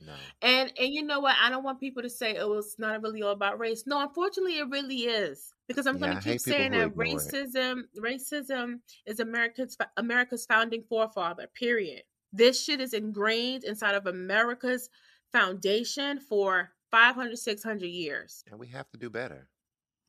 no. 0.04 0.14
And 0.42 0.72
and 0.78 0.92
you 0.92 1.02
know 1.04 1.20
what? 1.20 1.36
I 1.40 1.50
don't 1.50 1.64
want 1.64 1.80
people 1.80 2.02
to 2.02 2.10
say, 2.10 2.36
"Oh, 2.38 2.54
it's 2.58 2.78
not 2.78 3.02
really 3.02 3.22
all 3.22 3.32
about 3.32 3.58
race." 3.60 3.84
No, 3.86 4.00
unfortunately, 4.02 4.58
it 4.58 4.68
really 4.70 5.02
is 5.04 5.52
because 5.68 5.86
I'm 5.86 5.98
going 5.98 6.16
to 6.16 6.22
keep 6.22 6.40
saying 6.40 6.72
that 6.72 6.86
ignore 6.88 7.06
it. 7.06 7.16
racism, 7.16 7.82
racism 7.98 8.80
is 9.06 9.20
America's 9.20 9.76
America's 9.96 10.46
founding 10.46 10.82
forefather. 10.88 11.46
Period. 11.54 12.02
This 12.32 12.62
shit 12.62 12.80
is 12.80 12.94
ingrained 12.94 13.64
inside 13.64 13.94
of 13.94 14.06
America's 14.06 14.90
foundation 15.32 16.18
for 16.20 16.70
500, 16.90 17.38
600 17.38 17.86
years. 17.86 18.44
And 18.50 18.58
we 18.58 18.66
have 18.68 18.88
to 18.90 18.98
do 18.98 19.10
better. 19.10 19.48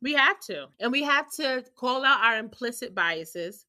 We 0.02 0.14
have 0.14 0.40
to. 0.42 0.68
And 0.80 0.92
we 0.92 1.04
have 1.04 1.30
to 1.36 1.64
call 1.76 2.06
out 2.06 2.24
our 2.24 2.38
implicit 2.38 2.96
biases. 2.96 3.66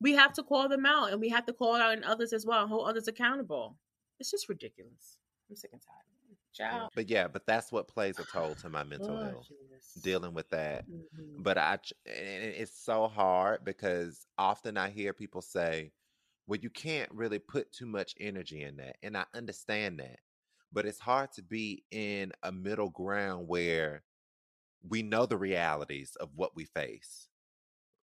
We 0.00 0.12
have 0.12 0.34
to 0.34 0.42
call 0.42 0.68
them 0.68 0.84
out 0.84 1.12
and 1.12 1.20
we 1.20 1.30
have 1.30 1.46
to 1.46 1.52
call 1.52 1.76
out 1.76 1.96
in 1.96 2.04
others 2.04 2.32
as 2.32 2.44
well 2.44 2.60
and 2.62 2.68
hold 2.70 2.88
others 2.88 3.08
accountable. 3.08 3.76
It's 4.20 4.30
just 4.30 4.48
ridiculous. 4.48 5.18
I'm 5.48 5.56
sick 5.56 5.70
and 5.72 5.80
tired. 5.80 6.13
Ciao. 6.54 6.88
But 6.94 7.08
yeah, 7.08 7.28
but 7.28 7.46
that's 7.46 7.72
what 7.72 7.88
plays 7.88 8.18
a 8.18 8.24
toll 8.24 8.54
to 8.56 8.68
my 8.70 8.84
mental 8.84 9.16
Oh, 9.16 9.24
health. 9.24 9.48
Jesus. 9.48 9.94
Dealing 10.02 10.34
with 10.34 10.48
that. 10.50 10.86
Mhm. 10.88 11.42
But 11.42 11.58
I, 11.58 11.76
ch- 11.78 11.92
and 12.06 12.44
it- 12.44 12.56
it's 12.60 12.78
so 12.78 13.08
hard 13.08 13.64
because 13.64 14.26
often 14.38 14.76
I 14.76 14.90
hear 14.90 15.12
people 15.12 15.42
say, 15.42 15.92
well, 16.46 16.60
you 16.60 16.70
can't 16.70 17.10
really 17.12 17.38
put 17.38 17.72
too 17.72 17.86
much 17.86 18.14
energy 18.20 18.62
in 18.62 18.76
that. 18.76 18.96
And 19.02 19.16
I 19.16 19.26
understand 19.34 19.98
that. 20.00 20.20
But 20.72 20.86
it's 20.86 20.98
hard 21.00 21.32
to 21.34 21.42
be 21.42 21.84
in 21.90 22.32
a 22.42 22.52
middle 22.52 22.90
ground 22.90 23.48
where 23.48 24.04
we 24.82 25.02
know 25.02 25.26
the 25.26 25.38
realities 25.38 26.16
of 26.16 26.30
what 26.36 26.56
we 26.56 26.64
face, 26.66 27.28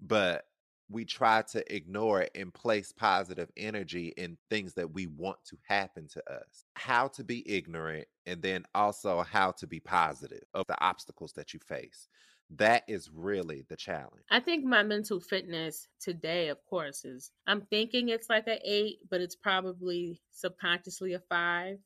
but 0.01 0.47
we 0.88 1.05
try 1.05 1.42
to 1.42 1.75
ignore 1.75 2.27
and 2.35 2.55
place 2.55 2.92
positive 2.92 3.51
energy 3.57 4.12
in 4.16 4.38
things 4.51 4.75
that 4.75 4.92
we 4.92 5.07
want 5.07 5.38
to 5.46 5.57
happen 5.68 6.07
to 6.09 6.22
us. 6.33 6.64
How 6.75 7.09
to 7.09 7.25
be 7.25 7.49
ignorant, 7.51 8.07
and 8.27 8.40
then 8.40 8.64
also 8.75 9.22
how 9.22 9.51
to 9.53 9.66
be 9.66 9.81
positive 9.81 10.44
of 10.55 10.64
the 10.68 10.81
obstacles 10.83 11.33
that 11.33 11.53
you 11.53 11.61
face. 11.61 12.09
That 12.51 12.85
is 12.87 13.11
really 13.12 13.64
the 13.68 13.77
challenge. 13.77 14.22
I 14.31 14.38
think 14.38 14.64
my 14.64 14.85
mental 14.85 15.18
fitness 15.18 15.88
today, 16.01 16.49
of 16.49 16.59
course, 16.70 17.05
is 17.05 17.33
I'm 17.49 17.62
thinking 17.62 18.09
it's 18.09 18.31
like 18.31 18.46
an 18.46 18.59
eight, 18.64 18.99
but 19.11 19.20
it's 19.20 19.35
probably 19.35 20.20
subconsciously 20.31 21.14
a 21.14 21.20
five. 21.29 21.79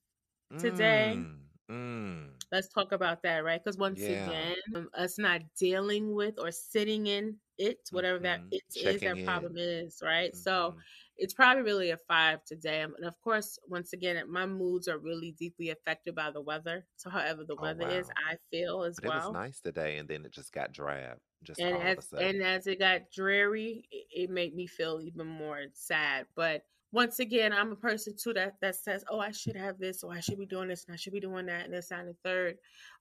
Today. 0.59 1.15
Mm, 1.17 1.37
mm. 1.71 2.41
Let's 2.53 2.69
talk 2.69 2.91
about 2.93 3.23
that, 3.23 3.45
right? 3.45 3.63
Because 3.63 3.79
once 3.79 4.09
Yeah. 4.09 4.49
again, 4.49 4.57
um, 4.75 4.91
us 4.95 5.19
not 5.19 5.43
dealing 5.57 6.15
with 6.15 6.39
or 6.39 6.51
sitting 6.51 7.07
in 7.07 7.39
it, 7.59 7.79
whatever 7.93 8.19
that 8.21 8.41
Mhm. 8.41 8.51
it 8.51 8.65
is, 8.75 9.03
Checking 9.03 9.05
that 9.05 9.19
in. 9.19 9.25
problem 9.25 9.57
is, 9.57 10.03
right? 10.03 10.35
So 10.35 10.75
Mhm. 10.75 10.85
it's 11.17 11.33
probably 11.35 11.63
really 11.63 11.91
a 11.91 11.97
five 12.09 12.45
today. 12.45 12.83
Um, 12.83 12.95
And 12.97 13.05
of 13.07 13.21
course, 13.21 13.57
once 13.69 13.93
again, 13.93 14.29
my 14.31 14.47
moods 14.47 14.89
are 14.89 14.99
really 14.99 15.31
deeply 15.33 15.71
affected 15.71 16.15
by 16.17 16.31
the 16.33 16.41
weather. 16.43 16.89
So, 16.97 17.09
however 17.11 17.45
the 17.45 17.57
Oh, 17.57 17.63
weather 17.63 17.85
is. 17.85 18.11
I 18.29 18.37
feel 18.51 18.83
as 18.85 19.01
But 19.01 19.09
it 19.09 19.15
was 19.15 19.31
nice 19.31 19.61
today, 19.61 19.99
and 19.99 20.09
then 20.09 20.25
it 20.27 20.33
just 20.33 20.53
got 20.53 20.73
drab. 20.73 21.21
Just 21.43 21.65
and 21.65 21.77
all 21.77 21.89
of 21.89 21.99
a 21.99 22.03
as 22.03 22.13
and 22.19 22.43
as 22.43 22.67
it 22.67 22.79
got 22.79 23.11
dreary, 23.11 23.87
it, 23.91 24.07
it 24.11 24.31
made 24.31 24.55
me 24.55 24.67
feel 24.67 25.01
even 25.01 25.27
more 25.27 25.67
sad. 25.75 26.27
But 26.35 26.65
once 26.93 27.21
again, 27.21 27.53
I'm 27.53 27.71
a 27.71 27.77
person 27.77 28.15
too 28.17 28.33
that 28.35 28.55
that 28.61 28.75
says, 28.75 29.05
"Oh, 29.09 29.21
I 29.21 29.31
should 29.31 29.55
have 29.55 29.79
this, 29.79 30.03
or 30.03 30.13
I 30.13 30.21
should 30.21 30.39
be 30.39 30.47
doing 30.47 30.69
this, 30.69 30.85
and 30.85 30.95
I 30.95 30.97
should 30.97 31.13
be 31.13 31.21
doing 31.21 31.47
that, 31.47 31.65
and 31.65 31.73
this 31.73 31.93
and 31.93 32.09
the 32.09 32.17
third. 32.25 32.57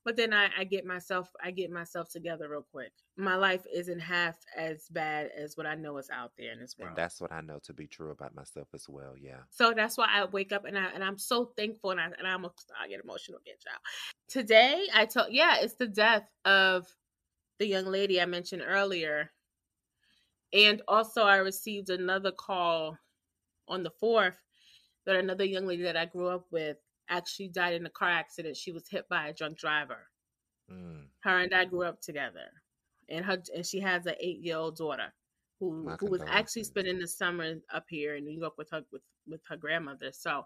But 0.06 0.16
then 0.16 0.32
I, 0.32 0.50
I 0.58 0.64
get 0.64 0.86
myself 0.86 1.30
I 1.44 1.50
get 1.50 1.72
myself 1.72 2.10
together 2.10 2.50
real 2.50 2.66
quick. 2.72 2.92
My 3.18 3.36
life 3.36 3.66
isn't 3.74 4.00
half 4.00 4.38
as 4.56 4.88
bad 4.92 5.32
as 5.36 5.58
what 5.58 5.66
I 5.66 5.74
know 5.74 5.98
is 5.98 6.10
out 6.12 6.32
there 6.38 6.52
in 6.52 6.60
this 6.60 6.76
world. 6.78 6.90
and 6.90 6.98
that's 6.98 7.20
what 7.20 7.32
I 7.32 7.42
know 7.42 7.60
to 7.64 7.74
be 7.74 7.88
true 7.88 8.12
about 8.12 8.36
myself 8.36 8.68
as 8.76 8.88
well. 8.88 9.16
Yeah. 9.20 9.40
So 9.50 9.74
that's 9.76 9.98
why 9.98 10.08
I 10.08 10.26
wake 10.26 10.52
up 10.52 10.66
and 10.66 10.78
I 10.78 10.86
and 10.94 11.04
I'm 11.04 11.18
so 11.18 11.52
thankful 11.58 11.90
and 11.92 12.00
I 12.00 12.06
and 12.18 12.28
I'm 12.28 12.46
I 12.46 12.88
get 12.88 13.04
emotional 13.04 13.40
again, 13.40 13.56
child. 13.64 13.82
Today 14.28 14.86
I 14.94 15.06
told 15.06 15.28
yeah, 15.32 15.58
it's 15.62 15.76
the 15.76 15.88
death 15.88 16.30
of 16.46 16.86
the 17.58 17.66
young 17.66 17.86
lady 17.86 18.22
I 18.22 18.26
mentioned 18.26 18.62
earlier. 18.66 19.32
And 20.54 20.82
also 20.88 21.24
I 21.24 21.38
received 21.38 21.90
another 21.90 22.32
call 22.32 22.98
on 23.70 23.84
the 23.84 23.92
fourth 23.92 24.36
that 25.06 25.16
another 25.16 25.46
young 25.46 25.66
lady 25.66 25.84
that 25.84 25.98
I 25.98 26.06
grew 26.06 26.28
up 26.28 26.46
with 26.52 26.78
actually 27.10 27.50
died 27.50 27.74
in 27.74 27.86
a 27.86 27.90
car 27.90 28.10
accident. 28.10 28.58
She 28.58 28.72
was 28.72 28.88
hit 28.88 29.08
by 29.10 29.28
a 29.28 29.34
drunk 29.34 29.58
driver. 29.58 30.08
Mm. 30.72 31.06
Her 31.22 31.40
and 31.40 31.54
I 31.54 31.66
grew 31.66 31.84
up 31.84 32.02
together. 32.02 32.52
And 33.10 33.26
her 33.26 33.42
and 33.56 33.66
she 33.66 33.80
has 33.80 34.06
an 34.06 34.16
eight 34.20 34.40
year 34.40 34.58
old 34.58 34.78
daughter 34.78 35.14
who 35.60 35.84
My 35.86 35.96
who 36.00 36.08
was 36.08 36.22
actually 36.28 36.64
spending 36.64 37.00
the 37.00 37.08
summer 37.08 37.56
up 37.74 37.86
here 37.90 38.16
in 38.16 38.26
New 38.26 38.40
York 38.40 38.54
with 38.58 38.70
her 38.72 38.84
with, 38.92 39.02
with 39.28 39.42
her 39.50 39.58
grandmother. 39.58 40.12
So 40.12 40.46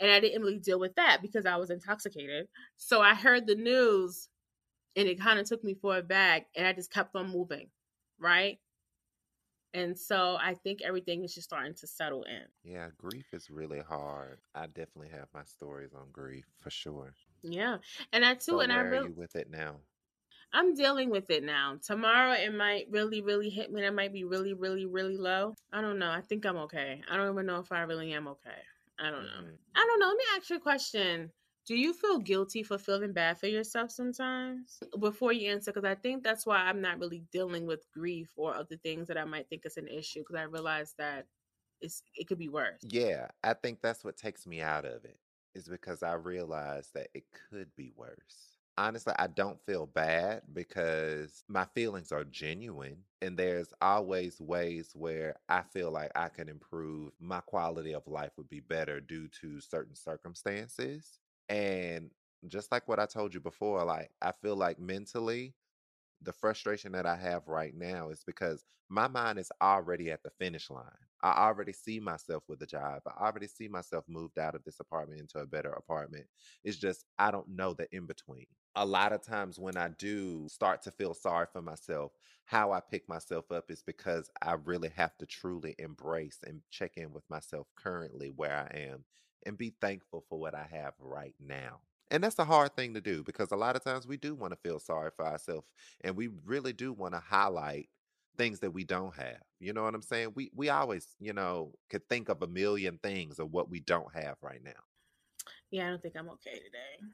and 0.00 0.10
I 0.10 0.20
didn't 0.20 0.42
really 0.42 0.58
deal 0.58 0.80
with 0.80 0.94
that 0.96 1.18
because 1.22 1.46
I 1.46 1.56
was 1.56 1.70
intoxicated. 1.70 2.48
So 2.76 3.00
I 3.02 3.14
heard 3.14 3.46
the 3.46 3.54
news 3.54 4.28
and 4.96 5.06
it 5.06 5.20
kind 5.20 5.38
of 5.38 5.46
took 5.46 5.62
me 5.62 5.74
for 5.74 5.96
a 5.96 6.02
bag 6.02 6.44
and 6.56 6.66
I 6.66 6.72
just 6.72 6.92
kept 6.92 7.14
on 7.14 7.30
moving. 7.30 7.68
Right. 8.18 8.58
And 9.74 9.98
so 9.98 10.36
I 10.40 10.54
think 10.54 10.82
everything 10.82 11.24
is 11.24 11.34
just 11.34 11.48
starting 11.48 11.74
to 11.76 11.86
settle 11.86 12.24
in. 12.24 12.46
Yeah, 12.64 12.90
grief 12.98 13.32
is 13.34 13.50
really 13.50 13.78
hard. 13.80 14.40
I 14.52 14.66
definitely 14.66 15.10
have 15.10 15.28
my 15.32 15.44
stories 15.44 15.94
on 15.94 16.10
grief 16.10 16.46
for 16.58 16.70
sure. 16.70 17.14
Yeah. 17.42 17.78
And 18.12 18.24
I 18.24 18.34
too 18.34 18.60
So 18.60 18.60
and 18.60 18.72
I 18.72 18.80
really 18.80 19.08
you 19.08 19.14
with 19.14 19.34
it 19.36 19.48
now? 19.48 19.80
I'm 20.52 20.74
dealing 20.74 21.10
with 21.10 21.30
it 21.30 21.42
now. 21.42 21.76
Tomorrow 21.82 22.32
it 22.32 22.52
might 22.54 22.86
really, 22.90 23.22
really 23.22 23.50
hit 23.50 23.70
me. 23.72 23.80
That 23.82 23.94
might 23.94 24.12
be 24.12 24.24
really, 24.24 24.52
really, 24.54 24.86
really 24.86 25.16
low. 25.16 25.54
I 25.72 25.80
don't 25.80 25.98
know. 25.98 26.10
I 26.10 26.20
think 26.20 26.44
I'm 26.44 26.56
okay. 26.58 27.02
I 27.08 27.16
don't 27.16 27.32
even 27.32 27.46
know 27.46 27.60
if 27.60 27.72
I 27.72 27.80
really 27.82 28.12
am 28.12 28.28
okay. 28.28 28.62
I 28.98 29.10
don't 29.10 29.24
know. 29.26 29.40
Mhm. 29.40 29.58
I 29.74 29.86
don't 29.86 30.00
know. 30.00 30.08
Let 30.08 30.16
me 30.16 30.24
ask 30.36 30.50
you 30.50 30.56
a 30.56 30.60
question. 30.60 31.32
Do 31.64 31.76
you 31.76 31.92
feel 31.92 32.18
guilty 32.18 32.62
for 32.62 32.76
feeling 32.78 33.12
bad 33.12 33.38
for 33.38 33.46
yourself 33.46 33.90
sometimes? 33.90 34.80
Before 34.98 35.32
you 35.32 35.50
answer, 35.50 35.72
because 35.72 35.84
I 35.88 35.94
think 35.94 36.22
that's 36.24 36.44
why 36.44 36.56
I'm 36.58 36.80
not 36.80 36.98
really 36.98 37.20
dealing 37.20 37.66
with 37.66 37.90
grief 37.92 38.32
or 38.36 38.54
other 38.54 38.76
things 38.76 39.08
that 39.08 39.16
I 39.18 39.24
might 39.24 39.48
think 39.48 39.64
is 39.64 39.76
an 39.76 39.88
issue, 39.88 40.20
because 40.20 40.36
I 40.36 40.42
realize 40.42 40.94
that 40.98 41.28
it's 41.80 42.02
it 42.14 42.26
could 42.26 42.38
be 42.38 42.48
worse. 42.48 42.82
Yeah, 42.82 43.28
I 43.44 43.54
think 43.54 43.80
that's 43.80 44.04
what 44.04 44.16
takes 44.16 44.46
me 44.46 44.60
out 44.60 44.84
of 44.84 45.04
it, 45.04 45.20
is 45.54 45.68
because 45.68 46.02
I 46.02 46.14
realize 46.14 46.90
that 46.94 47.10
it 47.14 47.24
could 47.32 47.74
be 47.76 47.92
worse. 47.94 48.58
Honestly, 48.78 49.12
I 49.18 49.26
don't 49.26 49.60
feel 49.66 49.86
bad 49.86 50.42
because 50.52 51.44
my 51.46 51.66
feelings 51.66 52.10
are 52.10 52.24
genuine, 52.24 53.04
and 53.20 53.38
there's 53.38 53.72
always 53.80 54.40
ways 54.40 54.92
where 54.96 55.36
I 55.48 55.62
feel 55.62 55.90
like 55.92 56.10
I 56.16 56.28
can 56.28 56.48
improve. 56.48 57.12
My 57.20 57.40
quality 57.40 57.94
of 57.94 58.06
life 58.08 58.32
would 58.36 58.48
be 58.48 58.60
better 58.60 59.00
due 59.00 59.28
to 59.40 59.60
certain 59.60 59.94
circumstances. 59.94 61.21
And 61.48 62.10
just 62.48 62.72
like 62.72 62.88
what 62.88 62.98
I 62.98 63.06
told 63.06 63.34
you 63.34 63.40
before, 63.40 63.84
like 63.84 64.10
I 64.20 64.32
feel 64.42 64.56
like 64.56 64.78
mentally, 64.78 65.54
the 66.22 66.32
frustration 66.32 66.92
that 66.92 67.06
I 67.06 67.16
have 67.16 67.48
right 67.48 67.74
now 67.74 68.10
is 68.10 68.22
because 68.24 68.64
my 68.88 69.08
mind 69.08 69.38
is 69.38 69.50
already 69.60 70.10
at 70.10 70.22
the 70.22 70.30
finish 70.30 70.70
line. 70.70 70.84
I 71.22 71.46
already 71.46 71.72
see 71.72 72.00
myself 72.00 72.44
with 72.48 72.62
a 72.62 72.66
job. 72.66 73.02
I 73.06 73.24
already 73.24 73.46
see 73.46 73.68
myself 73.68 74.04
moved 74.08 74.38
out 74.38 74.54
of 74.54 74.64
this 74.64 74.80
apartment 74.80 75.20
into 75.20 75.38
a 75.38 75.46
better 75.46 75.70
apartment. 75.70 76.26
It's 76.64 76.76
just, 76.76 77.04
I 77.18 77.30
don't 77.30 77.48
know 77.48 77.74
the 77.74 77.86
in 77.94 78.06
between. 78.06 78.46
A 78.74 78.84
lot 78.84 79.12
of 79.12 79.22
times 79.22 79.58
when 79.58 79.76
I 79.76 79.88
do 79.98 80.48
start 80.48 80.82
to 80.82 80.90
feel 80.90 81.14
sorry 81.14 81.46
for 81.52 81.62
myself, 81.62 82.12
how 82.44 82.72
I 82.72 82.80
pick 82.80 83.08
myself 83.08 83.50
up 83.52 83.70
is 83.70 83.82
because 83.82 84.30
I 84.42 84.54
really 84.64 84.90
have 84.96 85.16
to 85.18 85.26
truly 85.26 85.74
embrace 85.78 86.38
and 86.44 86.60
check 86.70 86.92
in 86.96 87.12
with 87.12 87.24
myself 87.30 87.68
currently 87.76 88.32
where 88.34 88.56
I 88.72 88.78
am 88.78 89.04
and 89.46 89.58
be 89.58 89.74
thankful 89.80 90.24
for 90.28 90.38
what 90.38 90.54
I 90.54 90.66
have 90.70 90.94
right 90.98 91.34
now. 91.40 91.80
And 92.10 92.22
that's 92.22 92.38
a 92.38 92.44
hard 92.44 92.76
thing 92.76 92.94
to 92.94 93.00
do 93.00 93.22
because 93.24 93.52
a 93.52 93.56
lot 93.56 93.76
of 93.76 93.84
times 93.84 94.06
we 94.06 94.16
do 94.16 94.34
want 94.34 94.52
to 94.52 94.58
feel 94.68 94.78
sorry 94.78 95.10
for 95.16 95.26
ourselves 95.26 95.66
and 96.02 96.16
we 96.16 96.28
really 96.44 96.72
do 96.72 96.92
want 96.92 97.14
to 97.14 97.20
highlight 97.20 97.88
things 98.36 98.60
that 98.60 98.72
we 98.72 98.84
don't 98.84 99.14
have. 99.14 99.40
You 99.60 99.72
know 99.72 99.84
what 99.84 99.94
I'm 99.94 100.02
saying? 100.02 100.32
We 100.34 100.50
we 100.54 100.68
always, 100.68 101.08
you 101.20 101.32
know, 101.32 101.72
could 101.90 102.08
think 102.08 102.28
of 102.28 102.42
a 102.42 102.46
million 102.46 102.98
things 102.98 103.38
of 103.38 103.52
what 103.52 103.70
we 103.70 103.80
don't 103.80 104.12
have 104.14 104.36
right 104.42 104.62
now. 104.62 104.72
Yeah, 105.70 105.86
I 105.86 105.90
don't 105.90 106.02
think 106.02 106.16
I'm 106.16 106.30
okay 106.30 106.54
today. 106.58 107.04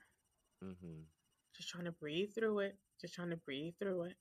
hmm 0.62 1.08
Just 1.56 1.68
trying 1.68 1.84
to 1.84 1.92
breathe 1.92 2.34
through 2.34 2.60
it. 2.60 2.78
Just 3.00 3.14
trying 3.14 3.30
to 3.30 3.36
breathe 3.36 3.74
through 3.78 4.04
it. 4.04 4.16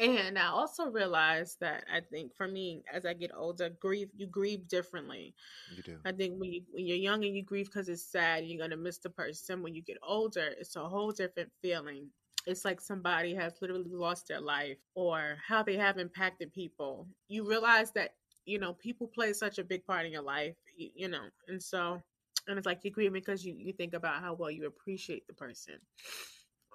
And 0.00 0.38
I 0.38 0.46
also 0.46 0.86
realized 0.90 1.60
that 1.60 1.84
I 1.92 2.00
think 2.00 2.34
for 2.34 2.48
me, 2.48 2.82
as 2.92 3.06
I 3.06 3.14
get 3.14 3.32
older, 3.34 3.70
grief 3.70 4.08
you 4.16 4.26
grieve 4.26 4.68
differently. 4.68 5.34
You 5.68 5.82
do. 5.82 5.98
I 6.04 6.12
think 6.12 6.40
when 6.40 6.52
you 6.52 6.62
when 6.72 6.86
you're 6.86 6.96
young 6.96 7.24
and 7.24 7.36
you 7.36 7.42
grieve 7.42 7.66
because 7.66 7.88
it's 7.88 8.04
sad, 8.04 8.44
you're 8.46 8.60
gonna 8.62 8.76
miss 8.76 8.98
the 8.98 9.10
person. 9.10 9.62
When 9.62 9.74
you 9.74 9.82
get 9.82 9.98
older, 10.02 10.54
it's 10.58 10.76
a 10.76 10.88
whole 10.88 11.12
different 11.12 11.50
feeling. 11.62 12.10
It's 12.46 12.64
like 12.64 12.80
somebody 12.80 13.34
has 13.34 13.60
literally 13.62 13.92
lost 13.92 14.28
their 14.28 14.40
life 14.40 14.78
or 14.94 15.38
how 15.46 15.62
they 15.62 15.76
have 15.76 15.98
impacted 15.98 16.52
people. 16.52 17.06
You 17.28 17.46
realize 17.48 17.92
that 17.92 18.14
you 18.46 18.58
know 18.58 18.74
people 18.74 19.08
play 19.08 19.32
such 19.34 19.58
a 19.58 19.64
big 19.64 19.84
part 19.86 20.06
in 20.06 20.12
your 20.12 20.22
life, 20.22 20.56
you, 20.76 20.90
you 20.94 21.08
know, 21.08 21.26
and 21.48 21.62
so 21.62 22.02
and 22.48 22.58
it's 22.58 22.66
like 22.66 22.84
you 22.84 22.90
grieve 22.90 23.12
because 23.12 23.44
you 23.44 23.54
you 23.58 23.72
think 23.72 23.94
about 23.94 24.22
how 24.22 24.34
well 24.34 24.50
you 24.50 24.66
appreciate 24.66 25.26
the 25.26 25.34
person, 25.34 25.76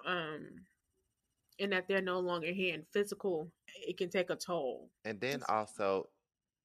um, 0.06 0.48
and 1.60 1.72
that 1.72 1.88
they're 1.88 2.02
no 2.02 2.20
longer 2.20 2.52
here 2.52 2.74
in 2.74 2.84
physical. 2.92 3.50
It 3.86 3.96
can 3.96 4.10
take 4.10 4.30
a 4.30 4.36
toll. 4.36 4.90
And 5.04 5.20
then 5.20 5.42
also 5.48 6.08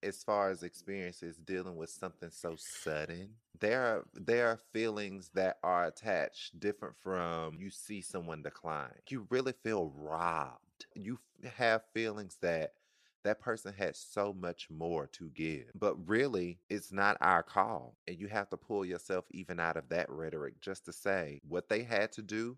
as 0.03 0.23
far 0.23 0.49
as 0.49 0.63
experiences 0.63 1.37
dealing 1.37 1.75
with 1.75 1.89
something 1.89 2.29
so 2.31 2.55
sudden, 2.57 3.29
there 3.59 3.81
are 3.81 4.05
there 4.13 4.47
are 4.47 4.59
feelings 4.73 5.29
that 5.33 5.57
are 5.63 5.85
attached 5.85 6.59
different 6.59 6.95
from 7.03 7.55
you 7.59 7.69
see 7.69 8.01
someone 8.01 8.41
decline. 8.41 8.89
You 9.09 9.27
really 9.29 9.53
feel 9.63 9.91
robbed. 9.95 10.85
You 10.95 11.19
f- 11.43 11.53
have 11.53 11.83
feelings 11.93 12.37
that 12.41 12.73
that 13.23 13.39
person 13.39 13.73
had 13.77 13.95
so 13.95 14.33
much 14.33 14.67
more 14.71 15.07
to 15.07 15.29
give. 15.29 15.65
But 15.75 16.09
really, 16.09 16.59
it's 16.69 16.91
not 16.91 17.17
our 17.21 17.43
call. 17.43 17.95
And 18.07 18.17
you 18.17 18.27
have 18.27 18.49
to 18.49 18.57
pull 18.57 18.83
yourself 18.83 19.25
even 19.29 19.59
out 19.59 19.77
of 19.77 19.89
that 19.89 20.09
rhetoric 20.09 20.59
just 20.59 20.85
to 20.85 20.93
say 20.93 21.39
what 21.47 21.69
they 21.69 21.83
had 21.83 22.11
to 22.13 22.23
do, 22.23 22.57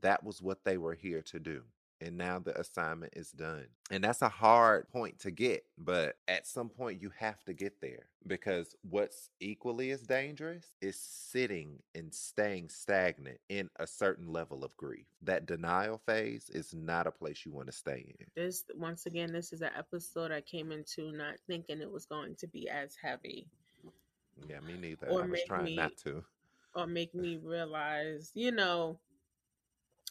that 0.00 0.24
was 0.24 0.40
what 0.42 0.64
they 0.64 0.78
were 0.78 0.94
here 0.94 1.22
to 1.22 1.38
do. 1.38 1.62
And 2.00 2.16
now 2.18 2.40
the 2.40 2.58
assignment 2.58 3.12
is 3.14 3.30
done. 3.30 3.66
And 3.92 4.02
that's 4.02 4.22
a 4.22 4.28
hard 4.28 4.88
point 4.88 5.20
to 5.20 5.30
get, 5.30 5.64
but 5.78 6.16
at 6.26 6.48
some 6.48 6.68
point 6.68 7.00
you 7.00 7.12
have 7.16 7.44
to 7.44 7.52
get 7.52 7.80
there 7.80 8.06
because 8.26 8.74
what's 8.90 9.30
equally 9.38 9.92
as 9.92 10.00
dangerous 10.02 10.74
is 10.80 10.98
sitting 10.98 11.78
and 11.94 12.12
staying 12.12 12.70
stagnant 12.70 13.38
in 13.48 13.70
a 13.76 13.86
certain 13.86 14.26
level 14.32 14.64
of 14.64 14.76
grief. 14.76 15.06
That 15.22 15.46
denial 15.46 15.98
phase 16.04 16.50
is 16.52 16.74
not 16.74 17.06
a 17.06 17.12
place 17.12 17.46
you 17.46 17.52
want 17.52 17.66
to 17.68 17.72
stay 17.72 18.16
in. 18.18 18.26
This 18.34 18.64
once 18.74 19.06
again, 19.06 19.32
this 19.32 19.52
is 19.52 19.60
an 19.60 19.70
episode 19.78 20.32
I 20.32 20.40
came 20.40 20.72
into 20.72 21.12
not 21.12 21.34
thinking 21.46 21.80
it 21.80 21.90
was 21.90 22.06
going 22.06 22.34
to 22.36 22.48
be 22.48 22.68
as 22.68 22.96
heavy 23.00 23.46
Yeah, 24.48 24.58
me 24.60 24.74
neither. 24.80 25.06
Or 25.06 25.22
I 25.22 25.26
was 25.26 25.40
trying 25.46 25.66
me- 25.66 25.76
not 25.76 25.96
to. 25.98 26.24
or 26.74 26.88
make 26.88 27.14
me 27.14 27.38
realize, 27.40 28.32
you 28.34 28.50
know, 28.50 28.98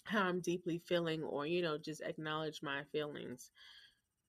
how 0.03 0.23
I'm 0.23 0.39
deeply 0.41 0.81
feeling 0.85 1.23
or, 1.23 1.45
you 1.45 1.61
know, 1.61 1.77
just 1.77 2.01
acknowledge 2.01 2.61
my 2.61 2.83
feelings. 2.91 3.51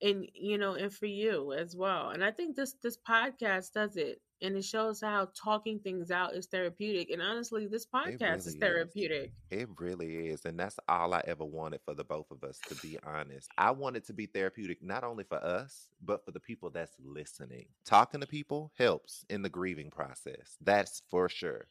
And 0.02 0.28
you 0.34 0.58
know, 0.58 0.74
and 0.74 0.92
for 0.92 1.06
you 1.06 1.52
as 1.52 1.76
well. 1.76 2.10
And 2.10 2.24
I 2.24 2.32
think 2.32 2.56
this 2.56 2.74
this 2.82 2.98
podcast 3.08 3.72
does 3.72 3.96
it. 3.96 4.20
And 4.40 4.56
it 4.56 4.64
shows 4.64 5.00
how 5.00 5.28
talking 5.40 5.78
things 5.78 6.10
out 6.10 6.34
is 6.34 6.46
therapeutic. 6.46 7.10
And 7.10 7.22
honestly, 7.22 7.68
this 7.68 7.86
podcast 7.86 8.38
is 8.38 8.46
really 8.46 8.56
is. 8.56 8.56
therapeutic. 8.56 9.32
It 9.52 9.68
really 9.78 10.26
is. 10.26 10.44
And 10.44 10.58
that's 10.58 10.80
all 10.88 11.14
I 11.14 11.22
ever 11.28 11.44
wanted 11.44 11.80
for 11.84 11.94
the 11.94 12.02
both 12.02 12.28
of 12.32 12.42
us, 12.42 12.58
to 12.68 12.74
be 12.74 12.98
honest. 13.06 13.48
I 13.56 13.70
want 13.70 13.96
it 13.96 14.04
to 14.08 14.12
be 14.12 14.26
therapeutic, 14.26 14.82
not 14.82 15.04
only 15.04 15.22
for 15.22 15.36
us, 15.36 15.90
but 16.04 16.24
for 16.24 16.32
the 16.32 16.40
people 16.40 16.70
that's 16.70 16.96
listening. 17.04 17.66
Talking 17.84 18.20
to 18.20 18.26
people 18.26 18.72
helps 18.76 19.24
in 19.30 19.42
the 19.42 19.48
grieving 19.48 19.90
process. 19.90 20.56
That's 20.60 21.02
for 21.08 21.28
sure. 21.28 21.68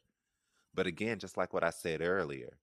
But 0.74 0.88
again, 0.88 1.20
just 1.20 1.36
like 1.36 1.52
what 1.52 1.66
I 1.66 1.72
said 1.72 2.02
earlier, 2.02 2.58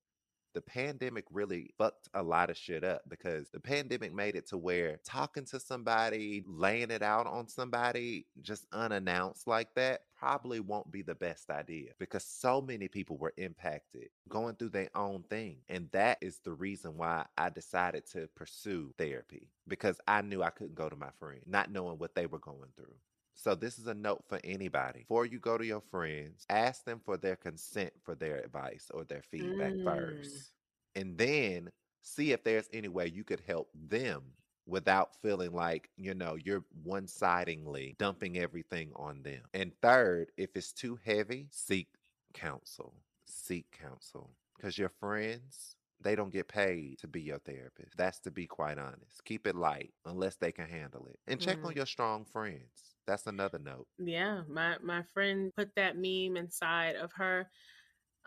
the 0.55 0.61
pandemic 0.61 1.25
really 1.31 1.71
fucked 1.79 2.09
a 2.15 2.23
lot 2.23 2.51
of 2.51 2.57
shit 2.57 2.85
up 2.85 3.03
because 3.09 3.49
the 3.51 3.61
pandemic 3.61 4.15
made 4.15 4.37
it 4.37 4.49
to 4.49 4.57
where 4.57 4.99
talking 5.05 5.45
to 5.47 5.61
somebody, 5.61 6.43
laying 6.47 6.91
it 6.91 7.03
out 7.03 7.27
on 7.27 7.49
somebody 7.49 8.27
just 8.41 8.67
unannounced 8.73 9.47
like 9.47 9.75
that 9.75 10.03
probably 10.19 10.61
won't 10.61 10.91
be 10.91 11.03
the 11.03 11.15
best 11.15 11.51
idea 11.51 11.91
because 11.99 12.25
so 12.25 12.61
many 12.61 12.89
people 12.89 13.17
were 13.17 13.35
impacted 13.37 14.09
going 14.29 14.55
through 14.57 14.71
their 14.71 14.91
own 14.95 15.23
thing. 15.31 15.59
And 15.69 15.89
that 15.93 16.19
is 16.21 16.41
the 16.41 16.53
reason 16.53 16.97
why 16.97 17.27
I 17.37 17.51
decided 17.51 18.05
to 18.13 18.29
pursue 18.35 18.93
therapy 18.99 19.49
because 19.69 20.01
I 20.09 20.23
knew 20.23 20.43
I 20.43 20.51
couldn't 20.51 20.75
go 20.75 20.89
to 20.89 20.97
my 20.97 21.11
friend, 21.21 21.41
not 21.47 21.71
knowing 21.71 21.99
what 21.99 22.15
they 22.15 22.27
were 22.27 22.41
going 22.41 22.71
through. 22.77 22.95
So, 23.39 23.55
this 23.55 23.79
is 23.79 23.87
a 23.87 23.95
note 23.95 24.25
for 24.29 24.41
anybody. 24.43 25.01
Before 25.01 25.25
you 25.25 25.39
go 25.39 25.57
to 25.57 25.65
your 25.65 25.81
friends, 25.81 26.45
ask 26.51 26.85
them 26.85 27.01
for 27.01 27.17
their 27.17 27.37
consent 27.37 27.93
for 28.03 28.17
their 28.17 28.39
advice 28.39 28.91
or 28.93 29.05
their 29.05 29.23
feedback 29.23 29.77
Mm. 29.77 29.85
first. 29.85 30.53
And 30.97 31.17
then 31.17 31.71
see 32.03 32.33
if 32.33 32.43
there's 32.43 32.69
any 32.73 32.89
way 32.89 33.07
you 33.07 33.25
could 33.25 33.41
help 33.41 33.71
them 33.75 34.37
without 34.67 35.15
feeling 35.23 35.53
like, 35.53 35.89
you 35.97 36.15
know, 36.15 36.35
you're 36.35 36.65
one-sidedly 36.83 37.95
dumping 37.99 38.39
everything 38.39 38.93
on 38.97 39.23
them. 39.23 39.45
And 39.55 39.73
third, 39.81 40.33
if 40.37 40.57
it's 40.57 40.73
too 40.73 40.97
heavy, 40.97 41.49
seek 41.53 41.95
counsel. 42.35 43.05
Seek 43.27 43.71
counsel. 43.71 44.37
Because 44.57 44.77
your 44.79 44.89
friends, 44.89 45.77
they 46.01 46.17
don't 46.17 46.33
get 46.33 46.49
paid 46.49 46.99
to 46.99 47.09
be 47.09 47.23
your 47.23 47.39
therapist. 47.39 47.97
That's 47.97 48.19
to 48.21 48.31
be 48.33 48.47
quite 48.49 48.79
honest. 48.79 49.25
Keep 49.25 49.47
it 49.47 49.55
light 49.57 49.95
unless 50.05 50.37
they 50.37 50.53
can 50.53 50.69
handle 50.69 51.07
it. 51.07 51.21
And 51.27 51.41
check 51.41 51.65
on 51.65 51.73
Mm. 51.73 51.77
your 51.77 51.87
strong 51.87 52.25
friends. 52.25 52.98
That's 53.09 53.27
another 53.27 53.59
note. 53.59 53.89
Yeah, 53.99 54.43
my 54.49 54.77
my 54.83 55.03
friend 55.15 55.53
put 55.57 55.75
that 55.77 55.97
meme 55.97 56.37
inside 56.37 56.97
of 56.97 57.13
her 57.15 57.51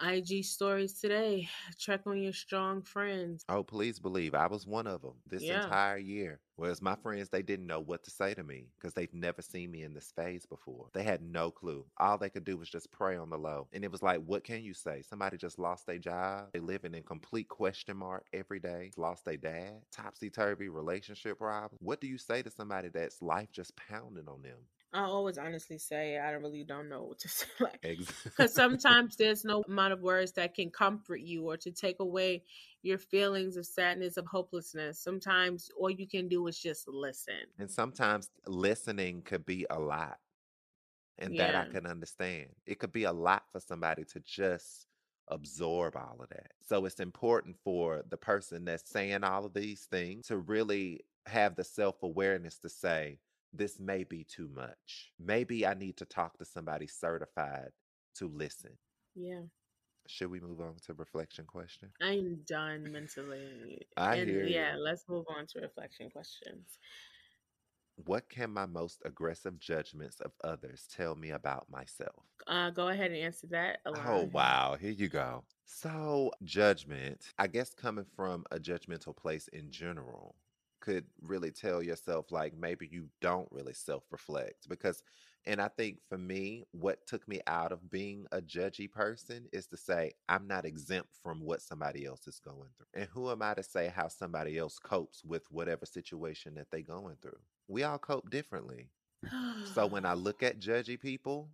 IG 0.02 0.44
stories 0.44 1.00
today. 1.00 1.50
Check 1.78 2.02
on 2.06 2.22
your 2.22 2.34
strong 2.34 2.82
friends. 2.82 3.44
Oh, 3.50 3.64
please 3.64 4.00
believe 4.00 4.34
I 4.34 4.48
was 4.48 4.66
one 4.66 4.88
of 4.88 5.02
them 5.02 5.16
this 5.28 5.44
Yeah. 5.44 5.64
entire 5.64 5.98
year. 5.98 6.40
Whereas 6.56 6.82
my 6.82 6.96
friends, 6.96 7.30
they 7.30 7.42
didn't 7.42 7.66
know 7.66 7.80
what 7.80 8.04
to 8.04 8.12
say 8.12 8.36
to 8.36 8.44
me 8.44 8.68
because 8.78 8.94
they've 8.94 9.14
never 9.14 9.42
seen 9.42 9.72
me 9.72 9.82
in 9.84 9.94
this 9.94 10.12
phase 10.16 10.46
before. 10.46 10.90
They 10.94 11.04
had 11.04 11.24
no 11.24 11.50
clue. 11.50 11.86
All 11.98 12.18
they 12.20 12.30
could 12.30 12.44
do 12.44 12.58
was 12.58 12.70
just 12.70 12.92
pray 12.92 13.18
on 13.18 13.30
the 13.32 13.38
low. 13.38 13.68
And 13.74 13.84
it 13.84 13.92
was 13.92 14.04
like, 14.04 14.22
what 14.24 14.44
can 14.44 14.64
you 14.64 14.74
say? 14.76 15.02
Somebody 15.02 15.38
just 15.38 15.58
lost 15.58 15.88
their 15.88 15.98
job. 15.98 16.50
They 16.54 16.60
living 16.60 16.94
in 16.94 17.02
complete 17.04 17.48
question 17.48 17.98
mark 17.98 18.26
every 18.32 18.60
day. 18.60 18.92
Lost 18.96 19.26
their 19.26 19.38
dad. 19.38 19.82
Topsy 19.92 20.30
turvy 20.30 20.70
relationship 20.70 21.40
problem. 21.40 21.78
What 21.80 22.00
do 22.00 22.08
you 22.08 22.20
say 22.20 22.44
to 22.44 22.52
somebody 22.52 22.90
that's 22.90 23.22
life 23.22 23.52
just 23.52 23.76
pounding 23.76 24.28
on 24.28 24.44
them? 24.44 24.60
I 24.94 25.04
always 25.04 25.38
honestly 25.38 25.78
say 25.78 26.18
I 26.18 26.32
really 26.32 26.64
don't 26.64 26.90
know 26.90 27.04
what 27.04 27.20
to 27.20 27.28
say. 27.30 27.48
Like, 27.60 27.82
because 28.24 28.54
sometimes 28.54 29.16
there's 29.16 29.46
no 29.46 29.64
amount 29.68 29.94
of 29.94 30.02
words 30.02 30.34
that 30.34 30.54
can 30.54 30.70
comfort 30.70 31.22
you 31.22 31.50
or 31.50 31.58
to 31.58 31.72
take 31.72 32.00
away 32.00 32.44
your 32.84 32.98
feelings 32.98 33.58
of 33.58 33.66
sadness, 33.66 34.18
of 34.18 34.26
hopelessness. 34.26 35.00
Sometimes 35.00 35.70
all 35.80 35.90
you 35.90 36.08
can 36.08 36.28
do 36.28 36.48
is 36.48 36.60
just 36.60 36.88
listen. 36.88 37.36
and 37.60 37.70
sometimes 37.70 38.30
listening 38.48 39.22
could 39.22 39.46
be 39.46 39.66
a 39.70 39.80
lot. 39.80 40.18
And 41.20 41.38
that 41.38 41.56
I 41.56 41.66
can 41.66 41.86
understand. 41.86 42.48
It 42.66 42.80
could 42.80 42.92
be 42.92 43.04
a 43.04 43.12
lot 43.12 43.44
for 43.52 43.60
somebody 43.60 44.06
to 44.06 44.20
just 44.22 44.88
absorb 45.28 45.96
all 45.96 46.18
of 46.20 46.30
that. 46.30 46.52
So 46.68 46.86
it's 46.86 47.00
important 47.00 47.58
for 47.64 48.04
the 48.10 48.18
person 48.18 48.66
that's 48.66 48.90
saying 48.90 49.24
all 49.24 49.46
of 49.46 49.54
these 49.54 49.82
things 49.82 50.28
to 50.28 50.38
really 50.38 51.02
have 51.28 51.56
the 51.56 51.64
self 51.64 52.02
awareness 52.02 52.58
to 52.60 52.70
say, 52.70 53.20
this 53.54 53.80
may 53.80 54.04
be 54.04 54.24
too 54.24 54.50
much. 54.54 55.12
Maybe 55.20 55.66
I 55.66 55.74
need 55.74 55.98
to 55.98 56.06
talk 56.06 56.38
to 56.38 56.46
somebody 56.46 56.88
certified 56.88 57.70
to 58.16 58.28
listen. 58.28 58.78
Yeah. 59.16 59.42
Should 60.08 60.32
we 60.32 60.40
move 60.40 60.60
on 60.62 60.76
to 60.88 60.94
reflection 60.94 61.46
question? 61.46 61.90
I'm 62.02 62.40
done 62.48 62.92
mentally. 62.92 63.86
I 63.98 64.16
and 64.16 64.30
hear 64.30 64.44
yeah, 64.46 64.76
you. 64.76 64.82
let's 64.82 65.06
move 65.08 65.26
on 65.30 65.46
to 65.48 65.60
reflection 65.60 66.10
questions. 66.10 66.66
What 68.06 68.30
can 68.30 68.52
my 68.52 68.66
most 68.66 69.02
aggressive 69.06 69.60
judgments 69.60 70.20
of 70.22 70.32
others 70.44 70.88
tell 70.96 71.16
me 71.16 71.30
about 71.32 71.70
myself? 71.70 72.26
Uh, 72.48 72.72
go 72.72 72.88
ahead 72.88 73.12
and 73.12 73.20
answer 73.20 73.48
that. 73.52 73.80
Oh, 73.86 74.28
wow. 74.34 74.76
Here 74.80 74.92
you 74.92 75.08
go. 75.08 75.44
So, 75.66 76.32
judgment, 76.44 77.28
I 77.38 77.48
guess 77.48 77.74
coming 77.74 78.06
from 78.16 78.46
a 78.50 78.60
judgmental 78.60 79.16
place 79.16 79.48
in 79.50 79.72
general, 79.72 80.36
could 80.82 81.06
really 81.22 81.52
tell 81.52 81.82
yourself, 81.82 82.32
like, 82.32 82.54
maybe 82.58 82.88
you 82.92 83.08
don't 83.22 83.48
really 83.52 83.74
self 83.74 84.04
reflect. 84.12 84.68
Because, 84.68 85.04
and 85.46 85.62
I 85.62 85.70
think 85.70 86.00
for 86.10 86.18
me, 86.18 86.66
what 86.72 87.06
took 87.08 87.28
me 87.28 87.40
out 87.48 87.72
of 87.72 87.90
being 87.90 88.26
a 88.32 88.42
judgy 88.42 88.92
person 88.92 89.48
is 89.54 89.68
to 89.68 89.78
say, 89.78 90.14
I'm 90.28 90.48
not 90.48 90.66
exempt 90.66 91.16
from 91.24 91.42
what 91.42 91.62
somebody 91.62 92.06
else 92.06 92.28
is 92.28 92.40
going 92.40 92.70
through. 92.78 93.02
And 93.02 93.10
who 93.14 93.32
am 93.32 93.42
I 93.42 93.54
to 93.54 93.64
say 93.64 93.88
how 93.96 94.08
somebody 94.08 94.58
else 94.58 94.80
copes 94.80 95.24
with 95.24 95.44
whatever 95.50 95.86
situation 95.86 96.56
that 96.56 96.68
they're 96.72 96.82
going 96.82 97.18
through? 97.22 97.40
We 97.68 97.84
all 97.84 98.00
cope 98.00 98.30
differently. 98.30 98.90
So, 99.74 99.86
when 99.88 100.06
I 100.06 100.14
look 100.16 100.44
at 100.44 100.60
judgy 100.60 101.00
people, 101.00 101.50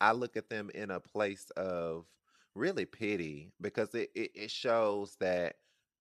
I 0.00 0.12
look 0.12 0.36
at 0.36 0.48
them 0.48 0.70
in 0.74 0.90
a 0.90 1.00
place 1.00 1.50
of 1.56 2.06
really 2.54 2.84
pity 2.84 3.52
because 3.60 3.94
it, 3.94 4.10
it, 4.14 4.30
it 4.34 4.50
shows 4.50 5.16
that 5.20 5.56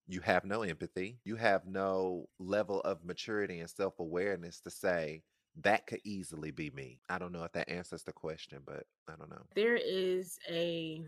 you 0.07 0.21
have 0.21 0.45
no 0.45 0.61
empathy. 0.63 1.19
You 1.23 1.35
have 1.37 1.65
no 1.65 2.29
level 2.39 2.81
of 2.81 3.03
maturity 3.05 3.59
and 3.59 3.69
self 3.69 3.99
awareness 3.99 4.59
to 4.61 4.71
say, 4.71 5.23
that 5.57 5.87
could 5.87 6.01
easily 6.03 6.51
be 6.51 6.69
me. 6.71 7.01
I 7.09 7.19
don't 7.19 7.31
know 7.33 7.43
if 7.43 7.53
that 7.53 7.69
answers 7.69 8.03
the 8.03 8.13
question, 8.13 8.61
but 8.65 8.85
I 9.07 9.15
don't 9.15 9.29
know. 9.29 9.47
there 9.55 9.75
is 9.75 10.39
a 10.49 11.03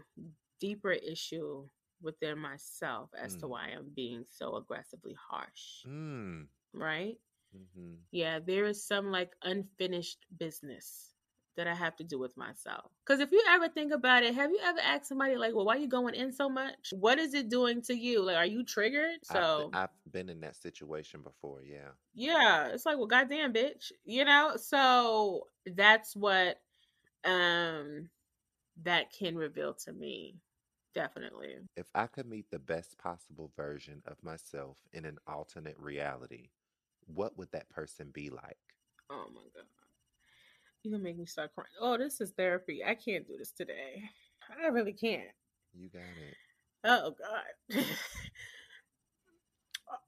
deeper 0.59 0.91
issue 0.91 1.67
within 2.01 2.37
myself 2.39 3.09
as 3.17 3.35
to 3.37 3.47
Mm. 3.47 3.49
why 3.49 3.67
I'm 3.69 3.91
being 3.95 4.25
so 4.25 4.55
aggressively 4.55 5.15
harsh, 5.29 5.85
Mm. 5.85 6.49
right? 6.73 7.17
hmm 7.51 8.05
Yeah, 8.11 8.39
there 8.39 8.65
is 8.65 8.85
some 8.85 9.11
like 9.11 9.33
unfinished 9.43 10.25
business 10.37 11.14
that 11.57 11.67
I 11.67 11.73
have 11.75 11.95
to 11.97 12.03
do 12.03 12.19
with 12.19 12.37
myself. 12.37 12.91
Because 13.05 13.19
if 13.19 13.31
you 13.31 13.43
ever 13.49 13.69
think 13.69 13.93
about 13.93 14.23
it, 14.23 14.35
have 14.35 14.51
you 14.51 14.59
ever 14.63 14.79
asked 14.79 15.07
somebody 15.07 15.37
like, 15.37 15.53
"Well, 15.55 15.65
why 15.65 15.75
are 15.75 15.79
you 15.79 15.87
going 15.87 16.15
in 16.15 16.31
so 16.33 16.49
much? 16.49 16.93
What 16.97 17.19
is 17.19 17.33
it 17.33 17.49
doing 17.49 17.81
to 17.83 17.95
you? 17.95 18.21
Like, 18.23 18.37
are 18.37 18.45
you 18.45 18.63
triggered?" 18.63 19.25
So, 19.25 19.71
I've, 19.73 19.89
I've 19.89 20.11
been 20.11 20.29
in 20.29 20.41
that 20.41 20.55
situation 20.55 21.21
before. 21.21 21.63
Yeah. 21.63 21.91
yeah, 22.13 22.67
it's 22.67 22.85
like, 22.85 22.97
well, 22.97 23.07
goddamn, 23.07 23.53
bitch, 23.53 23.91
you 24.03 24.25
know. 24.25 24.55
So 24.57 25.47
that's 25.65 26.15
what 26.15 26.61
um 27.25 28.09
that 28.83 29.11
can 29.11 29.37
reveal 29.37 29.73
to 29.75 29.93
me, 29.93 30.39
definitely. 30.93 31.57
If 31.77 31.89
I 31.95 32.07
could 32.07 32.25
meet 32.25 32.49
the 32.49 32.59
best 32.59 32.97
possible 32.97 33.47
version 33.55 34.01
of 34.05 34.21
myself 34.21 34.77
in 34.91 35.05
an 35.05 35.19
alternate 35.25 35.79
reality, 35.79 36.49
what 37.05 37.37
would 37.37 37.51
that 37.51 37.69
person 37.69 38.11
be 38.11 38.29
like? 38.29 38.75
Oh 39.09 39.29
my 39.33 39.41
god. 39.53 39.65
You 40.85 40.91
gonna 40.91 41.03
make 41.03 41.17
me 41.17 41.25
start 41.25 41.51
crying. 41.55 41.67
Oh, 41.81 41.97
this 41.97 42.21
is 42.21 42.29
therapy. 42.37 42.83
I 42.85 42.93
can't 42.93 43.25
do 43.25 43.35
this 43.39 43.49
today. 43.51 44.03
I 44.63 44.67
really 44.67 44.93
can't. 44.93 45.23
You 45.73 45.89
got 45.89 46.01
it. 46.01 46.35
Oh 46.83 47.15
god. 47.17 47.85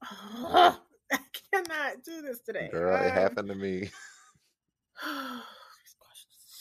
I 1.12 1.18
cannot 1.52 2.04
do 2.04 2.22
this 2.22 2.38
today. 2.42 2.68
Girl, 2.70 2.94
it 2.94 3.08
Um, 3.08 3.12
happened 3.12 3.48
to 3.48 3.56
me. 3.56 3.90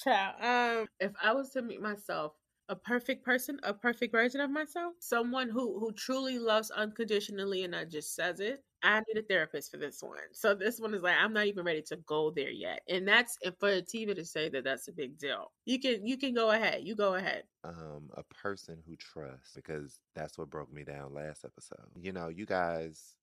Child, 0.04 0.36
um, 0.82 0.88
if 1.00 1.12
I 1.22 1.34
was 1.34 1.52
to 1.52 1.62
meet 1.62 1.80
myself, 1.80 2.34
a 2.70 2.76
perfect 2.76 3.24
person, 3.26 3.60
a 3.64 3.74
perfect 3.74 4.12
version 4.12 4.42
of 4.42 4.50
myself, 4.52 4.94
someone 5.00 5.50
who 5.50 5.80
who 5.80 5.92
truly 5.94 6.40
loves 6.40 6.72
unconditionally 6.72 7.64
and 7.64 7.72
not 7.72 7.90
just 7.90 8.16
says 8.16 8.40
it, 8.40 8.64
I 8.84 9.02
need 9.08 9.18
a 9.20 9.24
therapist 9.24 9.72
for 9.72 9.78
this 9.78 10.02
one. 10.02 10.18
So 10.34 10.54
this 10.56 10.80
one 10.80 10.94
is 10.94 11.02
like 11.04 11.16
I'm 11.20 11.34
not 11.34 11.48
even 11.48 11.66
ready 11.66 11.82
to 11.84 11.98
go 11.98 12.32
there 12.32 12.52
yet, 12.52 12.82
and 12.90 13.08
that's 13.08 13.38
and 13.44 13.56
for 13.60 13.70
Tiva 13.82 14.16
to 14.16 14.26
say 14.26 14.50
that 14.50 14.64
that's 14.64 14.88
a 14.88 14.94
big 14.94 15.18
deal. 15.18 15.52
You 15.66 15.80
can 15.80 16.06
you 16.06 16.18
can 16.18 16.34
go 16.34 16.52
ahead. 16.52 16.82
You 16.84 16.96
go 16.96 17.16
ahead. 17.16 17.44
um 17.64 18.10
a 18.16 18.24
person 18.24 18.82
who 18.86 18.96
trusts 18.96 19.54
because 19.56 20.00
that's 20.16 20.38
what 20.38 20.50
broke 20.50 20.72
me 20.72 20.84
down 20.84 21.14
last 21.14 21.44
episode. 21.46 21.90
You 21.96 22.12
know, 22.14 22.30
you 22.30 22.46
guys 22.46 23.16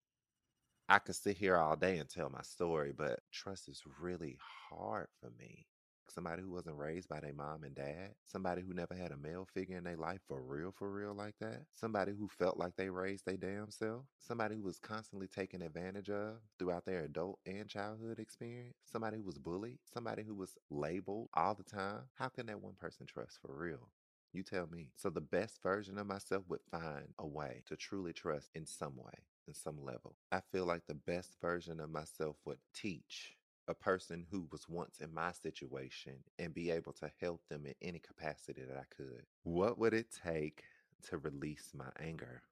I 0.88 0.98
could 0.98 1.14
sit 1.16 1.36
here 1.38 1.56
all 1.56 1.76
day 1.76 1.98
and 1.98 2.08
tell 2.08 2.28
my 2.30 2.42
story, 2.42 2.92
but 2.92 3.20
trust 3.32 3.68
is 3.68 3.82
really 4.00 4.38
hard 4.68 5.08
for 5.20 5.30
me. 5.38 5.66
Somebody 6.08 6.42
who 6.42 6.50
wasn't 6.50 6.78
raised 6.78 7.08
by 7.08 7.20
their 7.20 7.32
mom 7.32 7.64
and 7.64 7.74
dad, 7.74 8.14
somebody 8.24 8.62
who 8.62 8.72
never 8.74 8.94
had 8.94 9.12
a 9.12 9.16
male 9.16 9.46
figure 9.52 9.76
in 9.76 9.84
their 9.84 9.96
life 9.96 10.20
for 10.28 10.40
real, 10.42 10.72
for 10.72 10.90
real 10.90 11.14
like 11.14 11.34
that, 11.40 11.62
somebody 11.72 12.12
who 12.12 12.28
felt 12.28 12.56
like 12.56 12.76
they 12.76 12.88
raised 12.90 13.26
their 13.26 13.36
damn 13.36 13.70
self, 13.70 14.04
somebody 14.18 14.56
who 14.56 14.62
was 14.62 14.78
constantly 14.78 15.26
taken 15.26 15.62
advantage 15.62 16.10
of 16.10 16.36
throughout 16.58 16.84
their 16.84 17.04
adult 17.04 17.38
and 17.46 17.68
childhood 17.68 18.18
experience, 18.18 18.76
somebody 18.84 19.16
who 19.16 19.24
was 19.24 19.38
bullied, 19.38 19.78
somebody 19.92 20.22
who 20.22 20.34
was 20.34 20.56
labeled 20.70 21.28
all 21.34 21.54
the 21.54 21.64
time. 21.64 22.02
How 22.14 22.28
can 22.28 22.46
that 22.46 22.62
one 22.62 22.74
person 22.74 23.06
trust 23.06 23.38
for 23.40 23.54
real? 23.54 23.88
You 24.32 24.42
tell 24.42 24.66
me. 24.66 24.88
So 24.96 25.10
the 25.10 25.20
best 25.20 25.62
version 25.62 25.96
of 25.96 26.06
myself 26.08 26.44
would 26.48 26.62
find 26.70 27.14
a 27.18 27.26
way 27.26 27.62
to 27.66 27.76
truly 27.76 28.12
trust 28.12 28.50
in 28.54 28.66
some 28.66 28.96
way, 28.96 29.12
in 29.46 29.54
some 29.54 29.82
level. 29.82 30.16
I 30.32 30.40
feel 30.52 30.66
like 30.66 30.86
the 30.86 30.94
best 30.94 31.36
version 31.40 31.78
of 31.80 31.90
myself 31.90 32.36
would 32.44 32.58
teach 32.74 33.36
a 33.68 33.74
person 33.74 34.26
who 34.30 34.46
was 34.52 34.68
once 34.68 35.00
in 35.00 35.12
my 35.12 35.32
situation 35.32 36.14
and 36.38 36.54
be 36.54 36.70
able 36.70 36.92
to 36.92 37.10
help 37.20 37.40
them 37.48 37.66
in 37.66 37.74
any 37.80 37.98
capacity 37.98 38.62
that 38.62 38.76
I 38.76 38.84
could. 38.94 39.24
What 39.42 39.78
would 39.78 39.94
it 39.94 40.14
take 40.24 40.64
to 41.08 41.18
release 41.18 41.72
my 41.74 41.88
anger? 42.00 42.42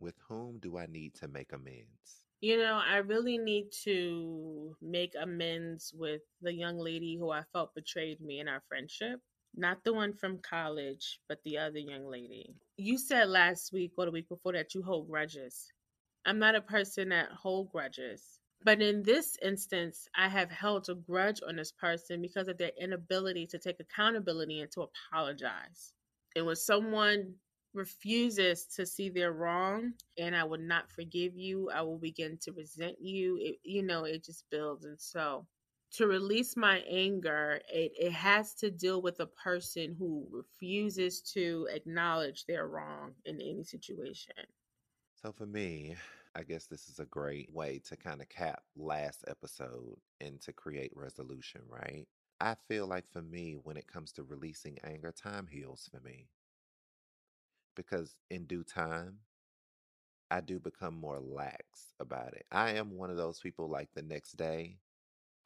With 0.00 0.14
whom 0.28 0.58
do 0.58 0.78
I 0.78 0.86
need 0.86 1.14
to 1.16 1.28
make 1.28 1.52
amends? 1.52 2.24
You 2.40 2.58
know, 2.58 2.80
I 2.86 2.98
really 2.98 3.36
need 3.36 3.72
to 3.84 4.76
make 4.80 5.14
amends 5.20 5.92
with 5.96 6.22
the 6.40 6.52
young 6.52 6.78
lady 6.78 7.16
who 7.18 7.30
I 7.30 7.42
felt 7.52 7.74
betrayed 7.74 8.20
me 8.20 8.38
in 8.38 8.46
our 8.46 8.62
friendship. 8.68 9.20
Not 9.56 9.82
the 9.82 9.92
one 9.92 10.12
from 10.12 10.38
college, 10.38 11.18
but 11.28 11.38
the 11.44 11.58
other 11.58 11.78
young 11.78 12.06
lady. 12.06 12.54
You 12.76 12.96
said 12.96 13.28
last 13.28 13.72
week 13.72 13.92
or 13.98 14.04
the 14.04 14.12
week 14.12 14.28
before 14.28 14.52
that 14.52 14.74
you 14.74 14.82
hold 14.82 15.08
grudges. 15.08 15.72
I'm 16.24 16.38
not 16.38 16.54
a 16.54 16.60
person 16.60 17.08
that 17.08 17.30
hold 17.32 17.72
grudges. 17.72 18.38
But 18.64 18.82
in 18.82 19.02
this 19.02 19.38
instance, 19.42 20.08
I 20.16 20.28
have 20.28 20.50
held 20.50 20.88
a 20.88 20.94
grudge 20.94 21.40
on 21.46 21.56
this 21.56 21.72
person 21.72 22.20
because 22.20 22.48
of 22.48 22.58
their 22.58 22.72
inability 22.80 23.46
to 23.48 23.58
take 23.58 23.80
accountability 23.80 24.60
and 24.60 24.70
to 24.72 24.82
apologize. 24.82 25.92
And 26.34 26.44
when 26.44 26.56
someone 26.56 27.34
refuses 27.74 28.66
to 28.76 28.84
see 28.84 29.08
their 29.10 29.32
wrong 29.32 29.92
and 30.18 30.34
I 30.34 30.44
will 30.44 30.58
not 30.58 30.90
forgive 30.90 31.36
you, 31.36 31.70
I 31.70 31.82
will 31.82 31.98
begin 31.98 32.38
to 32.42 32.52
resent 32.52 32.96
you. 33.00 33.38
It, 33.40 33.56
you 33.62 33.82
know, 33.82 34.04
it 34.04 34.24
just 34.24 34.44
builds. 34.50 34.84
And 34.84 35.00
so 35.00 35.46
to 35.92 36.06
release 36.06 36.56
my 36.56 36.78
anger, 36.88 37.60
it, 37.72 37.92
it 37.98 38.12
has 38.12 38.54
to 38.56 38.70
deal 38.70 39.00
with 39.00 39.20
a 39.20 39.26
person 39.26 39.94
who 39.98 40.26
refuses 40.30 41.22
to 41.34 41.68
acknowledge 41.72 42.44
their 42.46 42.66
wrong 42.66 43.12
in 43.24 43.36
any 43.40 43.64
situation. 43.64 44.34
So 45.22 45.32
for 45.32 45.46
me, 45.46 45.96
I 46.38 46.44
guess 46.44 46.66
this 46.66 46.88
is 46.88 47.00
a 47.00 47.04
great 47.06 47.52
way 47.52 47.80
to 47.86 47.96
kind 47.96 48.22
of 48.22 48.28
cap 48.30 48.62
last 48.76 49.24
episode 49.28 49.98
and 50.20 50.40
to 50.42 50.52
create 50.52 50.92
resolution, 50.94 51.62
right? 51.68 52.06
I 52.40 52.54
feel 52.68 52.86
like 52.86 53.08
for 53.08 53.22
me, 53.22 53.54
when 53.62 53.76
it 53.76 53.88
comes 53.88 54.12
to 54.12 54.22
releasing 54.22 54.78
anger, 54.84 55.12
time 55.12 55.48
heals 55.48 55.88
for 55.92 56.00
me. 56.00 56.28
Because 57.74 58.16
in 58.30 58.44
due 58.44 58.62
time, 58.62 59.20
I 60.30 60.40
do 60.40 60.58
become 60.58 60.94
more 60.94 61.20
lax 61.20 61.94
about 62.00 62.34
it. 62.34 62.46
I 62.50 62.72
am 62.72 62.96
one 62.96 63.10
of 63.10 63.16
those 63.16 63.40
people 63.40 63.68
like 63.68 63.90
the 63.94 64.02
next 64.02 64.32
day, 64.36 64.78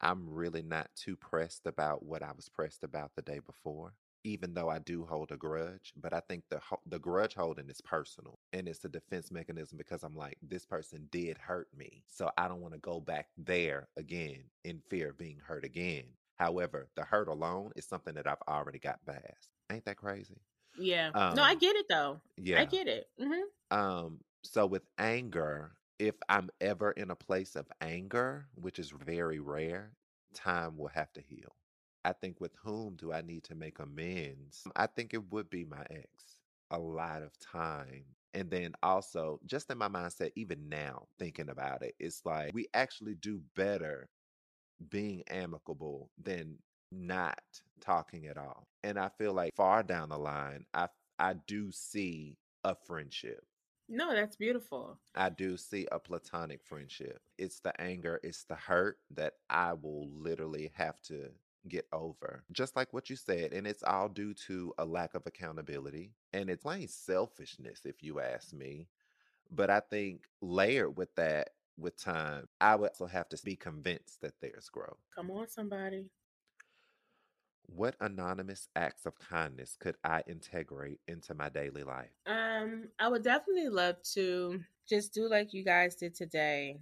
I'm 0.01 0.29
really 0.29 0.63
not 0.63 0.91
too 0.95 1.15
pressed 1.17 1.67
about 1.67 2.03
what 2.03 2.23
I 2.23 2.33
was 2.33 2.49
pressed 2.49 2.83
about 2.83 3.15
the 3.15 3.23
day 3.23 3.39
before, 3.39 3.95
even 4.23 4.53
though 4.53 4.69
I 4.69 4.79
do 4.79 5.05
hold 5.05 5.31
a 5.31 5.37
grudge. 5.37 5.93
But 5.95 6.13
I 6.13 6.19
think 6.21 6.45
the 6.49 6.61
the 6.85 6.99
grudge 6.99 7.35
holding 7.35 7.69
is 7.69 7.81
personal 7.81 8.39
and 8.53 8.67
it's 8.67 8.85
a 8.85 8.89
defense 8.89 9.31
mechanism 9.31 9.77
because 9.77 10.03
I'm 10.03 10.15
like, 10.15 10.37
this 10.41 10.65
person 10.65 11.07
did 11.11 11.37
hurt 11.37 11.67
me. 11.75 12.03
So 12.07 12.31
I 12.37 12.47
don't 12.47 12.61
want 12.61 12.73
to 12.73 12.79
go 12.79 12.99
back 13.01 13.29
there 13.37 13.89
again 13.97 14.45
in 14.63 14.81
fear 14.89 15.09
of 15.09 15.17
being 15.17 15.39
hurt 15.39 15.65
again. 15.65 16.05
However, 16.35 16.89
the 16.95 17.03
hurt 17.03 17.27
alone 17.27 17.71
is 17.75 17.85
something 17.85 18.15
that 18.15 18.27
I've 18.27 18.41
already 18.47 18.79
got 18.79 19.05
past. 19.05 19.49
Ain't 19.71 19.85
that 19.85 19.97
crazy? 19.97 20.41
Yeah. 20.77 21.11
Um, 21.13 21.35
no, 21.35 21.43
I 21.43 21.55
get 21.55 21.75
it 21.75 21.85
though. 21.89 22.21
yeah. 22.37 22.61
I 22.61 22.65
get 22.65 22.87
it. 22.87 23.07
hmm 23.19 23.41
Um, 23.71 24.21
so 24.43 24.65
with 24.65 24.83
anger, 24.97 25.77
if 25.99 26.15
I'm 26.29 26.49
ever 26.61 26.91
in 26.91 27.11
a 27.11 27.15
place 27.15 27.55
of 27.55 27.67
anger, 27.81 28.47
which 28.55 28.79
is 28.79 28.91
very 28.91 29.39
rare, 29.39 29.93
time 30.33 30.77
will 30.77 30.89
have 30.89 31.13
to 31.13 31.21
heal. 31.21 31.55
I 32.05 32.13
think 32.13 32.41
with 32.41 32.55
whom 32.63 32.95
do 32.95 33.13
I 33.13 33.21
need 33.21 33.43
to 33.45 33.55
make 33.55 33.79
amends? 33.79 34.63
I 34.75 34.87
think 34.87 35.13
it 35.13 35.31
would 35.31 35.49
be 35.49 35.63
my 35.63 35.85
ex 35.89 36.37
a 36.71 36.79
lot 36.79 37.21
of 37.21 37.37
time. 37.39 38.03
And 38.33 38.49
then 38.49 38.73
also, 38.81 39.39
just 39.45 39.69
in 39.69 39.77
my 39.77 39.87
mindset, 39.87 40.31
even 40.35 40.67
now, 40.67 41.07
thinking 41.19 41.49
about 41.49 41.83
it, 41.83 41.93
it's 41.99 42.25
like 42.25 42.53
we 42.53 42.67
actually 42.73 43.13
do 43.13 43.41
better 43.55 44.09
being 44.89 45.23
amicable 45.29 46.09
than 46.21 46.57
not 46.91 47.41
talking 47.79 48.25
at 48.27 48.37
all. 48.37 48.67
And 48.83 48.97
I 48.97 49.09
feel 49.17 49.33
like 49.33 49.55
far 49.55 49.83
down 49.83 50.09
the 50.09 50.17
line, 50.17 50.65
I 50.73 50.87
I 51.19 51.33
do 51.47 51.71
see 51.71 52.37
a 52.63 52.75
friendship. 52.75 53.45
No, 53.87 54.13
that's 54.13 54.35
beautiful. 54.35 54.97
I 55.13 55.29
do 55.29 55.57
see 55.57 55.87
a 55.91 55.99
platonic 55.99 56.63
friendship. 56.63 57.21
It's 57.37 57.59
the 57.59 57.79
anger, 57.79 58.19
it's 58.23 58.45
the 58.45 58.55
hurt 58.55 58.97
that 59.11 59.33
I 59.49 59.73
will 59.73 60.09
literally 60.09 60.71
have 60.75 60.99
to 61.03 61.29
get 61.67 61.87
over. 61.91 62.43
Just 62.51 62.75
like 62.75 62.93
what 62.93 63.09
you 63.09 63.15
said. 63.15 63.53
And 63.53 63.65
it's 63.65 63.83
all 63.83 64.09
due 64.09 64.33
to 64.47 64.73
a 64.77 64.85
lack 64.85 65.15
of 65.15 65.25
accountability. 65.25 66.11
And 66.33 66.49
it's 66.49 66.63
plain 66.63 66.87
selfishness, 66.87 67.81
if 67.85 68.03
you 68.03 68.19
ask 68.19 68.53
me. 68.53 68.87
But 69.51 69.69
I 69.69 69.79
think 69.79 70.21
layered 70.41 70.97
with 70.97 71.13
that, 71.15 71.49
with 71.77 71.97
time, 71.97 72.47
I 72.59 72.75
would 72.75 72.89
also 72.89 73.05
have 73.05 73.29
to 73.29 73.37
be 73.43 73.55
convinced 73.55 74.21
that 74.21 74.33
there's 74.41 74.69
growth. 74.69 74.97
Come 75.15 75.31
on, 75.31 75.47
somebody. 75.47 76.05
What 77.67 77.95
anonymous 78.01 78.67
acts 78.75 79.05
of 79.05 79.17
kindness 79.17 79.77
could 79.79 79.95
I 80.03 80.21
integrate 80.27 80.99
into 81.07 81.33
my 81.33 81.49
daily 81.49 81.83
life? 81.83 82.11
Um, 82.27 82.89
I 82.99 83.07
would 83.07 83.23
definitely 83.23 83.69
love 83.69 83.95
to 84.13 84.59
just 84.87 85.13
do 85.13 85.29
like 85.29 85.53
you 85.53 85.63
guys 85.63 85.95
did 85.95 86.13
today, 86.13 86.79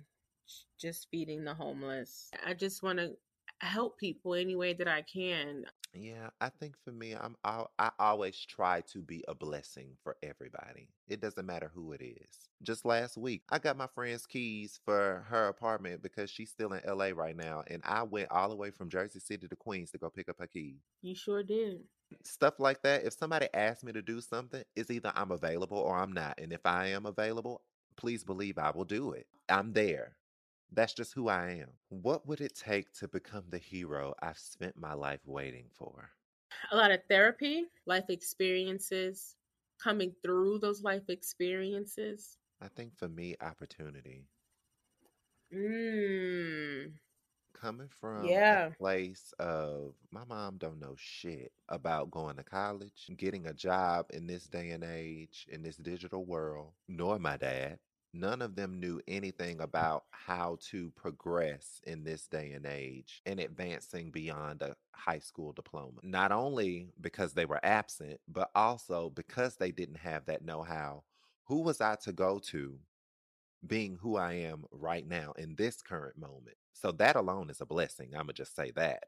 just 0.80 1.08
feeding 1.12 1.44
the 1.44 1.54
homeless. 1.54 2.32
I 2.46 2.54
just 2.54 2.84
want 2.84 2.98
to 3.00 3.16
help 3.68 3.98
people 3.98 4.34
any 4.34 4.56
way 4.56 4.74
that 4.74 4.88
I 4.88 5.02
can. 5.02 5.66
Yeah, 5.94 6.30
I 6.40 6.50
think 6.50 6.76
for 6.86 6.92
me, 6.92 7.14
I'm 7.14 7.36
I, 7.44 7.66
I 7.78 7.92
always 8.00 8.40
try 8.46 8.82
to 8.94 9.00
be 9.00 9.24
a 9.28 9.36
blessing 9.36 9.98
for 10.04 10.16
everybody. 10.24 10.88
It 11.10 11.20
doesn't 11.20 11.46
matter 11.46 11.70
who 11.74 11.92
it 11.92 12.02
is. 12.02 12.50
Just 12.64 12.86
last 12.86 13.18
week, 13.18 13.44
I 13.50 13.60
got 13.60 13.78
my 13.78 13.88
friend's 13.88 14.26
keys 14.26 14.80
for 14.86 15.26
her 15.28 15.50
apartment 15.50 16.02
because 16.02 16.30
she's 16.30 16.50
still 16.50 16.72
in 16.72 16.82
LA 16.88 17.10
right 17.14 17.36
now, 17.36 17.64
and 17.68 17.82
I 17.86 18.04
went 18.04 18.32
all 18.32 18.48
the 18.50 18.56
way 18.56 18.72
from 18.72 18.90
Jersey 18.90 19.20
City 19.20 19.48
to 19.50 19.56
Queens 19.56 19.92
to 19.92 19.98
go 19.98 20.10
pick 20.10 20.30
up 20.30 20.40
her 20.40 20.48
keys. 20.48 20.80
You 21.02 21.14
sure 21.14 21.44
did. 21.44 21.82
Stuff 22.24 22.60
like 22.60 22.82
that. 22.84 23.04
If 23.04 23.14
somebody 23.14 23.48
asks 23.54 23.84
me 23.84 23.92
to 23.92 24.02
do 24.02 24.22
something, 24.22 24.64
it's 24.76 24.92
either 24.92 25.12
I'm 25.16 25.32
available 25.32 25.78
or 25.78 25.98
I'm 25.98 26.14
not. 26.14 26.40
And 26.40 26.54
if 26.54 26.66
I 26.66 26.88
am 26.88 27.06
available, 27.06 27.62
please 27.98 28.24
believe 28.24 28.58
I 28.58 28.72
will 28.72 28.86
do 28.86 29.12
it. 29.12 29.28
I'm 29.50 29.74
there. 29.74 30.16
That's 30.72 30.94
just 30.94 31.14
who 31.14 31.28
I 31.28 31.52
am. 31.52 31.78
What 31.90 32.26
would 32.26 32.42
it 32.42 32.56
take 32.56 32.92
to 32.94 33.08
become 33.08 33.50
the 33.52 33.60
hero 33.60 34.16
I've 34.22 34.40
spent 34.40 34.76
my 34.76 34.94
life 34.94 35.28
waiting 35.28 35.70
for? 35.70 36.14
A 36.72 36.76
lot 36.76 36.90
of 36.90 37.04
therapy, 37.08 37.68
life 37.86 38.10
experiences, 38.10 39.36
coming 39.78 40.16
through 40.24 40.58
those 40.58 40.82
life 40.82 41.08
experiences. 41.08 42.40
I 42.62 42.70
think 42.70 42.96
for 42.96 43.10
me, 43.10 43.36
opportunity. 43.42 44.30
Mm, 45.52 46.96
Coming 47.54 47.88
from 47.88 48.44
yeah. 48.44 48.74
a 48.74 48.76
place 48.78 49.34
of 49.40 49.96
my 50.10 50.26
mom 50.26 50.58
don't 50.58 50.80
know 50.80 50.96
shit 50.98 51.54
about 51.70 52.12
going 52.12 52.36
to 52.38 52.44
college, 52.44 53.10
getting 53.16 53.46
a 53.46 53.54
job 53.54 54.08
in 54.10 54.28
this 54.28 54.48
day 54.50 54.72
and 54.72 54.84
age, 54.84 55.48
in 55.50 55.62
this 55.62 55.78
digital 55.78 56.26
world, 56.26 56.74
nor 56.90 57.20
my 57.20 57.38
dad. 57.38 57.80
None 58.14 58.42
of 58.42 58.56
them 58.56 58.80
knew 58.80 59.02
anything 59.08 59.62
about 59.62 60.04
how 60.12 60.58
to 60.70 60.92
progress 60.92 61.82
in 61.86 62.04
this 62.04 62.28
day 62.28 62.52
and 62.52 62.66
age 62.66 63.22
and 63.26 63.40
advancing 63.40 64.12
beyond 64.12 64.62
a 64.62 64.76
high 64.92 65.20
school 65.20 65.54
diploma. 65.54 66.00
Not 66.04 66.32
only 66.32 66.90
because 67.00 67.34
they 67.34 67.46
were 67.46 67.64
absent, 67.64 68.20
but 68.28 68.52
also 68.54 69.10
because 69.12 69.56
they 69.56 69.72
didn't 69.72 69.98
have 69.98 70.26
that 70.26 70.44
know 70.44 70.62
how. 70.62 71.04
Who 71.46 71.62
was 71.62 71.82
I 71.82 71.96
to 72.04 72.12
go 72.12 72.40
to 72.52 72.78
being 73.66 73.98
who 74.02 74.18
I 74.18 74.34
am 74.34 74.66
right 74.72 75.08
now 75.08 75.34
in 75.38 75.56
this 75.56 75.82
current 75.82 76.18
moment. 76.18 76.58
So 76.74 76.92
that 76.94 77.16
alone 77.16 77.50
is 77.50 77.62
a 77.62 77.66
blessing. 77.66 78.10
I'm 78.14 78.26
going 78.26 78.28
to 78.28 78.34
just 78.34 78.56
say 78.56 78.72
that. 78.76 79.04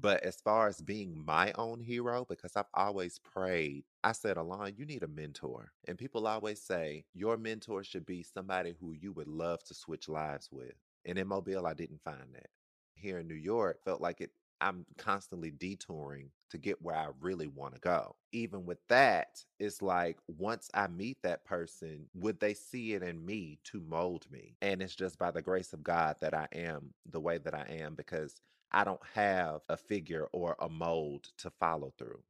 But 0.00 0.22
as 0.22 0.36
far 0.36 0.68
as 0.68 0.80
being 0.80 1.24
my 1.26 1.52
own 1.56 1.80
hero, 1.80 2.24
because 2.28 2.56
I've 2.56 2.66
always 2.74 3.18
prayed, 3.18 3.84
I 4.04 4.12
said, 4.12 4.36
Alon, 4.36 4.74
you 4.76 4.86
need 4.86 5.02
a 5.02 5.08
mentor. 5.08 5.72
And 5.88 5.98
people 5.98 6.26
always 6.26 6.60
say, 6.62 7.04
your 7.14 7.36
mentor 7.36 7.82
should 7.82 8.06
be 8.06 8.22
somebody 8.22 8.74
who 8.80 8.92
you 8.92 9.12
would 9.12 9.26
love 9.28 9.64
to 9.64 9.74
switch 9.74 10.08
lives 10.08 10.50
with. 10.52 10.74
And 11.04 11.18
in 11.18 11.26
Mobile, 11.26 11.66
I 11.66 11.74
didn't 11.74 12.02
find 12.04 12.32
that. 12.34 12.48
Here 12.94 13.18
in 13.18 13.28
New 13.28 13.34
York, 13.34 13.82
felt 13.84 14.00
like 14.00 14.20
it. 14.20 14.30
I'm 14.60 14.84
constantly 14.96 15.52
detouring 15.52 16.30
to 16.50 16.58
get 16.58 16.82
where 16.82 16.96
I 16.96 17.08
really 17.20 17.46
want 17.46 17.74
to 17.74 17.80
go. 17.80 18.16
Even 18.32 18.66
with 18.66 18.78
that, 18.88 19.44
it's 19.60 19.82
like 19.82 20.18
once 20.26 20.68
I 20.74 20.88
meet 20.88 21.18
that 21.22 21.44
person, 21.44 22.06
would 22.14 22.40
they 22.40 22.54
see 22.54 22.94
it 22.94 23.04
in 23.04 23.24
me 23.24 23.60
to 23.64 23.80
mold 23.80 24.26
me? 24.32 24.56
And 24.60 24.82
it's 24.82 24.96
just 24.96 25.16
by 25.16 25.30
the 25.30 25.42
grace 25.42 25.72
of 25.72 25.84
God 25.84 26.16
that 26.20 26.34
I 26.34 26.48
am 26.52 26.92
the 27.08 27.20
way 27.20 27.38
that 27.38 27.54
I 27.54 27.66
am 27.70 27.94
because 27.94 28.34
I 28.72 28.84
don't 28.84 29.00
have 29.14 29.60
a 29.68 29.76
figure 29.76 30.26
or 30.32 30.56
a 30.60 30.68
mold 30.68 31.28
to 31.38 31.50
follow 31.50 31.92
through. 31.98 32.20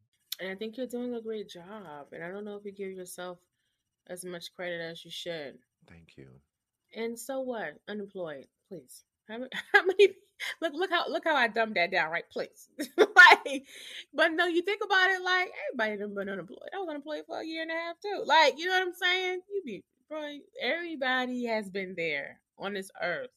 And 0.41 0.51
I 0.51 0.55
think 0.55 0.77
you're 0.77 0.87
doing 0.87 1.15
a 1.15 1.21
great 1.21 1.49
job. 1.49 2.09
And 2.13 2.23
I 2.23 2.31
don't 2.31 2.45
know 2.45 2.57
if 2.57 2.65
you 2.65 2.73
give 2.73 2.93
yourself 2.93 3.39
as 4.07 4.25
much 4.25 4.55
credit 4.55 4.81
as 4.81 5.05
you 5.05 5.11
should. 5.11 5.59
Thank 5.89 6.17
you. 6.17 6.29
And 6.95 7.19
so 7.19 7.41
what? 7.41 7.79
Unemployed, 7.89 8.47
please. 8.69 9.05
How 9.29 9.39
many? 9.39 9.51
How 9.73 9.85
many 9.85 10.15
look, 10.61 10.73
look 10.75 10.91
how 10.91 11.09
look 11.09 11.25
how 11.25 11.35
I 11.35 11.49
dumbed 11.49 11.77
that 11.77 11.91
down, 11.91 12.11
right? 12.11 12.25
Please, 12.31 12.69
like, 12.97 13.65
but 14.15 14.29
no, 14.33 14.47
you 14.47 14.63
think 14.63 14.83
about 14.85 15.11
it, 15.11 15.23
like 15.23 15.51
everybody 15.69 15.99
done 15.99 16.15
been 16.15 16.29
unemployed. 16.29 16.71
I 16.75 16.79
was 16.79 16.89
unemployed 16.89 17.25
for 17.27 17.41
a 17.41 17.45
year 17.47 17.63
and 17.63 17.71
a 17.71 17.75
half 17.75 17.97
too. 18.01 18.23
Like, 18.25 18.59
you 18.59 18.67
know 18.67 18.73
what 18.73 18.87
I'm 18.87 18.95
saying? 18.95 19.41
You 19.53 19.63
be, 19.65 19.85
bro. 20.09 20.39
Everybody 20.63 21.45
has 21.47 21.69
been 21.69 21.95
there 21.97 22.41
on 22.59 22.75
this 22.75 22.91
earth, 23.03 23.31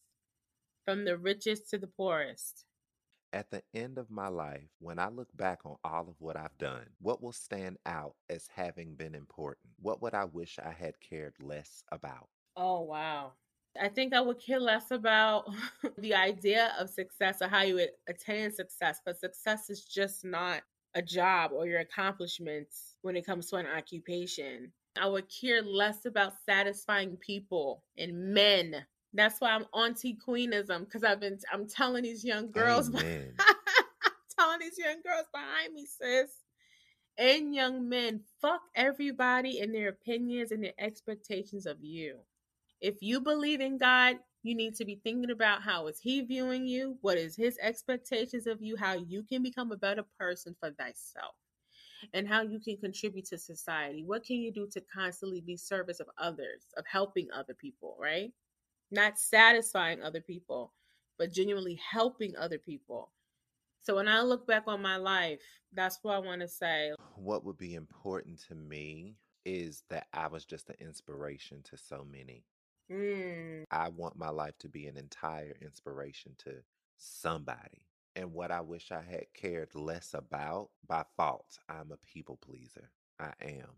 from 0.86 1.06
the 1.06 1.18
richest 1.18 1.70
to 1.72 1.78
the 1.78 1.88
poorest. 1.88 2.66
At 3.34 3.50
the 3.52 3.66
end 3.74 3.98
of 3.98 4.10
my 4.10 4.30
life, 4.30 4.70
when 4.80 4.98
I 4.98 5.10
look 5.10 5.36
back 5.36 5.66
on 5.66 5.76
all 5.84 6.08
of 6.08 6.22
what 6.22 6.38
I've 6.38 6.58
done, 6.58 6.96
what 6.98 7.22
will 7.22 7.34
stand 7.34 7.78
out 7.86 8.16
as 8.30 8.48
having 8.48 8.96
been 8.96 9.16
important? 9.16 9.74
What 9.76 10.02
would 10.02 10.14
I 10.14 10.24
wish 10.24 10.58
I 10.58 10.72
had 10.72 11.02
cared 11.02 11.36
less 11.42 11.84
about? 11.92 12.30
Oh 12.56 12.82
wow. 12.82 13.34
I 13.80 13.88
think 13.90 14.14
I 14.14 14.20
would 14.22 14.40
care 14.40 14.60
less 14.60 14.92
about 14.92 15.48
the 15.98 16.14
idea 16.14 16.76
of 16.78 16.90
success 16.90 17.42
or 17.42 17.48
how 17.48 17.62
you 17.62 17.88
attain 18.08 18.52
success, 18.52 19.00
but 19.06 19.18
success 19.18 19.70
is 19.70 19.86
just 19.86 20.26
not 20.26 20.64
a 20.94 21.02
job 21.02 21.52
or 21.54 21.66
your 21.68 21.80
accomplishments 21.80 22.98
when 23.02 23.16
it 23.16 23.26
comes 23.26 23.50
to 23.50 23.56
an 23.56 23.66
occupation. 23.66 24.74
I 24.98 25.08
would 25.08 25.30
care 25.30 25.62
less 25.62 26.06
about 26.06 26.34
satisfying 26.46 27.16
people 27.16 27.86
and 27.98 28.34
men. 28.34 28.86
That's 29.14 29.42
why 29.42 29.52
I'm 29.52 29.66
anti 29.78 30.16
queenism 30.16 30.86
because 30.86 31.04
I've 31.04 31.20
been 31.20 31.40
I'm 31.52 31.68
telling 31.68 32.04
these 32.04 32.24
young 32.24 32.52
girls. 32.52 32.90
I'm 32.96 33.04
telling 34.38 34.60
these 34.60 34.78
young 34.78 35.02
girls 35.02 35.26
behind 35.34 35.74
me, 35.74 35.86
sis, 35.86 36.32
and 37.18 37.54
young 37.54 37.88
men, 37.88 38.22
fuck 38.42 38.62
everybody 38.76 39.60
and 39.60 39.74
their 39.74 39.90
opinions 39.90 40.52
and 40.52 40.64
their 40.64 40.74
expectations 40.80 41.66
of 41.66 41.78
you. 41.82 42.18
If 42.80 42.96
you 43.02 43.20
believe 43.20 43.62
in 43.62 43.78
God, 43.78 44.18
you 44.44 44.56
need 44.56 44.76
to 44.76 44.86
be 44.86 45.00
thinking 45.04 45.30
about 45.30 45.62
how 45.62 45.88
is 45.88 46.00
he 46.00 46.22
viewing 46.22 46.66
you, 46.66 46.98
what 47.02 47.18
is 47.18 47.36
his 47.36 47.58
expectations 47.62 48.48
of 48.48 48.62
you, 48.62 48.76
how 48.76 48.94
you 48.94 49.24
can 49.24 49.44
become 49.44 49.72
a 49.72 49.78
better 49.78 50.04
person 50.18 50.56
for 50.60 50.72
thyself, 50.72 51.36
and 52.14 52.28
how 52.28 52.42
you 52.42 52.60
can 52.60 52.78
contribute 52.78 53.26
to 53.26 53.38
society. 53.38 54.04
What 54.04 54.24
can 54.24 54.38
you 54.38 54.52
do 54.52 54.68
to 54.72 54.82
constantly 54.82 55.42
be 55.42 55.58
service 55.58 56.00
of 56.00 56.08
others, 56.18 56.66
of 56.76 56.86
helping 56.92 57.28
other 57.32 57.54
people, 57.54 57.96
right? 58.00 58.32
Not 58.92 59.18
satisfying 59.18 60.02
other 60.02 60.22
people, 60.22 60.74
but 61.18 61.32
genuinely 61.32 61.80
helping 61.90 62.36
other 62.36 62.58
people. 62.58 63.12
So 63.82 63.96
when 63.96 64.08
I 64.08 64.22
look 64.22 64.46
back 64.46 64.64
on 64.68 64.82
my 64.82 64.98
life, 64.98 65.42
that's 65.74 66.00
what 66.02 66.16
I 66.16 66.20
want 66.20 66.42
to 66.42 66.48
say. 66.48 66.92
What 67.16 67.44
would 67.46 67.58
be 67.58 67.76
important 67.76 68.42
to 68.48 68.56
me 68.56 69.16
is 69.46 69.84
that 69.90 70.08
I 70.14 70.28
was 70.28 70.46
just 70.46 70.70
an 70.70 70.76
inspiration 70.80 71.62
to 71.64 71.78
so 71.78 72.06
many. 72.10 72.44
Mm, 72.92 73.64
I 73.72 73.90
want 73.90 74.18
my 74.18 74.30
life 74.30 74.58
to 74.60 74.70
be 74.70 74.88
an 74.88 74.98
entire 74.98 75.56
inspiration 75.62 76.34
to 76.40 76.56
somebody. 76.98 77.86
And 78.16 78.34
what 78.34 78.52
I 78.52 78.62
wish 78.62 78.92
I 78.92 79.02
had 79.02 79.26
cared 79.34 79.74
less 79.74 80.14
about 80.14 80.70
by 80.88 81.04
fault, 81.16 81.58
I'm 81.70 81.92
a 81.92 81.98
people 81.98 82.38
pleaser. 82.42 82.92
I 83.20 83.32
am. 83.42 83.70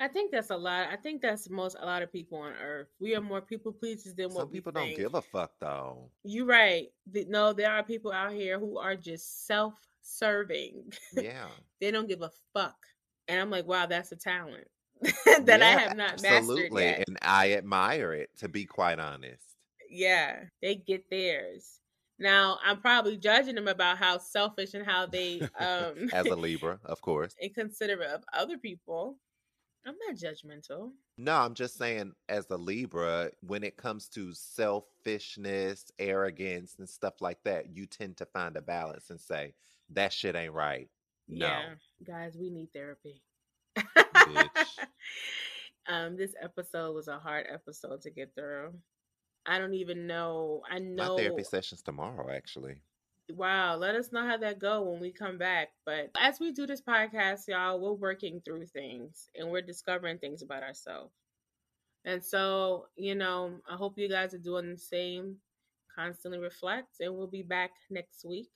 I 0.00 0.08
think 0.08 0.30
that's 0.30 0.50
a 0.50 0.56
lot. 0.56 0.88
I 0.90 0.96
think 0.96 1.22
that's 1.22 1.50
most 1.50 1.76
a 1.80 1.84
lot 1.84 2.02
of 2.02 2.12
people 2.12 2.38
on 2.38 2.52
earth. 2.52 2.88
We 3.00 3.16
are 3.16 3.20
more 3.20 3.40
people 3.40 3.72
pleasers 3.72 4.14
than 4.14 4.28
what 4.28 4.42
Some 4.42 4.50
people 4.50 4.72
don't 4.72 4.96
give 4.96 5.14
a 5.14 5.22
fuck 5.22 5.52
though. 5.60 6.10
You're 6.22 6.46
right. 6.46 6.86
No, 7.12 7.52
there 7.52 7.72
are 7.72 7.82
people 7.82 8.12
out 8.12 8.32
here 8.32 8.58
who 8.60 8.78
are 8.78 8.94
just 8.94 9.46
self-serving. 9.46 10.92
Yeah. 11.14 11.48
they 11.80 11.90
don't 11.90 12.08
give 12.08 12.22
a 12.22 12.30
fuck. 12.54 12.76
And 13.26 13.40
I'm 13.40 13.50
like, 13.50 13.66
wow, 13.66 13.86
that's 13.86 14.12
a 14.12 14.16
talent 14.16 14.68
that 15.44 15.62
I 15.62 15.70
have 15.70 15.96
not 15.96 16.22
mastered 16.22 16.32
Absolutely. 16.32 16.86
And 16.86 17.18
I 17.20 17.52
admire 17.54 18.12
it, 18.12 18.30
to 18.38 18.48
be 18.48 18.64
quite 18.64 19.00
honest. 19.00 19.42
Yeah, 19.90 20.44
they 20.62 20.76
get 20.76 21.10
theirs. 21.10 21.80
Now, 22.20 22.58
I'm 22.64 22.80
probably 22.80 23.16
judging 23.16 23.54
them 23.54 23.68
about 23.68 23.98
how 23.98 24.18
selfish 24.18 24.74
and 24.74 24.84
how 24.84 25.06
they 25.06 25.40
um 25.58 26.08
As 26.12 26.26
a 26.26 26.36
Libra, 26.36 26.78
of 26.84 27.00
course. 27.00 27.34
inconsiderate 27.40 28.10
of 28.10 28.24
other 28.32 28.58
people. 28.58 29.18
I'm 29.86 29.94
not 30.06 30.16
judgmental. 30.16 30.90
No, 31.16 31.36
I'm 31.36 31.54
just 31.54 31.78
saying, 31.78 32.12
as 32.28 32.50
a 32.50 32.56
Libra, 32.56 33.30
when 33.40 33.64
it 33.64 33.76
comes 33.76 34.08
to 34.10 34.32
selfishness, 34.34 35.90
arrogance, 35.98 36.76
and 36.78 36.88
stuff 36.88 37.20
like 37.20 37.42
that, 37.44 37.74
you 37.74 37.86
tend 37.86 38.16
to 38.18 38.26
find 38.26 38.56
a 38.56 38.62
balance 38.62 39.10
and 39.10 39.20
say, 39.20 39.54
that 39.90 40.12
shit 40.12 40.36
ain't 40.36 40.52
right. 40.52 40.88
No. 41.28 41.46
Yeah, 41.46 41.74
guys, 42.06 42.36
we 42.38 42.50
need 42.50 42.72
therapy. 42.72 43.22
Bitch. 43.76 44.48
um, 45.88 46.16
this 46.16 46.34
episode 46.42 46.94
was 46.94 47.08
a 47.08 47.18
hard 47.18 47.46
episode 47.52 48.02
to 48.02 48.10
get 48.10 48.34
through. 48.34 48.72
I 49.46 49.58
don't 49.58 49.74
even 49.74 50.06
know. 50.06 50.62
I 50.70 50.78
know. 50.78 51.16
My 51.16 51.22
therapy 51.22 51.44
session's 51.44 51.82
tomorrow, 51.82 52.30
actually. 52.30 52.82
Wow, 53.30 53.76
let 53.76 53.94
us 53.94 54.10
know 54.12 54.26
how 54.26 54.36
that 54.38 54.58
go 54.58 54.82
when 54.82 55.00
we 55.00 55.12
come 55.12 55.38
back. 55.38 55.68
But 55.84 56.10
as 56.18 56.40
we 56.40 56.52
do 56.52 56.66
this 56.66 56.80
podcast, 56.80 57.46
y'all, 57.46 57.78
we're 57.80 57.92
working 57.92 58.40
through 58.44 58.66
things 58.66 59.28
and 59.36 59.50
we're 59.50 59.62
discovering 59.62 60.18
things 60.18 60.42
about 60.42 60.62
ourselves. 60.62 61.12
And 62.04 62.24
so, 62.24 62.86
you 62.96 63.14
know, 63.14 63.52
I 63.70 63.76
hope 63.76 63.98
you 63.98 64.08
guys 64.08 64.32
are 64.34 64.38
doing 64.38 64.70
the 64.70 64.78
same. 64.78 65.36
Constantly 65.94 66.38
reflect, 66.38 67.00
and 67.00 67.16
we'll 67.16 67.26
be 67.26 67.42
back 67.42 67.72
next 67.90 68.24
week. 68.24 68.48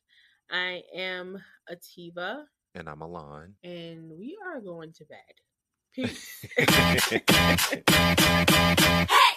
I 0.49 0.83
am 0.95 1.43
Ahtivah, 1.68 2.45
And 2.77 2.89
I'm 2.89 3.01
Alon. 3.01 3.55
and 3.64 4.12
we 4.16 4.39
are 4.47 4.61
going 4.61 4.93
to 4.93 5.05
bed. 5.05 5.18
Peace. 5.93 6.47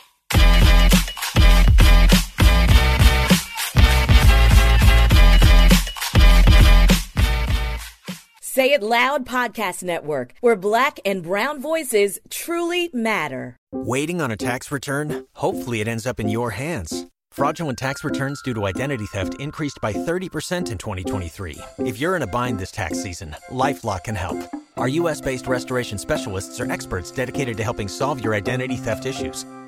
Say 8.55 8.71
It 8.71 8.81
Loud 8.81 9.25
Podcast 9.25 9.83
Network, 9.83 10.33
where 10.39 10.55
black 10.55 11.01
and 11.03 11.21
brown 11.21 11.59
voices 11.59 12.21
truly 12.29 12.89
matter. 12.93 13.57
Waiting 13.73 14.21
on 14.21 14.31
a 14.31 14.37
tax 14.37 14.71
return? 14.71 15.25
Hopefully, 15.33 15.81
it 15.81 15.89
ends 15.89 16.07
up 16.07 16.21
in 16.21 16.29
your 16.29 16.51
hands. 16.51 17.05
Fraudulent 17.33 17.77
tax 17.77 18.05
returns 18.05 18.41
due 18.41 18.53
to 18.53 18.65
identity 18.65 19.07
theft 19.07 19.33
increased 19.41 19.79
by 19.81 19.91
30% 19.91 20.71
in 20.71 20.77
2023. 20.77 21.57
If 21.79 21.99
you're 21.99 22.15
in 22.15 22.21
a 22.21 22.27
bind 22.27 22.57
this 22.57 22.71
tax 22.71 23.03
season, 23.03 23.35
LifeLock 23.51 24.05
can 24.05 24.15
help. 24.15 24.37
Our 24.77 24.87
US 24.87 25.19
based 25.19 25.47
restoration 25.47 25.97
specialists 25.97 26.61
are 26.61 26.71
experts 26.71 27.11
dedicated 27.11 27.57
to 27.57 27.63
helping 27.63 27.89
solve 27.89 28.23
your 28.23 28.33
identity 28.33 28.77
theft 28.77 29.05
issues. 29.05 29.45